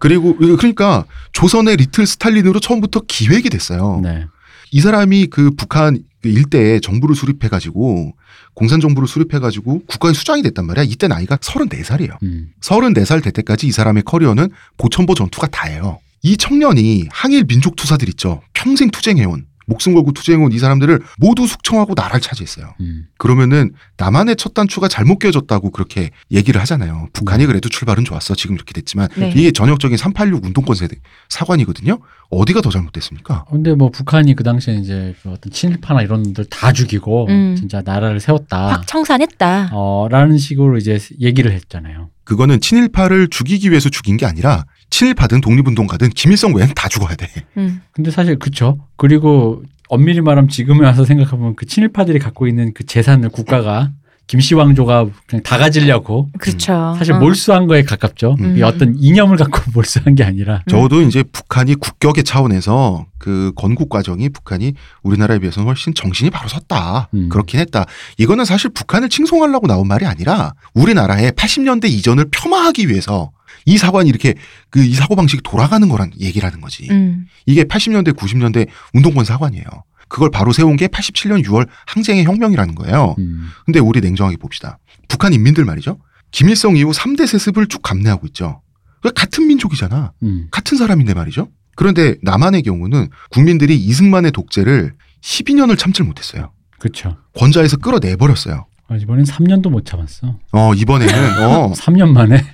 그리고 0.00 0.36
그러니까 0.36 1.04
조선의 1.32 1.76
리틀 1.76 2.06
스탈린으로 2.06 2.60
처음부터 2.60 3.02
기획이 3.06 3.50
됐어요. 3.50 4.00
네. 4.02 4.26
이 4.72 4.80
사람이 4.80 5.26
그 5.26 5.52
북한 5.56 6.02
그 6.22 6.28
일대에 6.28 6.80
정부를 6.80 7.14
수립해 7.14 7.48
가지고 7.48 8.12
공산 8.54 8.80
정부를 8.80 9.06
수립해 9.06 9.38
가지고 9.38 9.82
국가의 9.86 10.14
수장이 10.14 10.42
됐단 10.42 10.66
말이야. 10.66 10.84
이때 10.84 11.06
나이가 11.06 11.36
34살이에요. 11.36 12.20
음. 12.22 12.48
34살 12.60 13.22
될 13.22 13.32
때까지 13.32 13.68
이 13.68 13.72
사람의 13.72 14.02
커리어는 14.02 14.48
보천보 14.76 15.14
전투가 15.14 15.46
다예요. 15.48 16.00
이 16.22 16.36
청년이 16.36 17.06
항일 17.12 17.44
민족 17.44 17.76
투사들 17.76 18.08
있죠. 18.10 18.42
평생 18.54 18.90
투쟁해온 18.90 19.46
목숨 19.66 19.94
걸고 19.94 20.12
투쟁해온 20.12 20.52
이 20.52 20.58
사람들을 20.58 21.00
모두 21.18 21.46
숙청하고 21.46 21.94
나라를 21.94 22.20
차지했어요. 22.20 22.74
음. 22.80 23.06
그러면은 23.18 23.72
남한의 23.96 24.36
첫 24.36 24.54
단추가 24.54 24.88
잘못 24.88 25.18
껴졌다고 25.18 25.70
그렇게 25.70 26.10
얘기를 26.30 26.60
하잖아요. 26.60 27.08
북한이 27.12 27.46
그래도 27.46 27.68
출발은 27.68 28.04
좋았어. 28.04 28.34
지금 28.34 28.54
이렇게 28.54 28.72
됐지만 28.72 29.08
네. 29.16 29.32
이게 29.36 29.50
전형적인 29.50 29.96
386 29.96 30.44
운동권 30.44 30.76
세대 30.76 30.96
사관이거든요. 31.28 31.98
어디가 32.30 32.60
더 32.60 32.70
잘못됐습니까? 32.70 33.44
근데 33.50 33.74
뭐 33.74 33.90
북한이 33.90 34.34
그 34.34 34.44
당시에 34.44 34.74
이제 34.74 35.14
그 35.22 35.30
어떤 35.30 35.52
친일파나 35.52 36.02
이런 36.02 36.22
놈들 36.22 36.46
다 36.46 36.72
죽이고 36.72 37.26
음. 37.28 37.56
진짜 37.56 37.82
나라를 37.84 38.20
세웠다. 38.20 38.68
확 38.68 38.86
청산했다. 38.86 39.70
어, 39.72 40.08
라는 40.10 40.38
식으로 40.38 40.76
이제 40.78 40.98
얘기를 41.20 41.52
했잖아요. 41.52 42.10
그거는 42.24 42.60
친일파를 42.60 43.28
죽이기 43.28 43.70
위해서 43.70 43.88
죽인 43.88 44.16
게 44.16 44.26
아니라 44.26 44.64
친일파든 44.90 45.40
독립운동가든 45.40 46.10
김일성 46.10 46.54
외엔 46.54 46.72
다 46.74 46.88
죽어야 46.88 47.14
돼. 47.14 47.28
음. 47.56 47.82
근데 47.92 48.10
사실 48.10 48.38
그쵸. 48.38 48.78
그리고 48.96 49.62
엄밀히 49.88 50.20
말하면 50.20 50.48
지금에 50.48 50.84
와서 50.84 51.04
생각해보면 51.04 51.56
그 51.56 51.66
친일파들이 51.66 52.18
갖고 52.18 52.46
있는 52.46 52.72
그 52.74 52.84
재산을 52.84 53.28
국가가 53.28 53.90
김씨 54.26 54.56
왕조가 54.56 55.06
그냥 55.28 55.42
다 55.44 55.56
가지려고 55.56 56.28
그렇죠. 56.38 56.94
사실 56.98 57.12
어. 57.12 57.18
몰수한 57.20 57.68
거에 57.68 57.82
가깝죠. 57.82 58.36
음. 58.40 58.60
어떤 58.64 58.96
이념을 58.98 59.36
갖고 59.36 59.60
몰수한 59.72 60.16
게 60.16 60.24
아니라 60.24 60.62
적어도 60.68 61.00
이제 61.02 61.22
북한이 61.22 61.76
국격의 61.76 62.24
차원에서 62.24 63.06
그 63.18 63.52
건국 63.54 63.88
과정이 63.88 64.28
북한이 64.28 64.74
우리나라에 65.04 65.38
비해서는 65.38 65.68
훨씬 65.68 65.94
정신이 65.94 66.30
바로 66.30 66.48
섰다. 66.48 67.08
음. 67.14 67.28
그렇긴 67.28 67.60
했다. 67.60 67.86
이거는 68.18 68.44
사실 68.44 68.70
북한을 68.70 69.10
칭송하려고 69.10 69.68
나온 69.68 69.86
말이 69.86 70.06
아니라 70.06 70.54
우리나라의 70.74 71.30
80년대 71.32 71.88
이전을 71.88 72.26
폄하하기 72.32 72.88
위해서 72.88 73.30
이 73.66 73.76
사관이 73.76 74.08
이렇게 74.08 74.34
그 74.70 74.80
이 74.86 74.94
사고 74.94 75.16
방식이 75.16 75.42
돌아가는 75.42 75.86
거란 75.88 76.10
얘기라는 76.20 76.60
거지. 76.60 76.88
음. 76.90 77.26
이게 77.44 77.64
80년대 77.64 78.14
90년대 78.16 78.68
운동권 78.94 79.24
사관이에요. 79.24 79.64
그걸 80.08 80.30
바로 80.30 80.52
세운 80.52 80.76
게 80.76 80.86
87년 80.86 81.44
6월 81.44 81.66
항쟁의 81.86 82.24
혁명이라는 82.24 82.74
거예요. 82.76 83.16
음. 83.18 83.48
근데 83.64 83.80
우리 83.80 84.00
냉정하게 84.00 84.36
봅시다. 84.36 84.78
북한 85.08 85.32
인민들 85.32 85.64
말이죠. 85.64 85.98
김일성 86.30 86.76
이후 86.76 86.92
3대 86.92 87.26
세습을 87.26 87.66
쭉 87.66 87.82
감내하고 87.82 88.26
있죠. 88.28 88.62
그 89.02 89.12
같은 89.12 89.46
민족이잖아. 89.48 90.12
음. 90.22 90.46
같은 90.50 90.78
사람인데 90.78 91.14
말이죠. 91.14 91.48
그런데 91.74 92.14
남한의 92.22 92.62
경우는 92.62 93.08
국민들이 93.30 93.76
이승만의 93.76 94.30
독재를 94.32 94.94
12년을 95.22 95.76
참질 95.76 96.04
못했어요. 96.04 96.52
그쵸. 96.78 97.16
권좌에서 97.36 97.76
끌어내버렸어요. 97.78 98.66
아, 98.88 98.96
이번엔 98.96 99.24
3년도 99.24 99.70
못 99.70 99.84
참았어. 99.84 100.38
어, 100.52 100.74
이번에는, 100.74 101.42
어, 101.42 101.72
3년 101.76 102.12
만에. 102.12 102.44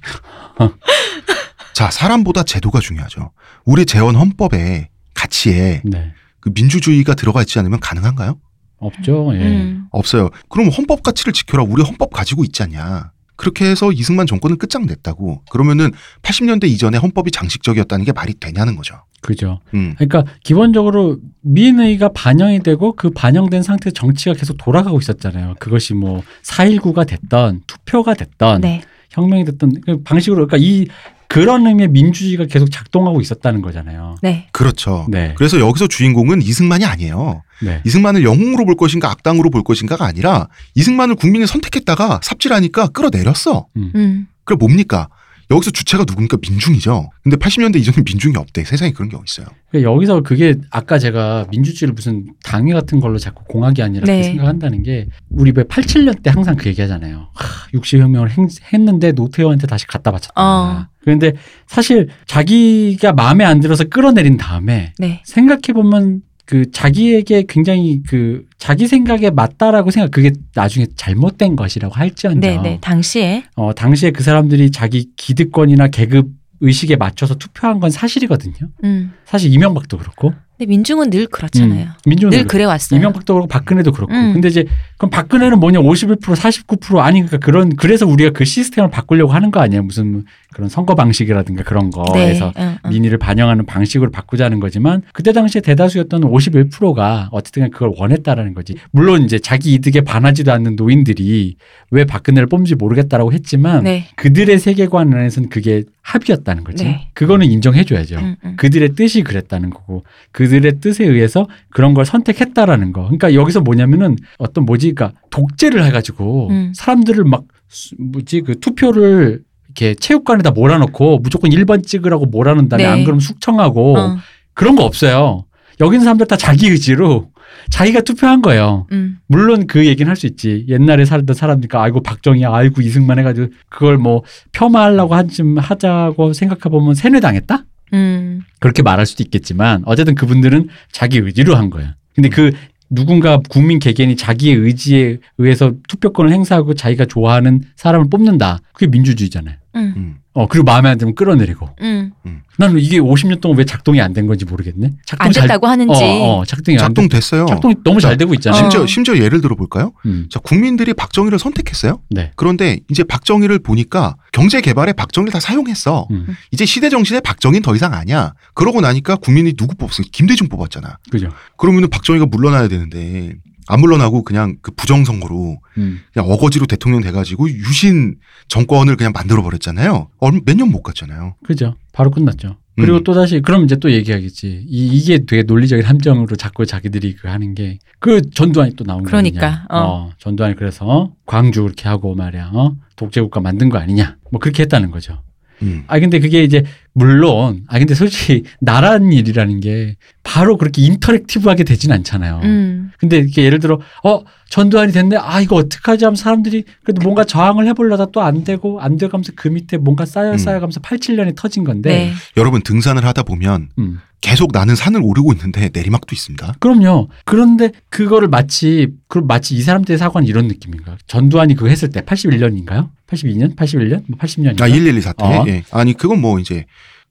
자, 1.73 1.91
사람보다 1.91 2.43
제도가 2.43 2.81
중요하죠. 2.81 3.33
우리 3.65 3.87
재원 3.87 4.15
헌법의 4.15 4.89
가치에 5.15 5.83
네. 5.85 6.13
그 6.41 6.51
민주주의가 6.55 7.15
들어가 7.15 7.41
있지 7.43 7.59
않으면 7.59 7.81
가능한가요? 7.81 8.39
없죠. 8.79 9.31
예. 9.35 9.39
음. 9.39 9.87
없어요. 9.91 10.31
그럼 10.49 10.69
헌법 10.69 11.03
가치를 11.03 11.33
지켜라. 11.33 11.63
우리 11.63 11.83
헌법 11.83 12.13
가지고 12.13 12.45
있지 12.45 12.63
않냐. 12.63 13.13
그렇게 13.37 13.65
해서 13.65 13.91
이승만 13.91 14.27
정권을 14.27 14.57
끝장냈다고 14.57 15.43
그러면은 15.51 15.91
80년대 16.23 16.65
이전에 16.65 16.99
헌법이 16.99 17.31
장식적이었다는 17.31 18.05
게 18.05 18.13
말이 18.13 18.35
되냐는 18.35 18.77
거죠. 18.77 19.03
그죠. 19.21 19.61
음. 19.75 19.95
그러니까 19.97 20.25
기본적으로 20.45 21.19
민의가 21.41 22.11
반영이 22.13 22.61
되고 22.61 22.93
그 22.95 23.11
반영된 23.11 23.63
상태에서 23.63 23.95
정치가 23.95 24.35
계속 24.35 24.59
돌아가고 24.59 24.99
있었잖아요. 24.99 25.55
그것이 25.59 25.95
뭐 25.95 26.23
4.19가 26.43 27.07
됐던 27.07 27.63
투표가 27.67 28.15
됐던 28.15 28.61
네. 28.61 28.83
혁명이 29.13 29.45
됐던 29.45 29.81
그 29.85 30.03
방식으로 30.03 30.47
그러니까 30.47 30.57
이 30.59 30.87
그런 31.29 31.67
의미의 31.67 31.89
민주주의가 31.89 32.45
계속 32.45 32.71
작동하고 32.71 33.21
있었다는 33.21 33.63
거잖아요. 33.63 34.17
네. 34.21 34.49
그렇죠. 34.53 35.07
네. 35.09 35.33
그래서 35.39 35.59
여기서 35.61 35.87
주인공은 35.87 36.43
이승만이 36.43 36.85
아니에요. 36.85 37.43
네. 37.63 37.81
이승만을 37.87 38.23
영웅으로 38.25 38.67
볼 38.67 38.77
것인가 38.77 39.11
악당으로 39.11 39.49
볼 39.49 39.63
것인가가 39.63 40.05
아니라 40.05 40.49
이승만을 40.75 41.15
국민이 41.15 41.47
선택했다가 41.47 42.21
삽질하니까 42.23 42.89
끌어내렸어. 42.89 43.67
음. 43.77 44.27
그럼 44.45 44.59
뭡니까? 44.59 45.09
여기서 45.51 45.71
주체가 45.71 46.05
누굽니까? 46.07 46.39
민중이죠. 46.41 47.11
근데 47.23 47.37
80년대 47.37 47.77
이전에 47.77 48.03
민중이 48.05 48.37
없대. 48.37 48.65
세상에 48.65 48.93
그런 48.93 49.09
게 49.09 49.17
어딨어요. 49.17 49.47
그러니까 49.71 49.93
여기서 49.93 50.23
그게 50.23 50.55
아까 50.71 50.99
제가 50.99 51.47
민주주의를 51.51 51.95
무슨 51.95 52.27
당회 52.43 52.73
같은 52.73 53.01
걸로 53.01 53.19
자꾸 53.19 53.45
공학이 53.45 53.83
아니라 53.83 54.05
네. 54.05 54.23
생각한다는 54.23 54.83
게 54.83 55.09
우리 55.31 55.53
왜 55.55 55.65
87년 55.65 56.23
때 56.23 56.31
항상 56.31 56.57
그 56.57 56.69
얘기하잖아요. 56.69 57.29
하, 57.35 57.69
60혁명을 57.75 58.31
했는데 58.73 59.13
노태우한테 59.13 59.67
다시 59.67 59.87
갖다 59.87 60.11
바쳤다. 60.11 60.35
어. 60.43 60.87
그런데 61.01 61.33
사실 61.67 62.09
자기가 62.27 63.13
마음에 63.13 63.45
안 63.45 63.61
들어서 63.61 63.85
끌어내린 63.85 64.37
다음에 64.37 64.93
네. 64.99 65.23
생각해 65.25 65.73
보면 65.75 66.23
그 66.45 66.71
자기에게 66.71 67.45
굉장히 67.49 68.03
그 68.07 68.45
자기 68.59 68.87
생각에 68.87 69.31
맞다라고 69.31 69.91
생각 69.91 70.11
그게 70.11 70.33
나중에 70.55 70.87
잘못된 70.97 71.57
것이라고 71.57 71.95
할지언정 71.95 72.41
네, 72.41 72.61
네. 72.61 72.79
당시에 72.81 73.45
어 73.55 73.73
당시에 73.73 74.11
그 74.11 74.23
사람들이 74.23 74.71
자기 74.71 75.11
기득권이나 75.17 75.89
계급 75.89 76.29
의식에 76.61 76.97
맞춰서 76.97 77.35
투표한 77.35 77.81
건 77.81 77.91
사실이거든요. 77.91 78.55
음. 78.85 79.13
사실 79.25 79.53
이명박도 79.53 79.99
그렇고 79.99 80.33
근데 80.63 80.67
민중은 80.67 81.11
늘 81.11 81.27
그렇잖아요. 81.27 81.85
음, 81.85 81.91
민주는 82.07 82.31
늘 82.31 82.39
그렇고. 82.39 82.49
그래 82.49 82.65
왔어요. 82.65 82.99
이명박도 82.99 83.35
그렇고 83.35 83.49
박근혜도 83.49 83.93
그렇고. 83.93 84.13
음. 84.15 84.33
근데 84.33 84.49
이제 84.49 84.65
그럼 84.97 85.11
박근혜는 85.11 85.59
뭐냐 85.59 85.81
51% 85.81 86.21
49% 86.21 86.99
아니 86.99 87.21
그러니까 87.21 87.39
그런 87.39 87.75
그래서 87.75 88.07
우리가 88.07 88.31
그 88.31 88.45
시스템을 88.45 88.91
바꾸려고 88.91 89.33
하는 89.33 89.51
거 89.51 89.61
아니에요. 89.61 89.83
무슨 89.83 90.25
그런 90.53 90.69
선거 90.69 90.95
방식이라든가 90.95 91.65
그런 91.65 91.91
거에서 91.91 92.53
응, 92.59 92.77
응. 92.85 92.91
민의를 92.91 93.19
반영하는 93.19 93.67
방식으로 93.67 94.11
바꾸자는 94.11 94.61
거지만 94.61 95.03
그때 95.13 95.33
당시에 95.33 95.61
대다수였던 95.63 96.23
51%가 96.23 97.29
어쨌든 97.33 97.71
그걸 97.71 97.93
원했다라는 97.97 98.55
거지. 98.55 98.77
물론 98.91 99.23
이제 99.25 99.39
자기 99.39 99.75
이득에 99.75 100.03
반하지도 100.03 100.53
않는 100.53 100.77
노인들이 100.77 101.57
왜 101.91 102.05
박근혜를 102.05 102.47
뽑는지 102.49 102.75
모르겠다라고 102.75 103.33
했지만 103.33 103.85
네. 103.85 104.07
그들의 104.17 104.59
세계관 104.59 105.13
안에서는 105.13 105.49
그게 105.49 105.85
합의였다는 106.03 106.65
거지. 106.65 106.85
네. 106.85 107.09
그거는 107.15 107.47
인정해줘야죠. 107.51 108.17
음, 108.17 108.37
음. 108.45 108.57
그들의 108.57 108.95
뜻이 108.95 109.23
그랬다는 109.23 109.71
거고 109.71 110.05
그 110.33 110.49
들의 110.53 110.81
뜻에 110.81 111.05
의해서 111.05 111.49
그런 111.71 111.95
걸 111.95 112.05
선택했다라는 112.05 112.93
거. 112.93 113.03
그러니까 113.05 113.33
여기서 113.35 113.61
뭐냐면은 113.63 114.17
어떤 114.39 114.65
뭐지, 114.67 114.93
그러니까 114.93 115.19
독재를 115.31 115.85
해가지고 115.87 116.49
음. 116.51 116.73
사람들을 116.77 117.25
막 117.25 117.45
수- 117.69 117.95
뭐지 117.99 118.43
그 118.43 118.61
투표를 118.61 119.41
이렇게 119.69 119.95
체육관에다 119.95 120.51
몰아놓고 120.51 121.21
무조건 121.21 121.51
1번 121.51 121.87
찍으라고 121.87 122.27
몰아놓은 122.27 122.69
다음에 122.69 122.85
네. 122.85 122.89
안 122.91 123.03
그러면 123.05 123.21
숙청하고 123.21 123.99
어. 123.99 124.17
그런 124.53 124.77
거 124.77 124.85
없어요. 124.85 125.47
여기 125.81 125.97
있는 125.97 126.05
사람들 126.05 126.27
다 126.27 126.37
자기 126.37 126.69
의지로 126.69 127.31
자기가 127.71 128.03
투표한 128.03 128.43
거예요. 128.43 128.87
음. 128.93 129.19
물론 129.27 129.67
그 129.67 129.87
얘기는 129.87 130.07
할 130.09 130.17
수 130.17 130.27
있지. 130.27 130.67
옛날에 130.69 131.05
살던 131.07 131.35
사람이니까 131.35 131.83
아이고 131.83 132.03
박정희야, 132.03 132.53
아이고 132.53 132.83
이승만 132.83 133.19
해가지고 133.19 133.49
그걸 133.71 133.97
뭐 133.97 134.23
폄하하려고 134.53 135.15
한쯤 135.15 135.57
하자고 135.59 136.35
생각해보면 136.35 136.95
세뇌당했다? 136.95 137.65
음. 137.93 138.43
그렇게 138.61 138.83
말할 138.83 139.07
수도 139.07 139.23
있겠지만 139.23 139.83
어쨌든 139.87 140.15
그분들은 140.15 140.69
자기 140.91 141.19
의지로 141.19 141.57
한 141.57 141.71
거야. 141.71 141.95
근데 142.15 142.29
그 142.29 142.53
누군가 142.91 143.39
국민 143.49 143.79
개개인이 143.79 144.17
자기의 144.17 144.57
의지에 144.57 145.19
의해서 145.39 145.73
투표권을 145.89 146.31
행사하고 146.31 146.75
자기가 146.75 147.07
좋아하는 147.07 147.63
사람을 147.77 148.11
뽑는다. 148.11 148.59
그게 148.73 148.87
민주주의잖아요. 148.87 149.57
음. 149.75 149.95
음. 149.97 150.17
어 150.35 150.47
그리고 150.49 150.65
마음에 150.65 150.89
안 150.89 150.97
들면 150.99 151.15
끌어내리고. 151.15 151.69
음. 151.83 152.13
나는 152.59 152.79
이게 152.79 152.99
50년 152.99 153.41
동안 153.41 153.59
왜 153.59 153.65
작동이 153.65 154.01
안 154.01 154.13
된 154.13 154.27
건지 154.27 154.45
모르겠네. 154.45 154.91
작동 155.07 155.27
안 155.27 155.33
잘- 155.33 155.43
됐다고 155.43 155.67
하는지. 155.67 155.93
어, 156.05 156.39
어, 156.41 156.45
작동이 156.45 156.77
안 156.79 156.81
된. 156.81 156.89
작동 156.89 157.09
됐어요. 157.09 157.47
작동이 157.47 157.75
너무 157.85 158.01
잘 158.01 158.17
되고 158.17 158.33
있잖아요. 158.35 158.61
심지어 158.61 158.83
어. 158.83 158.87
심지어 158.87 159.17
예를 159.19 159.41
들어 159.41 159.55
볼까요? 159.57 159.93
음, 160.07 160.27
자, 160.31 160.39
국민들이 160.41 160.93
박정희를 160.95 161.39
선택했어요. 161.39 162.01
네. 162.11 162.31
그런데 162.37 162.79
이제 162.91 163.05
박정희를 163.05 163.59
보니까 163.61 164.17
경제 164.33 164.61
개발에 164.61 164.93
박정희를 164.93 165.33
다 165.33 165.41
사용했어. 165.41 166.07
음, 166.11 166.27
이제 166.51 166.65
시대 166.67 166.89
정신에 166.91 167.21
박정희는 167.21 167.63
더 167.63 167.75
이상 167.75 167.93
아니야. 167.95 168.35
그러고 168.55 168.81
나니까 168.81 169.17
국민이 169.17 169.53
누구 169.55 169.75
뽑았어? 169.75 170.03
김대중 170.13 170.49
뽑았잖아. 170.49 170.99
그죠. 171.11 171.31
그러면은 171.57 171.89
박정희가 171.91 172.27
물러나야 172.27 172.69
되는데 172.69 173.35
안 173.69 173.81
물러나고 173.81 174.23
그냥 174.23 174.57
그 174.63 174.71
부정선거로 174.73 175.59
음, 175.79 176.01
그냥 176.13 176.31
어거지로 176.31 176.67
대통령 176.67 177.01
돼가지고 177.03 177.49
유신 177.51 178.17
정권을 178.49 178.97
그냥 178.97 179.13
만들어 179.15 179.43
버렸잖아요. 179.43 180.09
몇 180.21 180.57
년 180.57 180.71
못 180.71 180.83
갔잖아요. 180.83 181.37
그죠. 181.45 181.77
바로 181.93 182.11
끝났죠. 182.11 182.57
그리고 182.77 182.99
음. 182.99 183.05
또 183.05 183.13
다시 183.13 183.41
그럼 183.41 183.65
이제 183.65 183.77
또 183.77 183.93
얘기하겠지. 183.93 184.65
이, 184.67 184.87
이게 184.89 185.27
되게 185.27 185.43
논리적인 185.43 185.85
함정으로 185.85 186.37
자꾸 186.37 186.65
자기들이 186.65 187.17
그 187.17 187.29
하는 187.29 187.55
게 187.55 187.79
그 187.99 188.21
전두환이 188.31 188.75
또 188.75 188.83
나온 188.83 189.05
거 189.05 189.11
그러니까, 189.11 189.47
아니냐. 189.47 189.67
어. 189.71 190.11
전두환이 190.19 190.57
그래서 190.57 190.85
어? 190.87 191.13
광주 191.25 191.63
그렇게 191.63 191.89
하고 191.89 192.15
말이야. 192.17 192.51
어? 192.53 192.75
독재국가 192.97 193.41
만든 193.41 193.69
거 193.69 193.79
아니냐. 193.79 194.17
뭐 194.33 194.41
그렇게 194.41 194.63
했다는 194.65 194.91
거죠. 194.91 195.23
음. 195.63 195.85
아 195.87 195.99
근데 195.99 196.19
그게 196.19 196.43
이제 196.43 196.65
물론 196.93 197.65
아 197.69 197.79
근데 197.79 197.95
솔직히 197.95 198.43
나라는 198.61 199.13
일이라는 199.13 199.61
게 199.61 199.97
바로 200.23 200.57
그렇게 200.59 200.83
인터랙티브하게 200.83 201.65
되진 201.65 201.93
않잖아요. 201.93 202.41
음. 202.45 202.91
근데 202.99 203.19
이렇게 203.19 203.45
예를 203.45 203.59
들어 203.59 203.81
어 204.05 204.23
전두환이 204.51 204.93
됐네 204.93 205.17
아 205.17 205.41
이거 205.41 205.57
어떡하지 205.57 206.05
하면 206.05 206.17
사람들이 206.17 206.65
그래도 206.85 207.03
뭔가 207.03 207.25
저항을 207.25 207.67
해보려다 207.69 208.07
또 208.07 208.23
안 208.23 208.45
되고 208.45 208.81
안 208.81 208.97
돼가면서 208.99 209.33
그 209.35 209.49
밑에 209.49 209.79
뭔가 209.79 210.05
쌓여 210.05 210.33
음. 210.33 210.39
쌓여가면서 210.39 210.81
87년이 210.81 211.35
터진 211.37 211.65
건데 211.65 211.89
네. 211.91 212.13
여러분 212.37 212.63
등산을 212.63 213.05
하다 213.05 213.23
보면 213.25 213.69
음. 213.79 213.99
계속 214.21 214.51
나는 214.53 214.77
산을 214.77 215.01
오르고 215.03 215.33
있는데 215.33 215.71
내리막도 215.73 216.15
있습니다. 216.15 216.55
그럼요. 216.61 217.09
그런데 217.25 217.73
그거를 217.89 218.29
마치 218.29 218.89
그럼 219.09 219.27
마치 219.27 219.57
이 219.57 219.63
사람들의 219.63 219.99
사고는 219.99 220.29
이런 220.29 220.47
느낌인가? 220.47 220.97
전두환이 221.09 221.55
그거 221.57 221.67
했을 221.69 221.91
때 221.91 222.03
81년인가요? 222.03 222.91
82년? 223.13 223.55
81년? 223.57 224.03
뭐 224.09 224.19
80년인가? 224.19 224.63
아, 224.63 224.67
112 224.67 225.01
사태. 225.01 225.25
어. 225.25 225.45
예. 225.49 225.63
아니, 225.71 225.93
그건 225.95 226.21
뭐 226.21 226.39
이제 226.39 226.65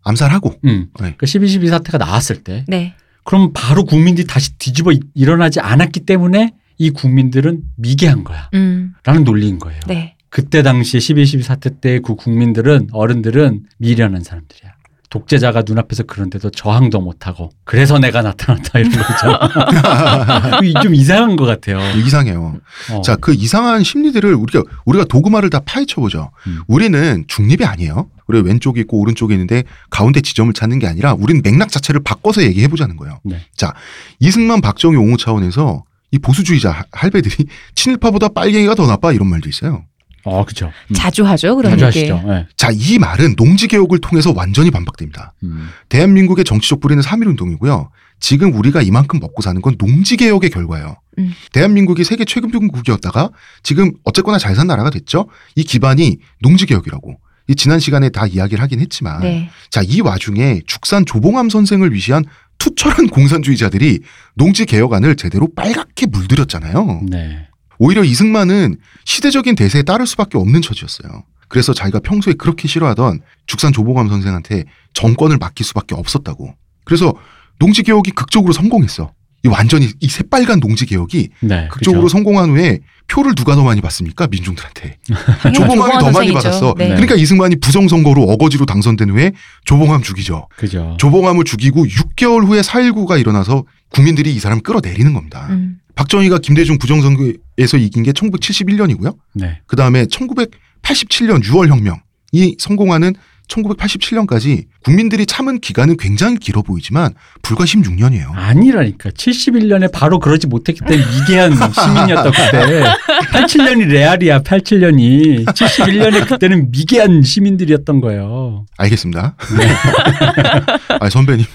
암살하고. 0.04 0.56
음. 0.66 0.88
네. 1.00 1.16
그 1.18 1.26
12.12 1.26 1.70
사태가 1.70 1.98
나왔을 1.98 2.44
때 2.44 2.66
네. 2.68 2.96
그럼 3.24 3.52
바로 3.54 3.86
국민들이 3.86 4.26
다시 4.26 4.58
뒤집어 4.58 4.92
이- 4.92 5.00
일어나지 5.14 5.60
않았기 5.60 6.02
때문에 6.02 6.54
이 6.80 6.90
국민들은 6.90 7.62
미개한 7.78 8.24
거야. 8.24 8.50
음. 8.56 8.94
라는 9.04 9.24
논리인 9.24 9.60
거예요. 9.60 9.80
네. 9.88 10.16
그때 10.30 10.64
당시에 10.64 11.00
12.12 11.00 11.44
사태 11.44 11.70
때 11.80 12.00
그 12.00 12.16
국민들은 12.16 12.88
어른들은 12.92 13.66
미련한 13.78 14.24
사람들이야. 14.24 14.72
독재자가 15.12 15.64
눈앞에서 15.68 16.04
그런데도 16.04 16.50
저항도 16.52 17.02
못하고 17.02 17.50
그래서 17.66 18.00
내가 18.00 18.22
나타났다 18.22 18.80
이런 18.80 18.92
거죠. 18.92 20.82
좀 20.82 20.96
이상한 20.96 21.36
것 21.36 21.46
같아요. 21.46 21.80
이상해요. 22.00 22.56
어. 22.94 23.02
자, 23.02 23.18
그 23.18 23.34
이상한 23.34 23.84
심리들을 23.84 24.34
우리가 24.34 24.64
우리가 24.86 25.04
도구마를 25.06 25.50
다 25.50 25.60
파헤쳐 25.66 26.00
보죠. 26.00 26.32
음. 26.48 26.62
우리는 26.68 27.26
중립이 27.28 27.66
아니에요. 27.66 28.10
우리 28.28 28.40
왼쪽에 28.40 28.80
있고 28.82 29.00
오른쪽에 29.00 29.34
있는데 29.34 29.64
가운데 29.90 30.22
지점을 30.22 30.52
찾는 30.54 30.80
게 30.80 30.88
아니라 30.88 31.14
우리는 31.14 31.42
맥락 31.44 31.70
자체를 31.70 32.02
바꿔서 32.04 32.42
얘기해 32.44 32.70
보자는 32.70 32.96
거예요. 32.96 33.20
네. 33.26 33.42
자, 33.58 33.74
이승만 34.20 34.62
박정희 34.62 34.96
옹호 34.96 35.18
차원에서 35.18 35.84
이 36.12 36.20
보수주의자 36.20 36.72
할- 36.72 36.86
할배들이 36.94 37.48
친일파보다 37.76 38.30
빨갱이가 38.30 38.76
더 38.76 38.88
나빠 38.88 39.12
이런 39.12 39.28
말도 39.30 39.50
있어요. 39.50 39.84
어, 40.24 40.46
그죠. 40.46 40.72
음. 40.90 40.94
자주 40.94 41.26
하죠. 41.26 41.56
그런 41.56 41.78
자주 41.78 42.00
얘기. 42.00 42.12
하시죠. 42.12 42.28
네. 42.30 42.48
자, 42.58 42.70
이 42.72 42.98
말은 43.00 43.36
농지 43.36 43.68
개혁을 43.68 44.00
통해서 44.00 44.32
완전히 44.36 44.72
반박됩니다. 44.72 45.34
음. 45.44 45.70
대한민국의 45.90 46.46
정치적 46.46 46.80
뿌리는 46.80 47.02
3.1운동이고요. 47.04 47.90
지금 48.20 48.54
우리가 48.54 48.82
이만큼 48.84 49.20
먹고 49.20 49.42
사는 49.42 49.60
건 49.62 49.78
농지 49.78 50.16
개혁의 50.18 50.50
결과예요. 50.52 50.96
음. 51.18 51.34
대한민국이 51.54 52.04
세계 52.04 52.24
최근국이었다가 52.26 53.32
지금 53.64 53.92
어쨌거나 54.04 54.38
잘 54.38 54.56
산 54.56 54.68
나라가 54.68 54.90
됐죠. 54.92 55.28
이 55.56 55.64
기반이 55.64 56.18
농지 56.42 56.66
개혁이라고. 56.66 57.16
이 57.48 57.56
지난 57.56 57.80
시간에 57.80 58.10
다 58.10 58.28
이야기를 58.28 58.62
하긴 58.64 58.80
했지만 58.80 59.22
네. 59.22 59.50
자, 59.72 59.82
이 59.84 60.02
와중에 60.02 60.62
죽산 60.68 61.06
조봉암 61.06 61.50
선생을 61.50 61.92
위시한 61.94 62.24
투철한 62.60 63.08
공산주의자들이 63.10 64.02
농지 64.36 64.66
개혁안을 64.66 65.16
제대로 65.16 65.48
빨갛게 65.56 66.06
물들였잖아요. 66.06 67.02
네. 67.10 67.48
오히려 67.84 68.04
이승만은 68.04 68.78
시대적인 69.06 69.56
대세에 69.56 69.82
따를 69.82 70.06
수밖에 70.06 70.38
없는 70.38 70.62
처지였어요. 70.62 71.24
그래서 71.48 71.74
자기가 71.74 72.00
평소에 72.02 72.34
그렇게 72.34 72.68
싫어하던 72.68 73.22
죽산 73.48 73.74
조봉암 73.74 74.08
선생한테 74.08 74.66
정권을 74.94 75.40
맡길 75.40 75.66
수밖에 75.66 75.96
없었다고. 75.96 76.54
그래서 76.86 77.16
농지개혁이 77.58 78.12
극적으로 78.12 78.54
성공했어. 78.54 79.12
이 79.44 79.48
완전히 79.48 79.90
이 80.00 80.08
새빨간 80.08 80.60
농지 80.60 80.86
개혁이 80.86 81.30
네. 81.42 81.68
극적으로 81.72 82.04
그죠. 82.04 82.12
성공한 82.18 82.52
후에 82.52 82.80
표를 83.08 83.34
누가 83.34 83.56
더 83.56 83.64
많이 83.64 83.82
받습니까? 83.82 84.28
민중들한테. 84.28 84.98
당연히 85.42 85.54
조봉암이 85.58 86.00
더 86.00 86.12
많이. 86.12 86.32
받았어. 86.32 86.76
네. 86.78 86.90
그러니까 86.90 87.16
이승만이 87.16 87.56
부정선거로 87.58 88.22
어거지로 88.24 88.66
당선된 88.66 89.10
후에 89.10 89.32
조봉암 89.66 90.04
죽이죠. 90.04 90.48
그죠. 90.56 90.96
조봉암을 91.00 91.44
죽이고 91.44 91.86
6개월 91.86 92.46
후에 92.46 92.62
4.19가 92.62 93.20
일어나서 93.20 93.64
국민들이 93.90 94.34
이 94.34 94.40
사람을 94.40 94.62
끌어내리는 94.64 95.12
겁니다. 95.14 95.48
음. 95.50 95.80
박정희가 95.96 96.38
김대중 96.38 96.78
부정선거에서 96.78 97.78
이긴 97.78 98.04
게 98.04 98.12
1971년이고요. 98.12 99.16
네. 99.34 99.60
그 99.66 99.76
다음에 99.76 100.06
1987년 100.06 101.44
6월 101.44 101.68
혁명이 101.68 102.56
성공하는 102.60 103.14
1987년까지 103.52 104.66
국민들이 104.84 105.26
참은 105.26 105.60
기간은 105.60 105.98
굉장히 105.98 106.38
길어 106.38 106.62
보이지만 106.62 107.14
불과 107.42 107.66
16년이에요. 107.66 108.32
아니라니까. 108.34 109.10
71년에 109.10 109.92
바로 109.92 110.20
그러지 110.20 110.48
못했기 110.48 110.82
때문에 110.82 111.06
미개한 111.12 111.54
시민이었던 111.54 112.32
그때. 112.32 112.84
87년이 113.32 113.88
레알이야. 113.88 114.42
87년이. 114.42 115.46
71년에 115.46 116.28
그때는 116.28 116.72
미개한 116.72 117.24
시민들이었던 117.24 118.02
거예요. 118.02 118.66
알겠습니다. 118.78 119.36
아 121.00 121.10
선배님, 121.10 121.46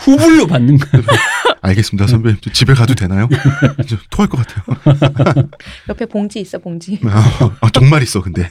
후불로 0.00 0.46
받는 0.46 0.78
거예요. 0.78 1.04
알겠습니다. 1.62 2.08
선배님, 2.08 2.38
저 2.40 2.50
집에 2.50 2.74
가도 2.74 2.94
되나요? 2.94 3.28
저 3.86 3.96
토할 4.10 4.28
것 4.28 4.44
같아요. 4.44 5.46
옆에 5.88 6.06
봉지 6.06 6.40
있어 6.40 6.58
봉지. 6.58 6.98
아, 7.04 7.56
아, 7.60 7.70
정말 7.72 8.02
있어, 8.02 8.20
근데. 8.20 8.50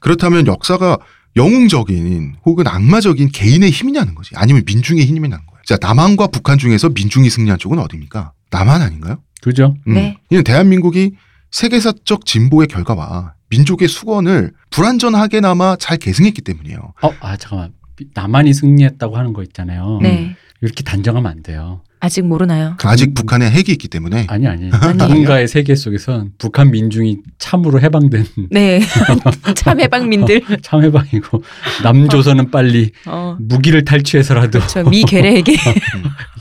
그렇다면 0.00 0.46
역사가 0.46 0.98
영웅적인 1.36 2.36
혹은 2.44 2.66
악마적인 2.66 3.30
개인의 3.32 3.70
힘이냐는 3.70 4.14
거지. 4.14 4.30
아니면 4.34 4.62
민중의 4.66 5.04
힘이냐는 5.04 5.44
거야. 5.46 5.60
자, 5.64 5.76
남한과 5.80 6.28
북한 6.28 6.58
중에서 6.58 6.88
민중이 6.90 7.30
승리한 7.30 7.58
쪽은 7.58 7.78
어디입니까? 7.78 8.32
남한 8.50 8.82
아닌가요? 8.82 9.22
그죠? 9.40 9.76
음. 9.86 9.94
네. 9.94 10.18
이는 10.30 10.44
대한민국이 10.44 11.12
세계사적 11.50 12.26
진보의 12.26 12.68
결과와 12.68 13.34
민족의 13.48 13.88
수건을 13.88 14.52
불완전하게나마 14.70 15.76
잘 15.76 15.96
계승했기 15.96 16.42
때문이에요. 16.42 16.94
어, 17.02 17.12
아, 17.20 17.36
잠깐만. 17.36 17.72
남한이 18.14 18.54
승리했다고 18.54 19.16
하는 19.16 19.32
거 19.32 19.42
있잖아요. 19.42 19.98
네. 20.02 20.36
이렇게 20.62 20.82
단정하면 20.82 21.30
안 21.30 21.42
돼요. 21.42 21.82
아직 22.00 22.22
모르나요. 22.22 22.76
아직 22.84 23.12
북한에 23.14 23.50
핵이 23.50 23.64
있기 23.68 23.88
때문에 23.88 24.26
아니, 24.28 24.46
아니. 24.46 24.70
누군가의 24.96 25.46
세계 25.46 25.74
속에선 25.74 26.32
북한 26.38 26.70
민중이 26.70 27.18
참으로 27.38 27.78
해방된 27.80 28.24
네. 28.50 28.80
참 29.54 29.78
해방민들. 29.80 30.40
참 30.62 30.82
해방이고 30.82 31.42
남조선은 31.82 32.50
빨리 32.50 32.90
어. 33.06 33.36
무기를 33.38 33.84
탈취해서라도 33.84 34.66
저 34.66 34.82
미개래에게. 34.84 35.52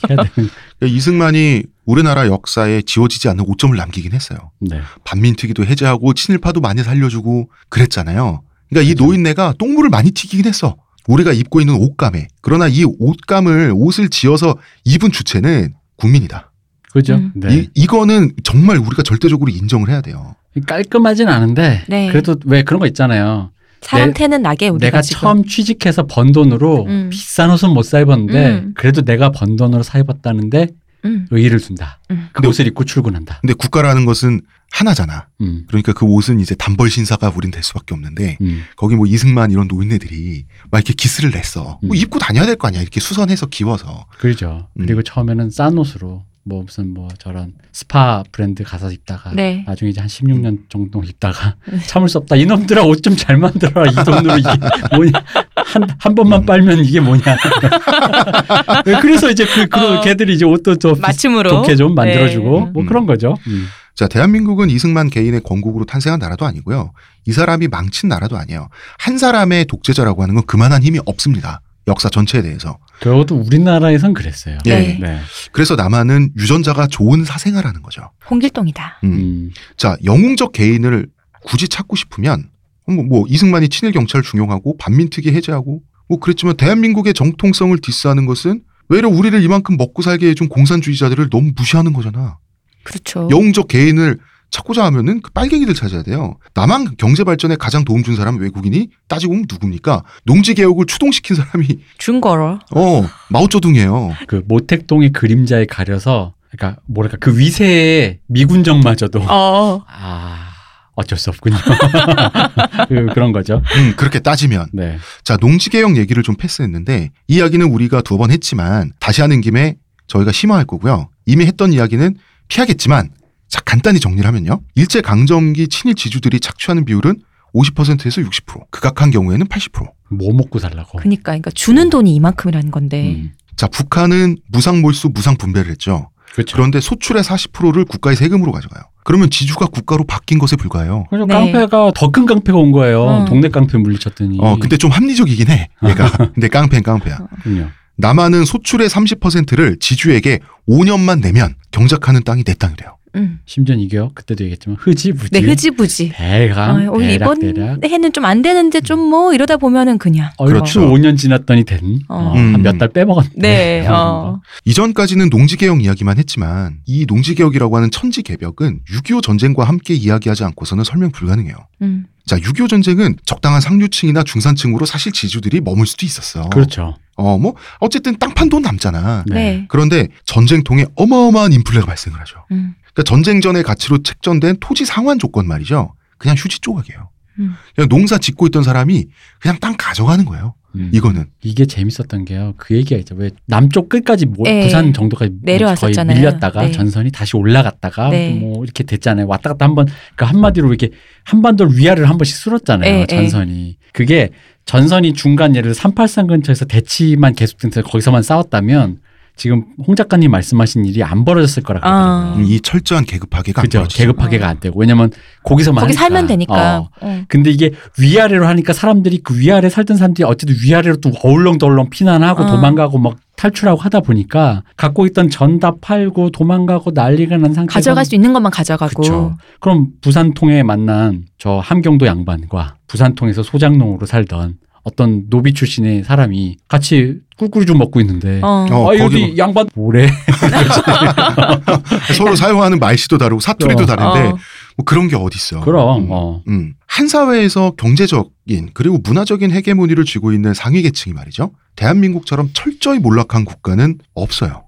해야 0.09 0.23
되는. 0.35 0.49
이승만이 0.81 1.63
우리나라 1.85 2.25
역사에 2.27 2.81
지워지지 2.83 3.27
않는 3.29 3.43
오점을 3.45 3.75
남기긴 3.75 4.13
했어요. 4.13 4.51
네. 4.61 4.79
반민특위도 5.03 5.65
해제하고 5.65 6.13
친일파도 6.13 6.61
많이 6.61 6.83
살려주고 6.83 7.49
그랬잖아요. 7.67 8.41
그러니까 8.69 8.91
이 8.91 8.95
노인네가 8.95 9.55
똥물을 9.57 9.89
많이 9.89 10.11
튀기긴 10.11 10.45
했어. 10.45 10.77
우리가 11.09 11.33
입고 11.33 11.59
있는 11.59 11.73
옷감에. 11.75 12.27
그러나 12.41 12.67
이 12.67 12.83
옷감을 12.85 13.73
옷을 13.75 14.09
지어서 14.09 14.55
입은 14.85 15.11
주체는 15.11 15.73
국민이다. 15.97 16.51
그죠? 16.93 17.15
음. 17.15 17.31
네. 17.35 17.55
이, 17.55 17.69
이거는 17.73 18.31
정말 18.43 18.77
우리가 18.77 19.01
절대적으로 19.03 19.51
인정을 19.51 19.89
해야 19.89 20.01
돼요. 20.01 20.35
깔끔하진 20.67 21.27
않은데 21.27 21.83
네. 21.87 22.07
그래도 22.09 22.35
왜 22.45 22.63
그런 22.63 22.79
거 22.79 22.87
있잖아요. 22.87 23.51
사람 23.81 24.09
내- 24.09 24.13
태는 24.13 24.41
나게 24.41 24.67
우리가 24.69 24.85
내가 24.87 25.01
지금. 25.01 25.21
처음 25.21 25.45
취직해서 25.45 26.05
번 26.05 26.31
돈으로 26.31 26.85
음. 26.85 27.09
비싼 27.11 27.49
옷은 27.49 27.69
못 27.71 27.83
사 27.83 27.99
입었는데 27.99 28.49
음. 28.49 28.73
그래도 28.75 29.01
내가 29.03 29.31
번 29.31 29.55
돈으로 29.55 29.83
사 29.83 29.97
입었다는데 29.99 30.67
음. 31.05 31.27
의의를 31.31 31.59
준다. 31.59 31.99
음. 32.11 32.29
그 32.33 32.47
옷을 32.47 32.67
입고 32.67 32.83
출근한다. 32.83 33.39
근데 33.41 33.53
국가라는 33.53 34.05
것은 34.05 34.41
하나잖아. 34.71 35.27
음. 35.41 35.63
그러니까 35.67 35.93
그 35.93 36.05
옷은 36.05 36.39
이제 36.39 36.53
단벌 36.55 36.89
신사가 36.89 37.33
우린 37.35 37.49
될 37.51 37.63
수밖에 37.63 37.93
없는데 37.95 38.37
음. 38.41 38.63
거기 38.75 38.95
뭐 38.95 39.05
이승만 39.07 39.51
이런 39.51 39.67
노인네들이 39.67 40.45
막 40.69 40.77
이렇게 40.79 40.93
기스를 40.93 41.31
냈어. 41.31 41.79
뭐 41.81 41.91
음. 41.91 41.95
입고 41.95 42.19
다녀야 42.19 42.45
될 42.45 42.55
거 42.55 42.67
아니야. 42.67 42.81
이렇게 42.81 42.99
수선해서 42.99 43.47
기워서. 43.47 44.05
그렇죠. 44.19 44.67
음. 44.79 44.85
그리고 44.85 45.01
처음에는 45.01 45.49
싼 45.49 45.77
옷으로 45.77 46.23
뭐 46.49 46.63
무슨 46.63 46.93
뭐 46.93 47.07
저런 47.19 47.53
스파 47.71 48.23
브랜드 48.31 48.63
가서 48.63 48.91
입다가 48.91 49.31
네. 49.33 49.63
나중에 49.67 49.91
이제 49.91 50.01
한 50.01 50.09
16년 50.09 50.63
정도 50.67 51.03
입다가 51.03 51.55
네. 51.71 51.77
참을 51.85 52.09
수 52.09 52.17
없다. 52.17 52.35
이놈들아 52.35 52.83
옷 52.83 53.03
좀 53.03 53.15
잘 53.15 53.37
만들어라. 53.37 53.91
이 53.91 53.95
돈으로 54.03 54.37
이게 54.37 54.49
뭐냐. 54.95 55.11
한, 55.55 55.87
한 55.99 56.15
번만 56.15 56.45
빨면 56.45 56.79
이게 56.83 56.99
뭐냐. 56.99 57.23
네, 58.85 58.99
그래서 58.99 59.29
이제 59.29 59.45
그, 59.45 59.67
그 59.67 59.79
어. 59.97 60.01
걔들이 60.01 60.33
이제 60.33 60.43
옷도 60.45 60.75
좀 60.77 60.95
비- 60.95 61.01
맞춤으로. 61.01 61.49
좋게 61.49 61.75
좀 61.75 61.93
만들어주고 61.95 62.59
네. 62.65 62.71
뭐 62.71 62.83
음. 62.83 62.85
그런 62.87 63.05
거죠. 63.05 63.35
음. 63.47 63.67
자, 63.95 64.07
대한민국은 64.07 64.69
이승만 64.69 65.09
개인의 65.09 65.41
건국으로 65.41 65.85
탄생한 65.85 66.19
나라도 66.19 66.45
아니고요. 66.45 66.91
이 67.27 67.31
사람이 67.31 67.67
망친 67.67 68.09
나라도 68.09 68.37
아니에요. 68.37 68.69
한 68.97 69.17
사람의 69.17 69.65
독재자라고 69.65 70.23
하는 70.23 70.35
건 70.35 70.45
그만한 70.45 70.83
힘이 70.83 70.99
없습니다. 71.05 71.61
역사 71.89 72.09
전체에 72.09 72.41
대해서. 72.41 72.77
적어도 73.01 73.35
우리나라에선 73.35 74.13
그랬어요. 74.13 74.57
예. 74.65 74.69
네. 74.69 74.97
네. 75.01 75.19
그래서 75.51 75.75
남한은 75.75 76.31
유전자가 76.37 76.87
좋은 76.87 77.25
사생아라는 77.25 77.81
거죠. 77.81 78.09
홍길동이다. 78.29 78.99
음. 79.03 79.11
음. 79.11 79.51
자, 79.75 79.97
영웅적 80.05 80.53
개인을 80.53 81.07
굳이 81.43 81.67
찾고 81.67 81.95
싶으면 81.95 82.49
뭐, 82.87 83.03
뭐 83.03 83.25
이승만이 83.27 83.69
친일 83.69 83.93
경찰 83.93 84.21
중용하고 84.21 84.77
반민특위 84.77 85.31
해제하고 85.35 85.81
뭐 86.07 86.19
그랬지만 86.19 86.57
대한민국의 86.57 87.13
정통성을 87.13 87.77
디스하는 87.79 88.25
것은 88.25 88.61
외려 88.89 89.07
우리를 89.07 89.41
이만큼 89.43 89.77
먹고 89.77 90.01
살게 90.01 90.27
해준 90.29 90.49
공산주의자들을 90.49 91.29
너무 91.29 91.51
무시하는 91.55 91.93
거잖아. 91.93 92.37
그렇죠. 92.83 93.27
영웅적 93.31 93.67
개인을 93.67 94.17
찾고자 94.49 94.83
하면은 94.85 95.21
그 95.21 95.31
빨갱이들 95.31 95.73
찾아야 95.73 96.03
돼요. 96.03 96.37
남한 96.53 96.95
경제 96.97 97.23
발전에 97.23 97.55
가장 97.55 97.85
도움 97.85 98.03
준 98.03 98.15
사람은 98.15 98.39
외국인이 98.41 98.89
따지고 99.07 99.33
보면 99.33 99.45
누굽니까? 99.49 100.03
농지 100.25 100.53
개혁을 100.53 100.85
추동시킨 100.85 101.35
사람이 101.35 101.79
준 101.97 102.21
거로. 102.21 102.59
어 102.75 103.09
마오쩌둥이에요. 103.29 104.13
그 104.27 104.41
모택동의 104.47 105.11
그림자에 105.11 105.65
가려서 105.65 106.33
그러니까 106.51 106.81
뭐랄까 106.87 107.17
그 107.19 107.37
위세의 107.37 108.19
미군정마저도 108.27 109.21
어. 109.21 109.83
아 109.87 110.49
어쩔 110.95 111.17
수 111.17 111.29
없군요. 111.29 111.55
그, 112.89 113.05
그런 113.13 113.31
거죠. 113.31 113.61
음, 113.77 113.93
그렇게 113.95 114.19
따지면 114.19 114.67
네. 114.73 114.97
자 115.23 115.37
농지 115.37 115.69
개혁 115.69 115.95
얘기를 115.95 116.23
좀 116.23 116.35
패스했는데 116.35 117.11
이 117.27 117.35
이야기는 117.35 117.65
우리가 117.65 118.01
두어 118.01 118.17
번 118.17 118.31
했지만 118.31 118.91
다시 118.99 119.21
하는 119.21 119.41
김에 119.41 119.75
저희가 120.07 120.31
심화할 120.31 120.65
거고요. 120.65 121.09
이미 121.25 121.45
했던 121.45 121.71
이야기는 121.71 122.17
피하겠지만 122.47 123.11
자 123.49 123.59
간단히 123.65 123.99
정리를 123.99 124.25
하면요. 124.25 124.61
일제 124.75 125.01
강점기 125.01 125.67
친일 125.67 125.95
지주들이 125.95 126.39
착취하는 126.39 126.85
비율은 126.85 127.21
50%에서 127.53 128.21
60%, 128.21 128.69
극악한 128.69 129.09
경우에는 129.11 129.47
80%. 129.47 129.91
뭐 130.11 130.33
먹고 130.33 130.59
살라고. 130.59 130.99
그니까, 130.99 131.23
그러니까 131.31 131.49
주는 131.51 131.89
돈이 131.89 132.13
이만큼이라는 132.15 132.69
건데. 132.71 133.15
음. 133.15 133.31
자 133.55 133.67
북한은 133.67 134.37
무상 134.47 134.81
몰수, 134.81 135.09
무상 135.13 135.35
분배를 135.35 135.69
했죠. 135.71 136.09
그렇죠. 136.33 136.55
그런데 136.55 136.79
소출의 136.79 137.23
40%를 137.23 137.85
국가의 137.85 138.15
세금으로 138.15 138.51
가져가요. 138.51 138.83
그러면 139.03 139.31
지주가 139.31 139.65
국가로 139.65 140.03
바뀐 140.05 140.37
것에 140.37 140.55
불과해요. 140.55 141.05
그래서 141.09 141.25
네. 141.25 141.33
깡패가 141.33 141.91
더 141.95 142.11
큰 142.11 142.25
깡패가 142.27 142.57
온 142.57 142.71
거예요. 142.71 143.01
어. 143.01 143.25
동네 143.25 143.49
깡패 143.49 143.77
물리쳤더니. 143.79 144.37
어, 144.39 144.57
근데 144.59 144.77
좀 144.77 144.91
합리적이긴 144.91 145.49
해. 145.49 145.67
얘가. 145.87 146.09
근데 146.33 146.47
깡패는 146.47 146.83
깡패야. 146.83 147.17
그럼요. 147.43 147.65
남한은 147.97 148.45
소출의 148.45 148.87
30%를 148.87 149.77
지주에게 149.79 150.39
5년만 150.69 151.21
내면 151.21 151.55
경작하는 151.71 152.23
땅이 152.23 152.43
내 152.43 152.53
땅이래요. 152.53 152.95
음. 153.15 153.39
심지어 153.45 153.75
이게요. 153.75 154.11
그때도 154.13 154.43
얘기했지만 154.43 154.77
흐지부지. 154.79 155.29
네, 155.31 155.39
흐지부지. 155.39 156.11
대강 156.15 156.87
어, 156.89 156.91
오히려 156.91 157.13
이번 157.15 157.39
대략대략. 157.39 157.83
해는 157.83 158.13
좀 158.13 158.25
안 158.25 158.41
되는데 158.41 158.81
좀 158.81 158.99
뭐 159.09 159.33
이러다 159.33 159.57
보면은 159.57 159.97
그냥. 159.97 160.29
어, 160.37 160.45
그렇죠. 160.45 160.81
그렇죠. 160.81 160.93
5년 160.93 161.17
지났더니 161.17 161.63
된. 161.63 162.01
어. 162.09 162.15
어, 162.15 162.33
음. 162.35 162.53
한몇달 162.55 162.89
빼먹었네. 162.89 163.31
네. 163.35 163.87
어. 163.89 164.39
이전까지는 164.65 165.29
농지개혁 165.29 165.83
이야기만 165.83 166.17
했지만 166.19 166.77
이 166.85 167.05
농지개혁이라고 167.07 167.75
하는 167.75 167.89
천지개벽은 167.91 168.81
6.25 168.91 169.23
전쟁과 169.23 169.63
함께 169.63 169.93
이야기하지 169.95 170.43
않고서는 170.43 170.83
설명 170.83 171.11
불가능해요. 171.11 171.55
음. 171.81 172.05
자, 172.25 172.37
6.25 172.37 172.69
전쟁은 172.69 173.15
적당한 173.25 173.59
상류층이나 173.61 174.21
중산층으로 174.23 174.85
사실 174.85 175.11
지주들이 175.11 175.61
머물 175.61 175.87
수도 175.87 176.05
있었어. 176.05 176.49
그렇죠. 176.49 176.95
어, 177.15 177.37
뭐 177.37 177.55
어쨌든 177.79 178.17
땅판 178.17 178.49
돈 178.49 178.61
남잖아. 178.61 179.23
네. 179.27 179.33
네. 179.35 179.65
그런데 179.67 180.07
전쟁통에 180.25 180.85
어마어마한 180.95 181.51
인플레가 181.53 181.85
발생을 181.87 182.19
하죠. 182.21 182.45
음. 182.51 182.75
그러니까 182.99 183.03
전쟁 183.03 183.41
전의 183.41 183.63
가치로 183.63 184.03
책정된 184.03 184.57
토지 184.59 184.83
상환 184.83 185.19
조건 185.19 185.47
말이죠. 185.47 185.93
그냥 186.17 186.35
휴지 186.37 186.59
조각이에요. 186.59 187.09
음. 187.39 187.53
그냥 187.73 187.87
농사 187.87 188.17
짓고 188.17 188.47
있던 188.47 188.63
사람이 188.63 189.05
그냥 189.39 189.57
땅 189.61 189.75
가져가는 189.77 190.25
거예요. 190.25 190.55
음. 190.75 190.91
이거는. 190.93 191.25
이게 191.41 191.65
재밌었던 191.65 192.25
게요. 192.25 192.53
그 192.57 192.75
얘기가 192.75 192.99
있죠. 192.99 193.15
왜 193.15 193.31
남쪽 193.45 193.87
끝까지 193.87 194.25
뭐 194.25 194.43
네. 194.43 194.63
부산 194.63 194.91
정도까지 194.91 195.31
뭐 195.31 195.39
내려왔었잖아요. 195.43 196.13
거의 196.13 196.19
밀렸다가 196.19 196.63
네. 196.63 196.71
전선이 196.71 197.11
다시 197.11 197.37
올라갔다가 197.37 198.09
네. 198.09 198.33
뭐 198.33 198.63
이렇게 198.65 198.83
됐잖아요. 198.83 199.27
왔다 199.27 199.51
갔다 199.51 199.65
한번 199.65 199.87
그 200.15 200.25
한마디로 200.25 200.67
이렇게 200.67 200.89
한반도를 201.23 201.77
위아래를 201.77 202.09
한 202.09 202.17
번씩 202.17 202.35
쓸었잖아요. 202.35 202.91
네, 202.91 203.05
전선이. 203.05 203.77
그게 203.93 204.29
전선이 204.65 205.13
중간 205.13 205.55
예를 205.55 205.73
383 205.73 206.27
근처에서 206.27 206.65
대치만 206.65 207.33
계속돼서 207.33 207.81
거기서만 207.81 208.21
싸웠다면 208.23 208.99
지금 209.39 209.63
홍 209.87 209.95
작가님 209.95 210.29
말씀하신 210.29 210.85
일이 210.85 211.01
안 211.01 211.23
벌어졌을 211.25 211.63
거라 211.63 211.79
그러더라고요. 211.79 212.11
아. 212.11 212.35
음, 212.37 212.43
이 212.45 212.59
철저한 212.59 213.05
계급 213.05 213.29
파괴가 213.29 213.61
안 213.61 213.63
그죠. 213.65 213.85
계급 213.89 214.17
파괴가 214.17 214.47
안 214.47 214.59
되고 214.59 214.79
왜냐면 214.79 215.09
거기서만 215.43 215.81
거기 215.81 215.95
하니까. 215.95 216.01
살면 216.01 216.27
되니까. 216.27 216.77
어. 216.79 216.89
어. 217.01 217.21
근데 217.29 217.49
이게 217.49 217.71
위아래로 217.97 218.45
하니까 218.45 218.73
사람들이 218.73 219.19
그 219.23 219.39
위아래 219.39 219.69
살던 219.69 219.97
사람들이 219.97 220.25
어쨌든 220.27 220.55
위아래로 220.61 220.97
또 220.97 221.11
어울렁덜렁 221.23 221.89
피난하고 221.89 222.43
어. 222.43 222.47
도망가고 222.47 222.99
막 222.99 223.15
탈출하고 223.37 223.79
하다 223.79 224.01
보니까 224.01 224.63
갖고 224.75 225.05
있던 225.05 225.29
전 225.29 225.59
다 225.59 225.71
팔고 225.81 226.29
도망가고 226.31 226.91
난리가 226.93 227.37
난 227.37 227.53
상태가 227.53 227.73
가져갈 227.73 228.03
수 228.05 228.13
있는 228.15 228.33
것만 228.33 228.51
가져가고. 228.51 229.01
그쵸. 229.01 229.37
그럼 229.61 229.87
부산통에 230.01 230.63
만난 230.63 231.23
저 231.37 231.59
함경도 231.59 232.05
양반과 232.05 232.75
부산통에서 232.87 233.43
소장농으로 233.43 234.05
살던 234.05 234.55
어떤 234.83 235.29
노비 235.29 235.53
출신의 235.53 236.03
사람이 236.03 236.57
같이 236.67 237.15
꿀꿀이 237.37 237.65
좀 237.65 237.77
먹고 237.77 237.99
있는데 238.01 238.39
어. 238.41 238.65
어, 238.71 238.91
아 238.91 238.97
여기 238.97 239.27
뭐- 239.27 239.37
양반 239.37 239.67
뭐래 239.75 240.09
서로 242.15 242.35
사용하는 242.35 242.79
말씨도 242.79 243.17
다르고 243.17 243.39
사투리도 243.39 243.83
어. 243.83 243.85
다른데 243.85 244.19
어. 244.29 244.37
뭐 244.77 244.85
그런 244.85 245.07
게 245.07 245.15
어딨어. 245.15 245.61
그럼 245.61 246.03
음. 246.05 246.07
어. 246.11 246.41
음. 246.47 246.73
한 246.87 247.07
사회에서 247.07 247.71
경제적인 247.77 248.71
그리고 248.73 248.97
문화적인 249.03 249.51
헤게모니를 249.51 250.05
쥐고 250.05 250.31
있는 250.33 250.53
상위 250.53 250.81
계층이 250.81 251.13
말이죠. 251.13 251.51
대한민국처럼 251.75 252.49
철저히 252.53 252.99
몰락한 252.99 253.45
국가는 253.45 253.97
없어요. 254.15 254.63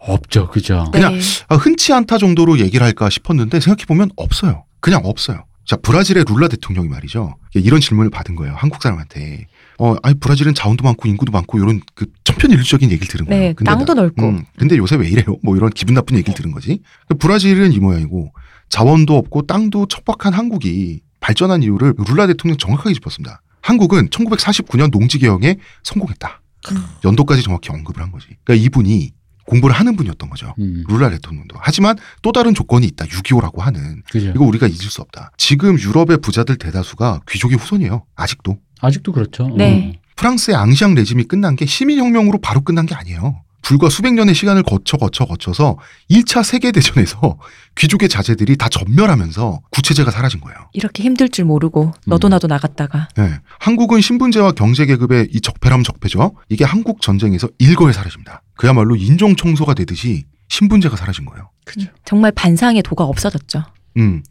없죠 0.00 0.48
그죠 0.48 0.84
네. 0.92 1.00
그냥 1.00 1.20
아, 1.48 1.56
흔치 1.56 1.92
않다 1.92 2.16
정도로 2.18 2.58
얘기를 2.60 2.84
할까 2.84 3.10
싶었는데 3.10 3.60
생각해보면 3.60 4.10
없어요. 4.16 4.64
그냥 4.80 5.02
없어요. 5.04 5.44
자, 5.66 5.76
브라질의 5.76 6.24
룰라 6.28 6.48
대통령이 6.48 6.88
말이죠. 6.88 7.34
이런 7.54 7.80
질문을 7.80 8.10
받은 8.10 8.36
거예요. 8.36 8.54
한국 8.56 8.82
사람한테. 8.82 9.46
어, 9.78 9.94
아니, 10.02 10.18
브라질은 10.18 10.54
자원도 10.54 10.84
많고 10.84 11.08
인구도 11.08 11.32
많고 11.32 11.58
이런 11.58 11.80
그 11.94 12.06
천편일률적인 12.24 12.90
얘기를 12.90 13.08
들은 13.08 13.26
거예요. 13.26 13.40
네, 13.40 13.52
근데 13.52 13.70
땅도 13.70 13.94
나- 13.94 14.02
넓고. 14.02 14.22
음, 14.26 14.44
근데 14.58 14.76
요새 14.76 14.96
왜 14.96 15.08
이래요? 15.08 15.36
뭐 15.42 15.56
이런 15.56 15.70
기분 15.70 15.94
나쁜 15.94 16.16
얘기를 16.16 16.34
들은 16.34 16.50
거지. 16.52 16.80
그 17.08 17.14
브라질은 17.16 17.72
이 17.72 17.78
모양이고 17.78 18.32
자원도 18.68 19.16
없고 19.16 19.42
땅도 19.46 19.86
척박한 19.88 20.32
한국이 20.32 21.02
발전한 21.20 21.62
이유를 21.62 21.94
룰라 22.08 22.26
대통령 22.26 22.56
정확하게 22.58 22.94
짚었습니다. 22.94 23.42
한국은 23.62 24.08
1949년 24.10 24.90
농지개혁에 24.90 25.56
성공했다. 25.82 26.40
음. 26.72 26.84
연도까지 27.04 27.42
정확히 27.42 27.70
언급을 27.70 28.02
한 28.02 28.10
거지. 28.12 28.28
그러니까 28.44 28.64
이분이 28.64 29.12
공부를 29.46 29.74
하는 29.76 29.94
분이었던 29.94 30.28
거죠. 30.28 30.54
음, 30.58 30.82
룰라 30.88 31.10
대통령도. 31.10 31.56
하지만 31.60 31.96
또 32.22 32.32
다른 32.32 32.52
조건이 32.54 32.86
있다. 32.88 33.04
6.25라고 33.06 33.58
하는. 33.60 34.02
그죠 34.10 34.30
이거 34.34 34.44
우리가 34.44 34.66
잊을 34.66 34.76
수 34.90 35.00
없다. 35.02 35.30
지금 35.36 35.78
유럽의 35.78 36.18
부자들 36.18 36.56
대다수가 36.56 37.20
귀족의 37.28 37.56
후손이에요. 37.58 38.04
아직도. 38.16 38.58
아직도 38.80 39.12
그렇죠 39.12 39.48
네. 39.56 40.00
프랑스의 40.16 40.56
앙시앙 40.56 40.94
레짐이 40.94 41.24
끝난 41.24 41.56
게 41.56 41.66
시민혁명으로 41.66 42.38
바로 42.40 42.62
끝난 42.62 42.86
게 42.86 42.94
아니에요. 42.94 43.42
불과 43.66 43.90
수백 43.90 44.14
년의 44.14 44.32
시간을 44.36 44.62
거쳐 44.62 44.96
거쳐 44.96 45.24
거쳐서 45.24 45.76
1차 46.08 46.44
세계대전에서 46.44 47.36
귀족의 47.76 48.08
자제들이 48.08 48.56
다 48.56 48.68
전멸하면서 48.68 49.60
구체제가 49.72 50.12
사라진 50.12 50.40
거예요. 50.40 50.56
이렇게 50.72 51.02
힘들 51.02 51.28
줄 51.28 51.46
모르고 51.46 51.92
너도 52.06 52.28
음. 52.28 52.30
나도 52.30 52.46
나갔다가. 52.46 53.08
네. 53.16 53.40
한국은 53.58 54.00
신분제와 54.00 54.52
경제계급의 54.52 55.30
이 55.32 55.40
적폐람 55.40 55.82
적폐죠. 55.82 56.36
이게 56.48 56.64
한국 56.64 57.00
전쟁에서 57.00 57.48
일거에 57.58 57.92
사라집니다. 57.92 58.42
그야말로 58.56 58.94
인종 58.94 59.34
청소가 59.34 59.74
되듯이 59.74 60.26
신분제가 60.48 60.96
사라진 60.96 61.24
거예요. 61.24 61.50
그죠 61.64 61.88
정말 62.04 62.30
반상의 62.30 62.82
도가 62.82 63.02
없어졌죠. 63.02 63.64
음. 63.96 64.22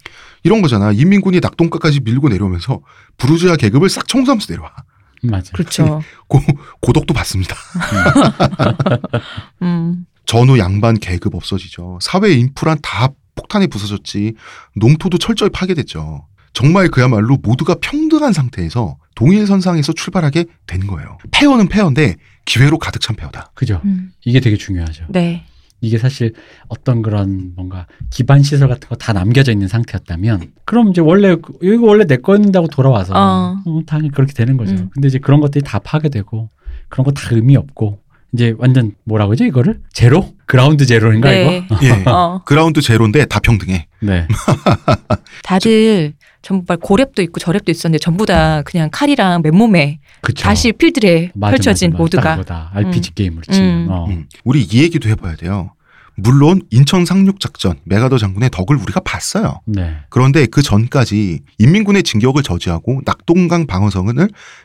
이런 0.43 0.61
거잖아. 0.61 0.91
인민군이 0.91 1.39
낙동강까지 1.39 2.01
밀고 2.01 2.29
내려오면서 2.29 2.81
부르주아 3.17 3.55
계급을 3.55 3.89
싹 3.89 4.07
청소하면서 4.07 4.53
내려와. 4.53 4.71
맞아 5.23 5.51
그렇죠. 5.53 6.01
고, 6.27 6.39
고독도 6.81 7.13
받습니다. 7.13 7.55
음. 9.63 10.05
전후 10.25 10.57
양반 10.59 10.97
계급 10.99 11.35
없어지죠. 11.35 11.99
사회 12.01 12.31
인프라 12.31 12.75
다 12.81 13.09
폭탄이 13.35 13.67
부서졌지. 13.67 14.33
농토도 14.75 15.17
철저히 15.17 15.49
파괴됐죠. 15.49 16.27
정말 16.53 16.87
그야말로 16.87 17.37
모두가 17.41 17.75
평등한 17.81 18.33
상태에서 18.33 18.97
동일선상에서 19.15 19.93
출발하게 19.93 20.45
된 20.67 20.87
거예요. 20.87 21.17
폐허는 21.31 21.67
폐허인데 21.67 22.15
기회로 22.45 22.77
가득 22.77 23.01
찬 23.01 23.15
폐허다. 23.15 23.51
그죠 23.55 23.81
음. 23.85 24.11
이게 24.23 24.39
되게 24.39 24.55
중요하죠 24.55 25.05
네. 25.09 25.45
이게 25.81 25.97
사실 25.97 26.33
어떤 26.67 27.01
그런 27.01 27.51
뭔가 27.55 27.85
기반 28.09 28.41
시설 28.43 28.67
같은 28.67 28.87
거 28.89 28.95
다 28.95 29.13
남겨져 29.13 29.51
있는 29.51 29.67
상태였다면 29.67 30.51
그럼 30.65 30.89
이제 30.89 31.01
원래 31.01 31.35
그- 31.35 31.53
이거 31.61 31.85
원래 31.85 32.05
내 32.05 32.17
거였는다고 32.17 32.67
돌아와서 32.67 33.13
어. 33.13 33.57
어, 33.65 33.79
당연히 33.85 34.09
그렇게 34.09 34.33
되는 34.33 34.57
거죠. 34.57 34.73
음. 34.73 34.89
근데 34.93 35.07
이제 35.07 35.19
그런 35.19 35.39
것들이 35.41 35.63
다 35.63 35.79
파괴되고 35.79 36.49
그런 36.89 37.05
거 37.05 37.11
다 37.11 37.29
의미 37.31 37.55
없고 37.55 37.99
이제 38.33 38.53
완전 38.57 38.93
뭐라고 39.05 39.31
하죠 39.33 39.45
이거를 39.45 39.79
제로 39.93 40.33
ground 40.45 40.85
zero인가 40.85 41.29
네. 41.29 41.65
이거? 41.69 41.77
예. 41.85 42.03
어. 42.09 42.41
ground 42.45 42.81
zero인데 42.81 43.25
다 43.25 43.39
평등해. 43.39 43.87
네. 44.01 44.27
다들 45.43 46.13
전부 46.45 46.63
막 46.67 46.79
고렙도 46.79 47.21
있고 47.21 47.39
저렙도 47.39 47.69
있었는데 47.69 47.97
전부 47.97 48.27
다 48.27 48.61
그냥 48.61 48.89
칼이랑 48.91 49.41
맨몸에 49.41 49.97
그쵸. 50.21 50.43
다시 50.43 50.71
필드에 50.71 51.31
맞아, 51.33 51.53
펼쳐진 51.53 51.89
맞아, 51.89 51.97
맞아. 51.97 52.03
모두가 52.03 52.21
딱 52.21 52.35
그거다. 52.35 52.71
RPG 52.75 53.09
음. 53.09 53.13
게임으로 53.15 53.41
치면. 53.49 53.69
음. 53.69 53.89
어. 53.89 54.05
음. 54.07 54.27
우리 54.43 54.61
이 54.61 54.83
얘기도 54.83 55.09
해봐야 55.09 55.35
돼요. 55.37 55.71
물론 56.15 56.61
인천 56.69 57.03
상륙 57.03 57.39
작전 57.39 57.79
맥아더 57.85 58.19
장군의 58.19 58.51
덕을 58.51 58.77
우리가 58.77 58.99
봤어요. 58.99 59.61
네. 59.65 59.95
그런데 60.09 60.45
그 60.45 60.61
전까지 60.61 61.39
인민군의 61.57 62.03
진격을 62.03 62.43
저지하고 62.43 63.01
낙동강 63.05 63.65
방어선을 63.65 64.15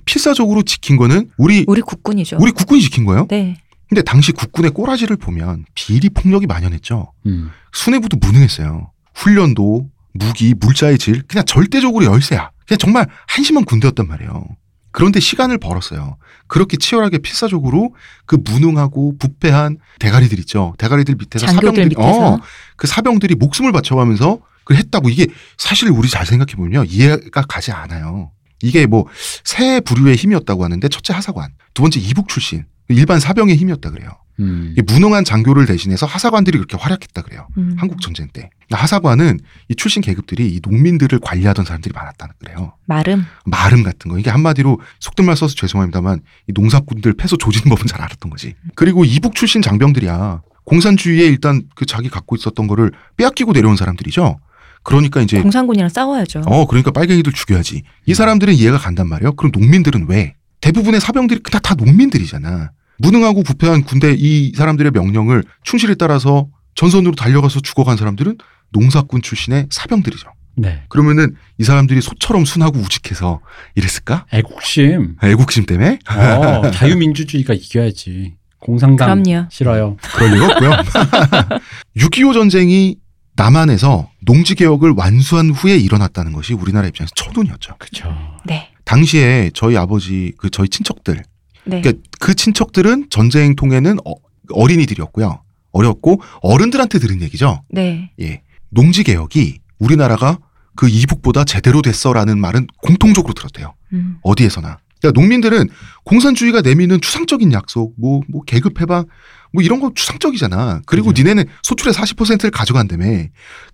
필사적으로 0.04 0.62
지킨 0.62 0.98
거는 0.98 1.30
우리 1.38 1.64
우리 1.66 1.80
국군이죠. 1.80 2.36
우리 2.40 2.52
국군이 2.52 2.82
지킨 2.82 3.06
거예요. 3.06 3.26
네. 3.30 3.56
근데 3.88 4.02
당시 4.02 4.32
국군의 4.32 4.72
꼬라지를 4.72 5.16
보면 5.16 5.64
비리 5.74 6.10
폭력이 6.10 6.46
만연했죠. 6.46 7.10
음. 7.24 7.50
수뇌부도 7.72 8.18
무능했어요. 8.20 8.90
훈련도 9.14 9.88
무기, 10.12 10.54
물자의 10.54 10.98
질 10.98 11.22
그냥 11.22 11.44
절대적으로 11.44 12.04
열세야. 12.04 12.50
그냥 12.66 12.78
정말 12.78 13.06
한심한 13.26 13.64
군대였단 13.64 14.06
말이에요. 14.06 14.44
그런데 14.92 15.20
시간을 15.20 15.58
벌었어요. 15.58 16.16
그렇게 16.48 16.76
치열하게 16.76 17.18
필사적으로 17.18 17.94
그 18.26 18.36
무능하고 18.42 19.16
부패한 19.18 19.78
대가리들 20.00 20.38
있죠. 20.40 20.74
대가리들 20.78 21.14
밑에서 21.16 21.46
사병들이 21.46 21.88
밑에서 21.90 22.34
어, 22.34 22.40
그 22.76 22.86
사병들이 22.88 23.36
목숨을 23.36 23.70
바쳐가면서 23.72 24.40
그 24.64 24.74
했다고 24.74 25.08
이게 25.10 25.28
사실 25.58 25.88
우리 25.90 26.08
잘 26.08 26.26
생각해 26.26 26.54
보면요 26.56 26.84
이해가 26.84 27.42
가지 27.42 27.70
않아요. 27.72 28.32
이게 28.62 28.86
뭐 28.86 29.06
세 29.44 29.80
부류의 29.80 30.16
힘이었다고 30.16 30.64
하는데 30.64 30.88
첫째 30.88 31.12
하사관, 31.12 31.50
두 31.74 31.82
번째 31.82 32.00
이북 32.00 32.28
출신 32.28 32.64
일반 32.88 33.20
사병의 33.20 33.56
힘이었다 33.56 33.90
그래요. 33.90 34.10
음. 34.40 34.74
이게 34.76 34.82
무능한 34.82 35.24
장교를 35.24 35.66
대신해서 35.66 36.06
하사관들이 36.06 36.58
그렇게 36.58 36.76
활약했다 36.76 37.22
그래요. 37.22 37.46
음. 37.58 37.76
한국 37.78 38.00
전쟁 38.00 38.28
때 38.32 38.50
하사관은 38.70 39.38
이 39.68 39.74
출신 39.74 40.02
계급들이 40.02 40.48
이 40.48 40.60
농민들을 40.62 41.18
관리하던 41.20 41.64
사람들이 41.64 41.92
많았다는 41.94 42.34
그래요. 42.38 42.74
마름. 42.86 43.24
마름 43.44 43.82
같은 43.82 44.10
거 44.10 44.18
이게 44.18 44.30
한마디로 44.30 44.80
속된 45.00 45.26
말 45.26 45.36
써서 45.36 45.54
죄송합니다만 45.54 46.20
이 46.48 46.52
농사꾼들 46.52 47.14
패소 47.14 47.36
조지는 47.36 47.68
법은 47.70 47.86
잘 47.86 48.00
알았던 48.00 48.30
거지. 48.30 48.54
그리고 48.74 49.04
이북 49.04 49.34
출신 49.34 49.62
장병들이야 49.62 50.42
공산주의에 50.64 51.26
일단 51.26 51.62
그 51.74 51.84
자기 51.84 52.08
갖고 52.08 52.36
있었던 52.36 52.66
거를 52.66 52.92
빼앗기고 53.16 53.52
내려온 53.52 53.76
사람들이죠. 53.76 54.38
그러니까 54.82 55.20
이제 55.20 55.40
공산군이랑 55.42 55.88
싸워야죠. 55.88 56.42
어 56.46 56.66
그러니까 56.66 56.90
빨갱이들 56.90 57.32
죽여야지. 57.32 57.82
이 58.06 58.14
사람들은 58.14 58.54
이해가 58.54 58.78
간단 58.78 59.08
말이에요. 59.08 59.32
그럼 59.32 59.52
농민들은 59.52 60.06
왜? 60.08 60.34
대부분의 60.60 61.00
사병들이 61.00 61.40
그냥 61.42 61.60
다 61.62 61.74
농민들이잖아. 61.74 62.70
무능하고 63.00 63.42
부패한 63.42 63.84
군대 63.84 64.14
이 64.16 64.52
사람들의 64.54 64.92
명령을 64.92 65.42
충실히 65.64 65.96
따라서 65.96 66.48
전선으로 66.74 67.14
달려가서 67.14 67.60
죽어간 67.60 67.96
사람들은 67.96 68.36
농사꾼 68.70 69.22
출신의 69.22 69.66
사병들이죠. 69.70 70.28
네. 70.56 70.82
그러면은 70.88 71.34
이 71.58 71.64
사람들이 71.64 72.00
소처럼 72.02 72.44
순하고 72.44 72.78
우직해서 72.78 73.40
이랬을까? 73.74 74.26
애국심. 74.32 75.16
애국심 75.22 75.64
때문에? 75.64 75.98
어, 76.10 76.70
자유민주주의가 76.70 77.54
이겨야지. 77.54 78.34
공산당 78.58 79.22
그럼요. 79.22 79.46
싫어요. 79.50 79.96
그럴 80.14 80.32
리가 80.34 80.46
없고요. 80.46 80.70
6.25 81.96 82.34
전쟁이 82.34 82.96
남한에서 83.36 84.10
농지 84.26 84.54
개혁을 84.54 84.92
완수한 84.94 85.48
후에 85.50 85.78
일어났다는 85.78 86.32
것이 86.32 86.52
우리나라 86.52 86.86
입장에서 86.88 87.12
첫눈이었죠. 87.14 87.76
그렇죠. 87.78 88.14
네. 88.44 88.68
당시에 88.84 89.50
저희 89.54 89.78
아버지, 89.78 90.32
그 90.36 90.50
저희 90.50 90.68
친척들, 90.68 91.22
네. 91.64 91.80
그러니까 91.80 92.02
그 92.18 92.34
친척들은 92.34 93.06
전쟁 93.10 93.54
통에는 93.56 93.98
어, 94.04 94.66
린이들이었고요 94.66 95.42
어렸고 95.72 96.20
어른들한테 96.42 96.98
들은 96.98 97.22
얘기죠. 97.22 97.62
네. 97.70 98.12
예. 98.20 98.42
농지 98.70 99.04
개혁이 99.04 99.58
우리나라가 99.78 100.38
그 100.76 100.88
이북보다 100.88 101.44
제대로 101.44 101.82
됐어라는 101.82 102.40
말은 102.40 102.66
공통적으로 102.82 103.34
들었대요. 103.34 103.74
음. 103.92 104.16
어디에서나. 104.22 104.78
그러니까 105.00 105.20
농민들은 105.20 105.68
공산주의가 106.04 106.60
내미는 106.60 107.00
추상적인 107.00 107.52
약속, 107.52 107.94
뭐, 107.98 108.20
뭐, 108.28 108.42
계급 108.42 108.80
해방, 108.80 109.06
뭐 109.52 109.62
이런 109.62 109.80
거 109.80 109.92
추상적이잖아. 109.94 110.82
그리고 110.86 111.08
그죠. 111.08 111.22
니네는 111.22 111.44
소출의 111.62 111.94
40%를 111.94 112.50
가져간다며. 112.50 113.04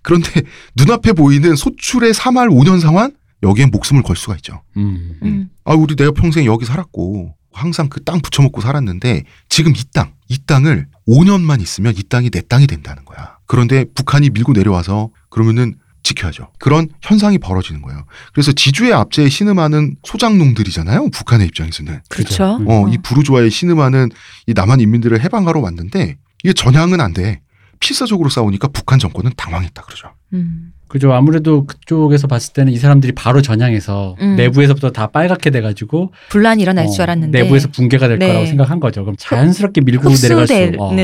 그런데 0.01 0.41
눈앞에 0.75 1.13
보이는 1.13 1.55
소출의 1.55 2.13
3할 2.13 2.49
5년 2.49 2.79
상환? 2.79 3.15
여기에 3.43 3.67
목숨을 3.67 4.01
걸 4.01 4.15
수가 4.15 4.35
있죠. 4.37 4.63
음. 4.77 5.19
음. 5.21 5.49
아, 5.63 5.73
우리 5.73 5.95
내가 5.95 6.11
평생 6.11 6.45
여기 6.45 6.65
살았고, 6.65 7.35
항상 7.57 7.89
그 7.89 8.03
땅 8.03 8.21
붙여먹고 8.21 8.61
살았는데, 8.61 9.23
지금 9.49 9.73
이 9.75 9.79
땅, 9.93 10.13
이 10.29 10.37
땅을 10.45 10.87
5년만 11.07 11.61
있으면 11.61 11.93
이 11.97 12.03
땅이 12.03 12.29
내 12.29 12.41
땅이 12.41 12.67
된다는 12.67 13.03
거야. 13.05 13.37
그런데 13.47 13.85
북한이 13.95 14.29
밀고 14.29 14.53
내려와서 14.53 15.09
그러면은 15.29 15.75
지켜야죠. 16.03 16.51
그런 16.59 16.87
현상이 17.01 17.37
벌어지는 17.37 17.81
거예요. 17.81 18.05
그래서 18.33 18.53
지주의 18.53 18.93
압제에 18.93 19.27
신음하는 19.27 19.97
소장농들이잖아요. 20.05 21.09
북한의 21.09 21.47
입장에서는. 21.47 22.01
그렇죠. 22.07 22.57
음. 22.57 22.67
어, 22.69 22.85
어. 22.85 22.89
이 22.89 22.97
부르주아에 22.99 23.49
신음하는 23.49 24.09
이 24.45 24.53
남한 24.53 24.79
인민들을 24.79 25.21
해방하러 25.21 25.59
왔는데 25.59 26.17
이게 26.43 26.53
전향은 26.53 27.01
안 27.01 27.13
돼. 27.13 27.41
필사적으로 27.79 28.29
싸우니까 28.29 28.69
북한 28.69 28.99
정권은 28.99 29.31
당황했다 29.35 29.81
그러죠. 29.83 30.13
음. 30.33 30.71
그죠. 30.87 31.13
아무래도 31.13 31.65
그쪽에서 31.65 32.27
봤을 32.27 32.53
때는 32.53 32.71
이 32.71 32.77
사람들이 32.77 33.13
바로 33.13 33.41
전향해서 33.41 34.15
음. 34.21 34.35
내부에서부터 34.35 34.91
다 34.91 35.07
빨갛게 35.07 35.49
돼가지고 35.49 36.13
분란이 36.29 36.61
일어날 36.61 36.85
어, 36.85 36.89
줄 36.89 37.01
알았는데 37.03 37.43
내부에서 37.43 37.67
붕괴가 37.69 38.07
될 38.07 38.19
네. 38.19 38.27
거라고 38.27 38.45
생각한 38.45 38.79
거죠. 38.79 39.03
그럼 39.03 39.15
자연스럽게 39.17 39.81
밀고 39.81 40.09
내려갈 40.09 40.47
수 40.47 40.53
어, 40.79 40.95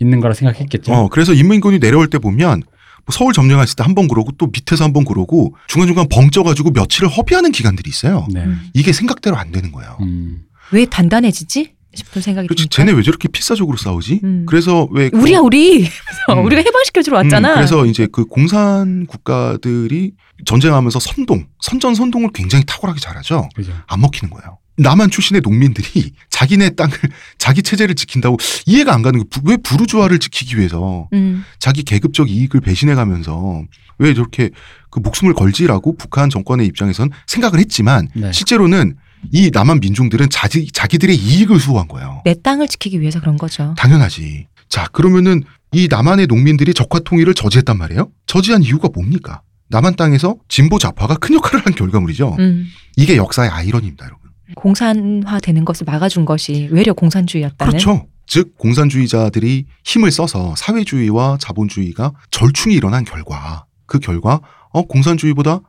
있는 0.00 0.20
거라 0.20 0.34
생각했겠죠. 0.34 0.92
어, 0.92 1.08
그래서 1.08 1.34
인민군이 1.34 1.78
내려올 1.80 2.08
때 2.08 2.18
보면 2.18 2.62
뭐 3.06 3.12
서울 3.12 3.32
점령했을 3.32 3.76
때 3.76 3.82
한 3.84 3.94
번 3.94 4.06
그러고 4.08 4.32
또 4.38 4.46
밑에서 4.52 4.84
한 4.84 4.92
번 4.92 5.04
그러고 5.04 5.54
중간중간 5.66 6.08
벙쪄가지고 6.08 6.70
며칠을 6.70 7.08
허비하는 7.08 7.52
기간들이 7.52 7.88
있어요. 7.90 8.26
네. 8.32 8.44
음. 8.44 8.60
이게 8.74 8.92
생각대로 8.92 9.36
안 9.36 9.50
되는 9.52 9.72
거예요. 9.72 9.96
음. 10.00 10.40
왜 10.72 10.84
단단해지지 10.84 11.72
싶은 11.98 12.22
생각이 12.22 12.48
그렇지. 12.48 12.68
쟤네 12.68 12.92
왜 12.92 13.02
저렇게 13.02 13.28
필사적으로 13.28 13.76
싸우지? 13.76 14.20
음. 14.24 14.46
그래서 14.46 14.88
왜 14.90 15.10
우리야 15.12 15.40
우리 15.40 15.84
음. 16.30 16.44
우리가 16.44 16.62
해방시켜 16.62 17.02
주러 17.02 17.18
왔잖아. 17.18 17.50
음, 17.50 17.54
그래서 17.56 17.84
이제 17.86 18.08
그 18.10 18.24
공산 18.24 19.06
국가들이 19.06 20.12
전쟁하면서 20.44 21.00
선동, 21.00 21.46
선전 21.60 21.94
선동을 21.94 22.30
굉장히 22.32 22.64
탁월하게 22.66 23.00
잘하죠. 23.00 23.48
그죠. 23.54 23.72
안 23.86 24.00
먹히는 24.00 24.30
거예요. 24.30 24.58
남한 24.80 25.10
출신의 25.10 25.42
농민들이 25.42 26.12
자기네 26.30 26.70
땅을 26.70 26.92
자기 27.36 27.62
체제를 27.62 27.96
지킨다고 27.96 28.36
이해가 28.66 28.94
안 28.94 29.02
가는 29.02 29.18
거. 29.18 29.26
왜 29.44 29.56
부르주아를 29.56 30.18
지키기 30.20 30.56
위해서 30.56 31.08
음. 31.12 31.44
자기 31.58 31.82
계급적 31.82 32.30
이익을 32.30 32.60
배신해 32.60 32.94
가면서 32.94 33.64
왜 33.98 34.14
저렇게 34.14 34.50
그 34.90 35.00
목숨을 35.00 35.34
걸지라고 35.34 35.96
북한 35.96 36.30
정권의 36.30 36.66
입장에선 36.66 37.10
생각을 37.26 37.58
했지만 37.58 38.08
네. 38.14 38.30
실제로는 38.32 38.94
이 39.32 39.50
남한 39.52 39.80
민중들은 39.80 40.30
자기 40.30 40.70
자기들의 40.70 41.14
이익을 41.16 41.60
수호한 41.60 41.88
거예요. 41.88 42.22
내 42.24 42.34
땅을 42.34 42.68
지키기 42.68 43.00
위해서 43.00 43.20
그런 43.20 43.36
거죠. 43.36 43.74
당연하지. 43.76 44.46
자, 44.68 44.86
그러면은 44.92 45.42
이 45.72 45.88
남한의 45.90 46.26
농민들이 46.26 46.74
적화 46.74 47.00
통일을 47.00 47.34
저지했단 47.34 47.76
말이에요. 47.76 48.10
저지한 48.26 48.62
이유가 48.62 48.88
뭡니까? 48.88 49.42
남한 49.68 49.96
땅에서 49.96 50.36
진보 50.48 50.78
좌파가 50.78 51.16
큰 51.16 51.34
역할을 51.34 51.66
한 51.66 51.74
결과물이죠. 51.74 52.36
음. 52.38 52.66
이게 52.96 53.16
역사의 53.16 53.50
아이러니입니다, 53.50 54.06
여러분. 54.06 54.30
공산화되는 54.56 55.64
것을 55.64 55.84
막아준 55.84 56.24
것이 56.24 56.68
외려 56.70 56.94
공산주의였다는. 56.94 57.70
그렇죠. 57.70 58.06
즉 58.26 58.56
공산주의자들이 58.58 59.66
힘을 59.84 60.10
써서 60.10 60.54
사회주의와 60.56 61.38
자본주의가 61.40 62.12
절충이 62.30 62.74
일어난 62.74 63.04
결과 63.04 63.64
그 63.86 63.98
결과 63.98 64.40
어 64.70 64.82
공산주의보다 64.82 65.60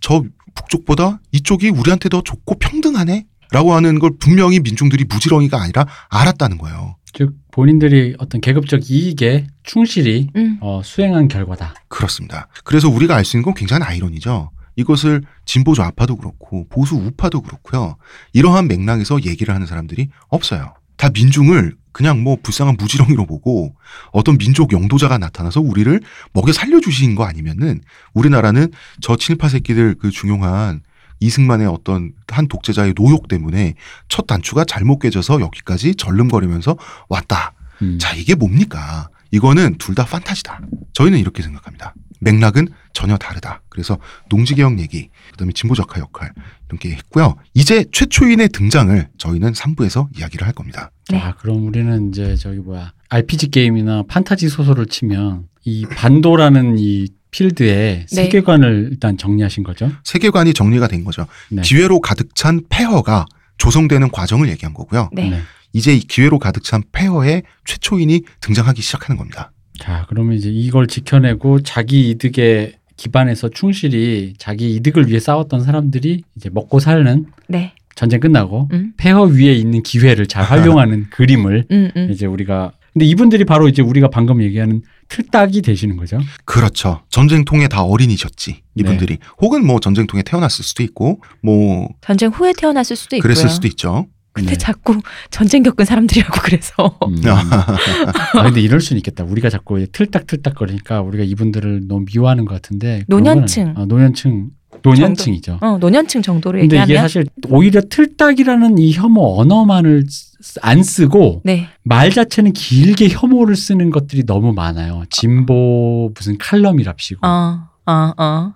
저 0.00 0.22
북쪽보다 0.56 1.20
이쪽이 1.32 1.70
우리한테 1.70 2.08
더 2.08 2.22
좋고 2.22 2.58
평등하네 2.58 3.26
라고 3.52 3.74
하는 3.74 3.98
걸 3.98 4.10
분명히 4.18 4.58
민중들이 4.60 5.04
무지렁이가 5.04 5.62
아니라 5.62 5.86
알았다는 6.08 6.58
거예요. 6.58 6.96
즉 7.12 7.34
본인들이 7.52 8.16
어떤 8.18 8.40
계급적 8.40 8.90
이익에 8.90 9.46
충실히 9.62 10.28
음. 10.36 10.58
어, 10.60 10.82
수행한 10.84 11.28
결과다. 11.28 11.74
그렇습니다. 11.88 12.48
그래서 12.64 12.88
우리가 12.88 13.16
알 13.16 13.24
수 13.24 13.36
있는 13.36 13.44
건 13.44 13.54
굉장한 13.54 13.82
아이러니죠. 13.88 14.50
이것을 14.74 15.22
진보 15.46 15.74
좌파도 15.74 16.16
그렇고 16.16 16.66
보수 16.68 16.96
우파도 16.96 17.40
그렇고요. 17.40 17.96
이러한 18.34 18.68
맥락에서 18.68 19.22
얘기를 19.24 19.54
하는 19.54 19.66
사람들이 19.66 20.08
없어요. 20.28 20.74
다 20.96 21.08
민중을 21.14 21.76
그냥 21.96 22.22
뭐 22.22 22.36
불쌍한 22.42 22.76
무지렁이로 22.78 23.24
보고 23.24 23.74
어떤 24.12 24.36
민족 24.36 24.74
영도자가 24.74 25.16
나타나서 25.16 25.62
우리를 25.62 25.98
먹여 26.34 26.52
살려주신 26.52 27.14
거 27.14 27.24
아니면은 27.24 27.80
우리나라는 28.12 28.70
저 29.00 29.16
친일파 29.16 29.48
새끼들 29.48 29.94
그 29.98 30.10
중용한 30.10 30.82
이승만의 31.20 31.66
어떤 31.66 32.12
한 32.28 32.48
독재자의 32.48 32.92
노욕 32.98 33.28
때문에 33.28 33.76
첫 34.08 34.26
단추가 34.26 34.66
잘못 34.66 34.98
깨져서 34.98 35.40
여기까지 35.40 35.94
절름거리면서 35.94 36.76
왔다. 37.08 37.54
음. 37.80 37.98
자, 37.98 38.12
이게 38.14 38.34
뭡니까? 38.34 39.08
이거는 39.30 39.78
둘 39.78 39.94
다 39.94 40.04
판타지다. 40.04 40.60
저희는 40.92 41.18
이렇게 41.18 41.42
생각합니다. 41.42 41.94
맥락은 42.20 42.68
전혀 42.96 43.18
다르다. 43.18 43.60
그래서 43.68 43.98
농지개혁 44.30 44.80
얘기, 44.80 45.10
그다음에 45.32 45.52
진보적화 45.52 46.00
역할 46.00 46.32
이렇게 46.70 46.92
했고요. 46.92 47.36
이제 47.52 47.84
최초인의 47.92 48.48
등장을 48.48 49.08
저희는 49.18 49.52
3부에서 49.52 50.08
이야기를 50.16 50.46
할 50.46 50.54
겁니다. 50.54 50.90
네. 51.10 51.18
아 51.18 51.34
그럼 51.34 51.66
우리는 51.66 52.08
이제 52.08 52.36
저기 52.36 52.56
뭐야 52.58 52.94
RPG 53.10 53.50
게임이나 53.50 54.04
판타지 54.08 54.48
소설을 54.48 54.86
치면 54.86 55.46
이 55.64 55.84
반도라는 55.84 56.78
이 56.78 57.08
필드의 57.32 58.06
네. 58.06 58.06
세계관을 58.08 58.88
일단 58.92 59.18
정리하신 59.18 59.62
거죠. 59.62 59.92
세계관이 60.02 60.54
정리가 60.54 60.88
된 60.88 61.04
거죠. 61.04 61.26
네. 61.50 61.60
기회로 61.60 62.00
가득 62.00 62.34
찬 62.34 62.62
폐허가 62.70 63.26
조성되는 63.58 64.10
과정을 64.10 64.48
얘기한 64.48 64.72
거고요. 64.72 65.10
네. 65.12 65.42
이제 65.74 65.94
이 65.94 65.98
기회로 65.98 66.38
가득 66.38 66.64
찬 66.64 66.82
폐허의 66.92 67.42
최초인이 67.66 68.22
등장하기 68.40 68.80
시작하는 68.80 69.18
겁니다. 69.18 69.52
자 69.78 70.06
그러면 70.08 70.38
이제 70.38 70.48
이걸 70.48 70.86
지켜내고 70.86 71.60
자기 71.60 72.08
이득에 72.08 72.78
기반해서 72.96 73.50
충실히 73.50 74.34
자기 74.38 74.74
이득을 74.76 75.08
위해 75.08 75.20
싸웠던 75.20 75.62
사람들이 75.62 76.22
이제 76.36 76.50
먹고 76.50 76.80
사는 76.80 77.26
네. 77.48 77.72
전쟁 77.94 78.20
끝나고 78.20 78.68
음. 78.72 78.92
폐허 78.96 79.22
위에 79.22 79.54
있는 79.54 79.82
기회를 79.82 80.26
잘 80.26 80.44
활용하는 80.44 81.06
그림을 81.10 81.66
음, 81.70 81.90
음. 81.96 82.08
이제 82.10 82.26
우리가 82.26 82.72
근데 82.92 83.04
이분들이 83.04 83.44
바로 83.44 83.68
이제 83.68 83.82
우리가 83.82 84.08
방금 84.08 84.42
얘기하는 84.42 84.80
틀딱이 85.08 85.60
되시는 85.60 85.98
거죠. 85.98 86.18
그렇죠. 86.46 87.02
전쟁통에 87.10 87.68
다 87.68 87.82
어린이셨지. 87.82 88.62
이분들이. 88.74 89.18
혹은 89.38 89.66
뭐 89.66 89.80
전쟁통에 89.80 90.22
태어났을 90.22 90.64
수도 90.64 90.82
있고 90.82 91.20
뭐 91.42 91.90
전쟁 92.00 92.30
후에 92.30 92.54
태어났을 92.56 92.96
수도 92.96 93.16
있고요. 93.16 93.22
그랬을 93.22 93.50
수도 93.50 93.68
있죠. 93.68 94.06
근데 94.36 94.50
네. 94.50 94.56
자꾸 94.58 95.00
전쟁 95.30 95.62
겪은 95.62 95.86
사람들이라고 95.86 96.40
그래서 96.44 96.98
음. 97.08 97.20
아, 97.26 98.42
근데 98.42 98.60
이럴 98.60 98.80
수는 98.80 98.98
있겠다. 98.98 99.24
우리가 99.24 99.48
자꾸 99.48 99.84
틀딱틀딱 99.90 100.54
거리니까 100.54 101.00
우리가 101.00 101.24
이분들을 101.24 101.88
너무 101.88 102.04
미워하는 102.12 102.44
것 102.44 102.54
같은데. 102.54 103.02
노년층. 103.08 103.72
아, 103.76 103.86
노년층. 103.86 104.50
노년층이죠. 104.82 105.58
어, 105.62 105.78
노년층 105.78 106.20
정도로 106.20 106.58
근데 106.58 106.76
얘기하면 106.76 106.88
이게 106.90 106.98
사실 107.00 107.24
오히려 107.48 107.80
틀딱이라는 107.88 108.76
이 108.76 108.92
혐오 108.92 109.40
언어만을 109.40 110.04
쓰- 110.08 110.60
안 110.62 110.82
쓰고 110.82 111.40
네. 111.44 111.68
말 111.82 112.10
자체는 112.10 112.52
길게 112.52 113.08
혐오를 113.08 113.56
쓰는 113.56 113.88
것들이 113.88 114.26
너무 114.26 114.52
많아요. 114.52 115.04
진보 115.08 116.12
무슨 116.14 116.36
칼럼이랍시고. 116.36 117.26
어, 117.26 117.60
어, 117.86 118.12
어. 118.18 118.52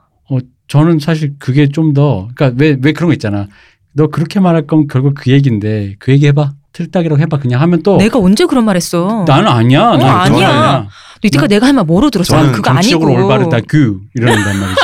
저는 0.68 1.00
사실 1.00 1.34
그게 1.40 1.66
좀 1.68 1.94
더, 1.94 2.28
그러니까 2.36 2.56
왜, 2.62 2.76
왜 2.80 2.92
그런 2.92 3.08
거 3.08 3.12
있잖아. 3.12 3.48
너 3.92 4.06
그렇게 4.08 4.40
말할 4.40 4.66
거면 4.66 4.86
결국 4.88 5.14
그 5.14 5.30
얘기인데 5.30 5.96
그 5.98 6.12
얘기 6.12 6.26
해봐. 6.26 6.52
틀딱이라고 6.72 7.20
해봐. 7.22 7.38
그냥 7.40 7.60
하면 7.62 7.82
또 7.82 7.96
내가 7.96 8.18
언제 8.20 8.46
그런 8.46 8.64
말 8.64 8.76
했어? 8.76 9.24
나는 9.26 9.48
아니야. 9.48 9.90
어, 9.90 9.96
나 9.96 10.24
그건 10.24 10.42
아니야. 10.44 10.88
이때가 11.22 11.48
내가 11.48 11.66
할 11.66 11.72
말 11.74 11.84
뭐로 11.84 12.10
들었어? 12.10 12.36
저는 12.36 12.52
그거 12.52 12.70
아니고. 12.70 12.82
정치적으로 12.82 13.12
올바르다. 13.14 13.60
그 13.66 14.00
이런단 14.14 14.58
말이지. 14.60 14.80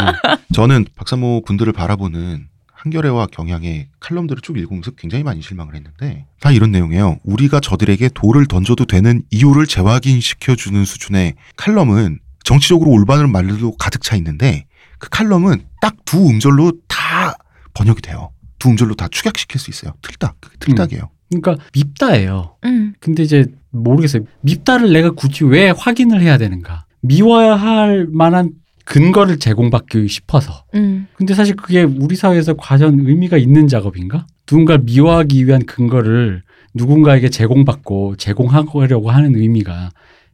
저는 0.55 0.85
박사모 0.97 1.43
분들을 1.47 1.73
바라보는 1.73 2.49
한겨레와 2.73 3.27
경향의 3.33 3.89
칼럼들을 4.01 4.43
쭉 4.43 4.59
읽으면서 4.59 4.91
굉장히 4.93 5.23
많이 5.25 5.41
실망을 5.43 5.75
했는데 5.77 6.27
다 6.41 6.51
이런 6.51 6.73
내용이에요. 6.73 7.19
우리가 7.25 7.61
저들에게 7.61 8.11
돌을 8.15 8.47
던져도 8.47 8.85
되는 8.87 9.23
이유를 9.31 9.67
재확인시켜주는 9.67 10.85
수준의 10.85 11.35
칼럼은 11.57 12.19
정치적으로 12.45 12.91
올바른 12.91 13.31
말로 13.31 13.73
가득 13.77 14.03
차 14.03 14.15
있는데 14.17 14.67
그 14.99 15.09
칼럼은 15.11 15.63
딱 15.81 15.95
두 16.05 16.29
음절로 16.29 16.73
다 16.87 17.35
번역이 17.75 18.01
돼요. 18.03 18.31
두 18.67 18.71
음절로 18.71 18.95
다 18.95 19.07
축약시킬 19.09 19.61
수 19.61 19.71
있어요. 19.71 19.93
틀딱. 20.03 20.41
그게 20.41 20.57
틀딱이에요. 20.59 21.09
그러니까 21.31 21.65
밉다예요. 21.73 22.57
음. 22.65 22.95
근데 22.99 23.23
이제 23.23 23.47
모르겠어요. 23.71 24.25
밉다를 24.41 24.93
내가 24.93 25.11
굳이 25.11 25.45
왜 25.45 25.71
확인을 25.71 26.21
해야 26.21 26.37
되는가? 26.37 26.87
미워야 27.03 27.55
할 27.55 28.09
만한 28.11 28.51
근거를 28.85 29.39
제공받기 29.39 30.09
싶어서. 30.09 30.65
음. 30.75 31.07
근데 31.15 31.35
사실 31.35 31.55
그게 31.55 31.83
우리 31.83 32.17
사회에서 32.17 32.55
과연 32.55 33.01
의미가 33.01 33.37
있는 33.37 33.69
작업인가? 33.69 34.27
누군가를 34.51 34.85
미워하기 34.85 35.47
위한 35.47 35.65
근거를 35.65 36.43
누군가에게 36.75 37.29
제공받고 37.29 38.17
제공하려고 38.17 39.11
하는 39.11 39.37
의미가 39.37 39.91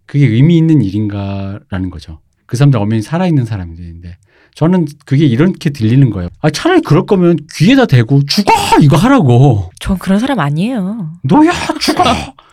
그게 0.06 0.26
의미 0.26 0.56
있는 0.56 0.80
일인가라는 0.82 1.90
거죠. 1.90 2.20
그 2.46 2.56
사람들 2.56 2.78
엄연히 2.80 3.02
살아있는 3.02 3.44
사람들인데 3.44 4.16
저는 4.55 4.86
그게 5.07 5.24
이렇게 5.26 5.70
들리는 5.70 6.11
거예요. 6.11 6.28
아, 6.40 6.50
차라리 6.50 6.82
그럴 6.82 7.07
거면 7.07 7.38
귀에다 7.55 7.86
대고 7.86 8.22
죽어! 8.26 8.53
이거 8.80 8.96
하라고. 8.96 9.70
전 9.80 9.98
그런 9.98 10.18
사람 10.18 10.40
아니에요. 10.40 11.12
너야 11.22 11.53
죽어! 11.80 12.03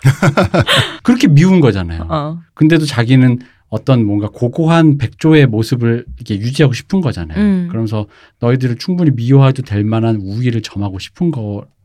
그렇게 1.03 1.27
미운 1.27 1.59
거잖아요. 1.59 2.07
어. 2.09 2.39
근데도 2.53 2.85
자기는 2.85 3.39
어떤 3.69 4.05
뭔가 4.05 4.29
고고한 4.29 4.97
백조의 4.97 5.47
모습을 5.47 6.05
이렇게 6.17 6.35
유지하고 6.39 6.73
싶은 6.73 7.01
거잖아요. 7.01 7.37
음. 7.39 7.67
그러면서 7.69 8.07
너희들을 8.39 8.77
충분히 8.77 9.11
미워해도 9.11 9.61
될 9.63 9.83
만한 9.83 10.15
우위를 10.15 10.61
점하고 10.61 10.99
싶은 10.99 11.31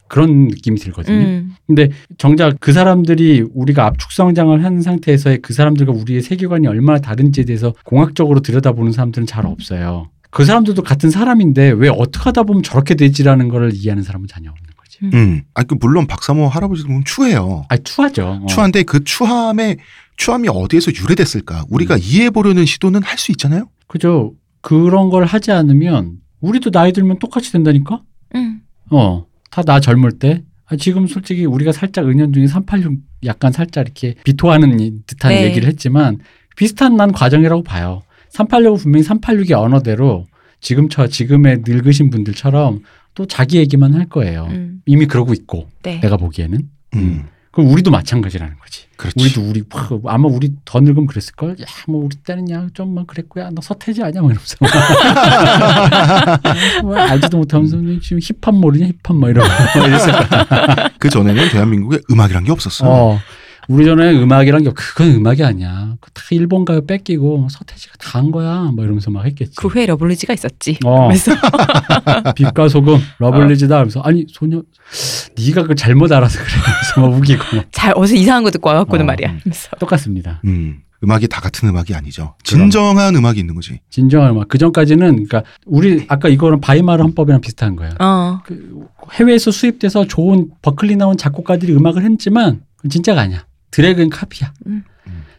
그런 0.09 0.49
느낌이 0.49 0.79
들거든요. 0.79 1.17
음. 1.17 1.55
근데 1.67 1.91
정작 2.19 2.57
그 2.61 2.73
사람들이 2.73 3.45
우리가 3.55 3.87
압축 3.87 4.13
성장을 4.13 4.63
한 4.65 4.83
상태에서의 4.83 5.39
그 5.43 5.53
사람들과 5.53 5.93
우리의 5.93 6.21
세계관이 6.23 6.67
얼마나 6.67 6.99
다른지에 7.01 7.45
대해서 7.45 7.75
공학적으로 7.85 8.41
들여다보는 8.41 8.93
사람들은 8.93 9.27
잘 9.27 9.47
없어요. 9.47 10.11
그 10.31 10.45
사람들도 10.45 10.83
같은 10.83 11.11
사람인데 11.11 11.71
왜 11.71 11.89
어떻게 11.89 12.25
하다 12.25 12.43
보면 12.43 12.63
저렇게 12.63 12.95
되지라는 12.95 13.49
걸 13.49 13.71
이해하는 13.73 14.03
사람은 14.03 14.27
전혀 14.29 14.51
없는 14.51 14.67
거지. 14.77 14.99
음. 15.17 15.43
아, 15.55 15.63
그 15.63 15.77
물론 15.81 16.07
박사모 16.07 16.49
할아버지도 16.49 16.89
보면 16.89 17.05
추해요. 17.05 17.65
아 17.69 17.77
추하죠. 17.77 18.41
어. 18.43 18.47
추한데 18.47 18.83
그 18.83 19.03
추함에 19.05 19.77
추함이 20.17 20.49
어디에서 20.49 20.93
유래됐을까? 20.93 21.65
우리가 21.71 21.95
음. 21.95 22.01
이해해 22.03 22.31
보려는 22.31 22.65
시도는 22.67 23.03
할 23.03 23.19
수 23.19 23.33
있잖아요. 23.33 23.69
그죠. 23.87 24.35
그런 24.61 25.09
걸 25.11 25.25
하지 25.25 25.51
않으면 25.53 26.19
우리도 26.41 26.71
나이 26.71 26.93
들면 26.93 27.19
똑같이 27.21 27.53
된다니까? 27.53 28.03
음. 28.35 28.61
어. 28.91 29.27
다 29.55 29.63
나 29.63 29.79
젊을 29.81 30.13
때. 30.19 30.43
아, 30.67 30.77
지금 30.77 31.07
솔직히 31.07 31.45
우리가 31.45 31.73
살짝 31.73 32.09
은연중에 32.09 32.47
386 32.47 32.99
약간 33.25 33.53
살짝 33.53 33.85
이렇게 33.85 34.15
비토하는 34.25 34.81
이- 34.81 34.93
듯한 35.07 35.31
네. 35.33 35.45
얘기를 35.45 35.69
했지만 35.69 36.19
비슷한 36.57 36.97
난 36.97 37.13
과정이라고 37.13 37.63
봐요. 37.63 38.03
386은 38.33 38.79
분명히 38.79 39.05
386의 39.07 39.53
언어대로 39.53 40.27
지금 40.61 40.89
저 40.89 41.07
지금의 41.07 41.63
늙으신 41.67 42.11
분들처럼 42.11 42.81
또 43.15 43.27
자기 43.27 43.59
얘기만 43.59 43.95
할 43.95 44.07
거예요. 44.09 44.47
음. 44.51 44.81
이미 44.87 45.07
그러고 45.07 45.33
있고 45.35 45.69
네. 45.83 46.01
내가 46.01 46.17
보기에는. 46.17 46.59
음. 46.97 47.25
그럼 47.55 47.71
우리도 47.71 47.93
마찬가지라는 47.93 48.59
거지. 48.59 48.83
그렇지. 48.97 49.21
우리도 49.21 49.43
우리 49.49 49.63
와, 50.03 50.15
아마 50.15 50.27
우리 50.29 50.53
더 50.65 50.81
늙으면 50.81 51.07
그랬을 51.07 51.35
걸. 51.37 51.51
야, 51.61 51.65
뭐 51.87 52.05
우리 52.05 52.17
때는 52.17 52.51
야 52.51 52.67
좀만 52.75 53.07
그랬고 53.07 53.41
야 53.41 53.51
너 53.53 53.63
서태지 53.63 54.03
아니야 54.03 54.23
뭐 54.23 54.33
이러면서 54.33 54.57
뭐 56.83 56.97
알지도 56.97 57.39
못하면서 57.39 57.77
지금 58.03 58.19
힙합 58.21 58.57
모르냐 58.57 58.87
힙합 58.87 59.17
뭐 59.17 59.31
이러고 59.31 59.47
뭐. 59.49 59.87
그 60.99 61.09
전에는 61.09 61.51
대한민국에 61.51 62.01
음악이란 62.11 62.43
게 62.45 62.51
없었어. 62.51 62.85
어. 62.89 63.21
우리 63.69 63.85
전에 63.85 64.13
음악이란 64.13 64.63
게 64.65 64.71
그건 64.75 65.09
음악이 65.13 65.43
아니야. 65.45 65.97
다 66.13 66.23
일본 66.31 66.65
가요 66.65 66.85
베끼고 66.87 67.49
서태지가 67.51 67.95
다 67.99 68.15
한 68.15 68.31
거야. 68.31 68.71
뭐 68.75 68.85
이러면서 68.85 69.11
막 69.11 69.25
했겠지. 69.25 69.57
그 69.57 69.67
후에 69.67 69.87
러블리즈가 69.87 70.33
있었지. 70.35 70.79
어. 70.85 71.09
그래서 71.09 71.33
빛과 72.37 72.69
소금 72.69 72.99
러블리즈다 73.19 73.75
하면서 73.77 74.01
아니 74.03 74.25
소녀 74.29 74.63
네가 75.37 75.63
그걸 75.63 75.75
잘못 75.75 76.13
알아서 76.13 76.39
그래. 76.39 76.49
그래서 76.63 77.01
막 77.01 77.19
우기고 77.19 77.43
잘 77.73 77.93
어디서 77.97 78.15
이상한 78.15 78.45
거 78.45 78.51
듣고 78.53 78.69
와갖고는 78.69 79.05
어. 79.05 79.07
말이야. 79.07 79.39
그래서 79.43 79.69
똑같습니다. 79.81 80.41
음. 80.45 80.81
음악이 81.03 81.27
다 81.29 81.41
같은 81.41 81.69
음악이 81.69 81.93
아니죠. 81.95 82.35
진정한 82.45 83.15
음악이 83.17 83.41
있는 83.41 83.55
거지. 83.57 83.81
진정한 83.91 84.31
음악. 84.31 84.49
그 84.49 84.57
전까지는 84.59 85.27
그러니까 85.27 85.43
우리 85.67 86.05
아까 86.09 86.29
이거는 86.29 86.61
바이마르 86.61 87.03
헌법이랑 87.03 87.41
비슷한 87.41 87.75
거예요. 87.77 87.93
어. 88.01 88.41
그 88.47 88.87
해외에서 89.13 89.51
수입돼서 89.51 90.07
좋은 90.07 90.51
버클리 90.63 90.97
나온 90.97 91.17
작곡가들이 91.17 91.75
음악을 91.75 92.05
했지만 92.05 92.63
진짜가 92.89 93.21
아니야. 93.23 93.45
드래그는 93.75 94.11
카피야. 94.11 94.53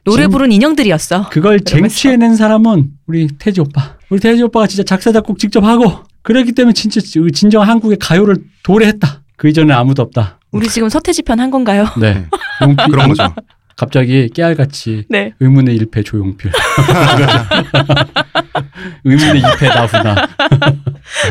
노래 0.04 0.24
지금- 0.24 0.32
부른 0.32 0.52
인형들이었어. 0.52 1.30
그걸. 1.30 1.60
쟁취해낸 1.62 2.36
사람은 2.36 2.90
우리 3.08 3.28
태지 3.40 3.62
오빠. 3.62 3.96
우리 4.10 4.20
태지 4.20 4.44
오빠가 4.44 4.68
진짜 4.68 4.84
작사 4.84 5.12
작곡 5.12 5.40
직접 5.40 5.64
하고 5.64 6.04
그랬기 6.22 6.52
때문에 6.52 6.74
진짜 6.74 7.02
진정 7.34 7.64
한국의 7.64 7.98
가요를 8.00 8.38
도래했다. 8.64 9.24
그 9.38 9.48
이전에 9.50 9.74
아무도 9.74 10.02
없다. 10.04 10.40
우리 10.52 10.68
지금 10.70 10.90
서태지 10.90 11.24
편 11.24 11.40
한 11.40 11.50
건가요? 11.52 11.88
네. 12.00 12.26
용필, 12.62 12.88
그런 12.92 13.08
거죠. 13.10 13.34
갑자기 13.78 14.30
깨알같이 14.34 15.04
네. 15.10 15.34
의문의 15.42 15.78
1패 15.80 16.06
조용필. 16.06 16.50
의문의 19.04 19.42
2패 19.42 19.68
나훈아. 19.68 20.28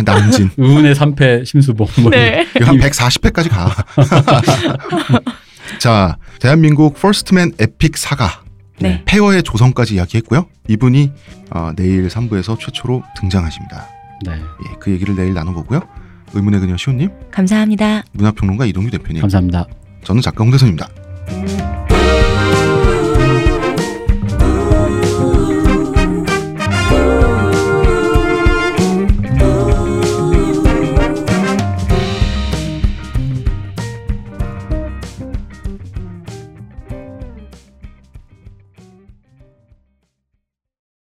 남진. 0.05 0.50
의문의 0.59 0.94
3패 0.94 1.46
심수봉. 1.46 1.86
뭐 2.02 2.11
네. 2.11 2.46
한 2.61 2.76
140회까지 2.78 3.48
가. 3.48 3.74
자, 5.78 6.16
대한민국 6.40 6.94
First 6.94 7.31
Man 7.31 7.52
Epic 7.59 7.96
Saga. 7.96 8.42
네. 8.80 9.02
폐허의 9.05 9.42
조성까지 9.42 9.94
이야기했고요. 9.94 10.46
이분이 10.68 11.12
어, 11.50 11.72
내일 11.76 12.08
3부에서 12.08 12.58
최초로 12.58 13.02
등장하십니다. 13.16 13.88
네. 14.24 14.32
예, 14.32 14.74
그 14.80 14.90
얘기를 14.90 15.14
내일 15.14 15.34
나눠보고요. 15.34 15.80
의문의 16.32 16.60
그녀 16.60 16.76
시호님, 16.76 17.10
감사합니다. 17.30 18.02
문화평론가 18.12 18.66
이동규 18.66 18.90
대표님, 18.90 19.20
감사합니다. 19.20 19.66
저는 20.02 20.20
작가 20.20 20.42
홍대선입니다. 20.42 20.88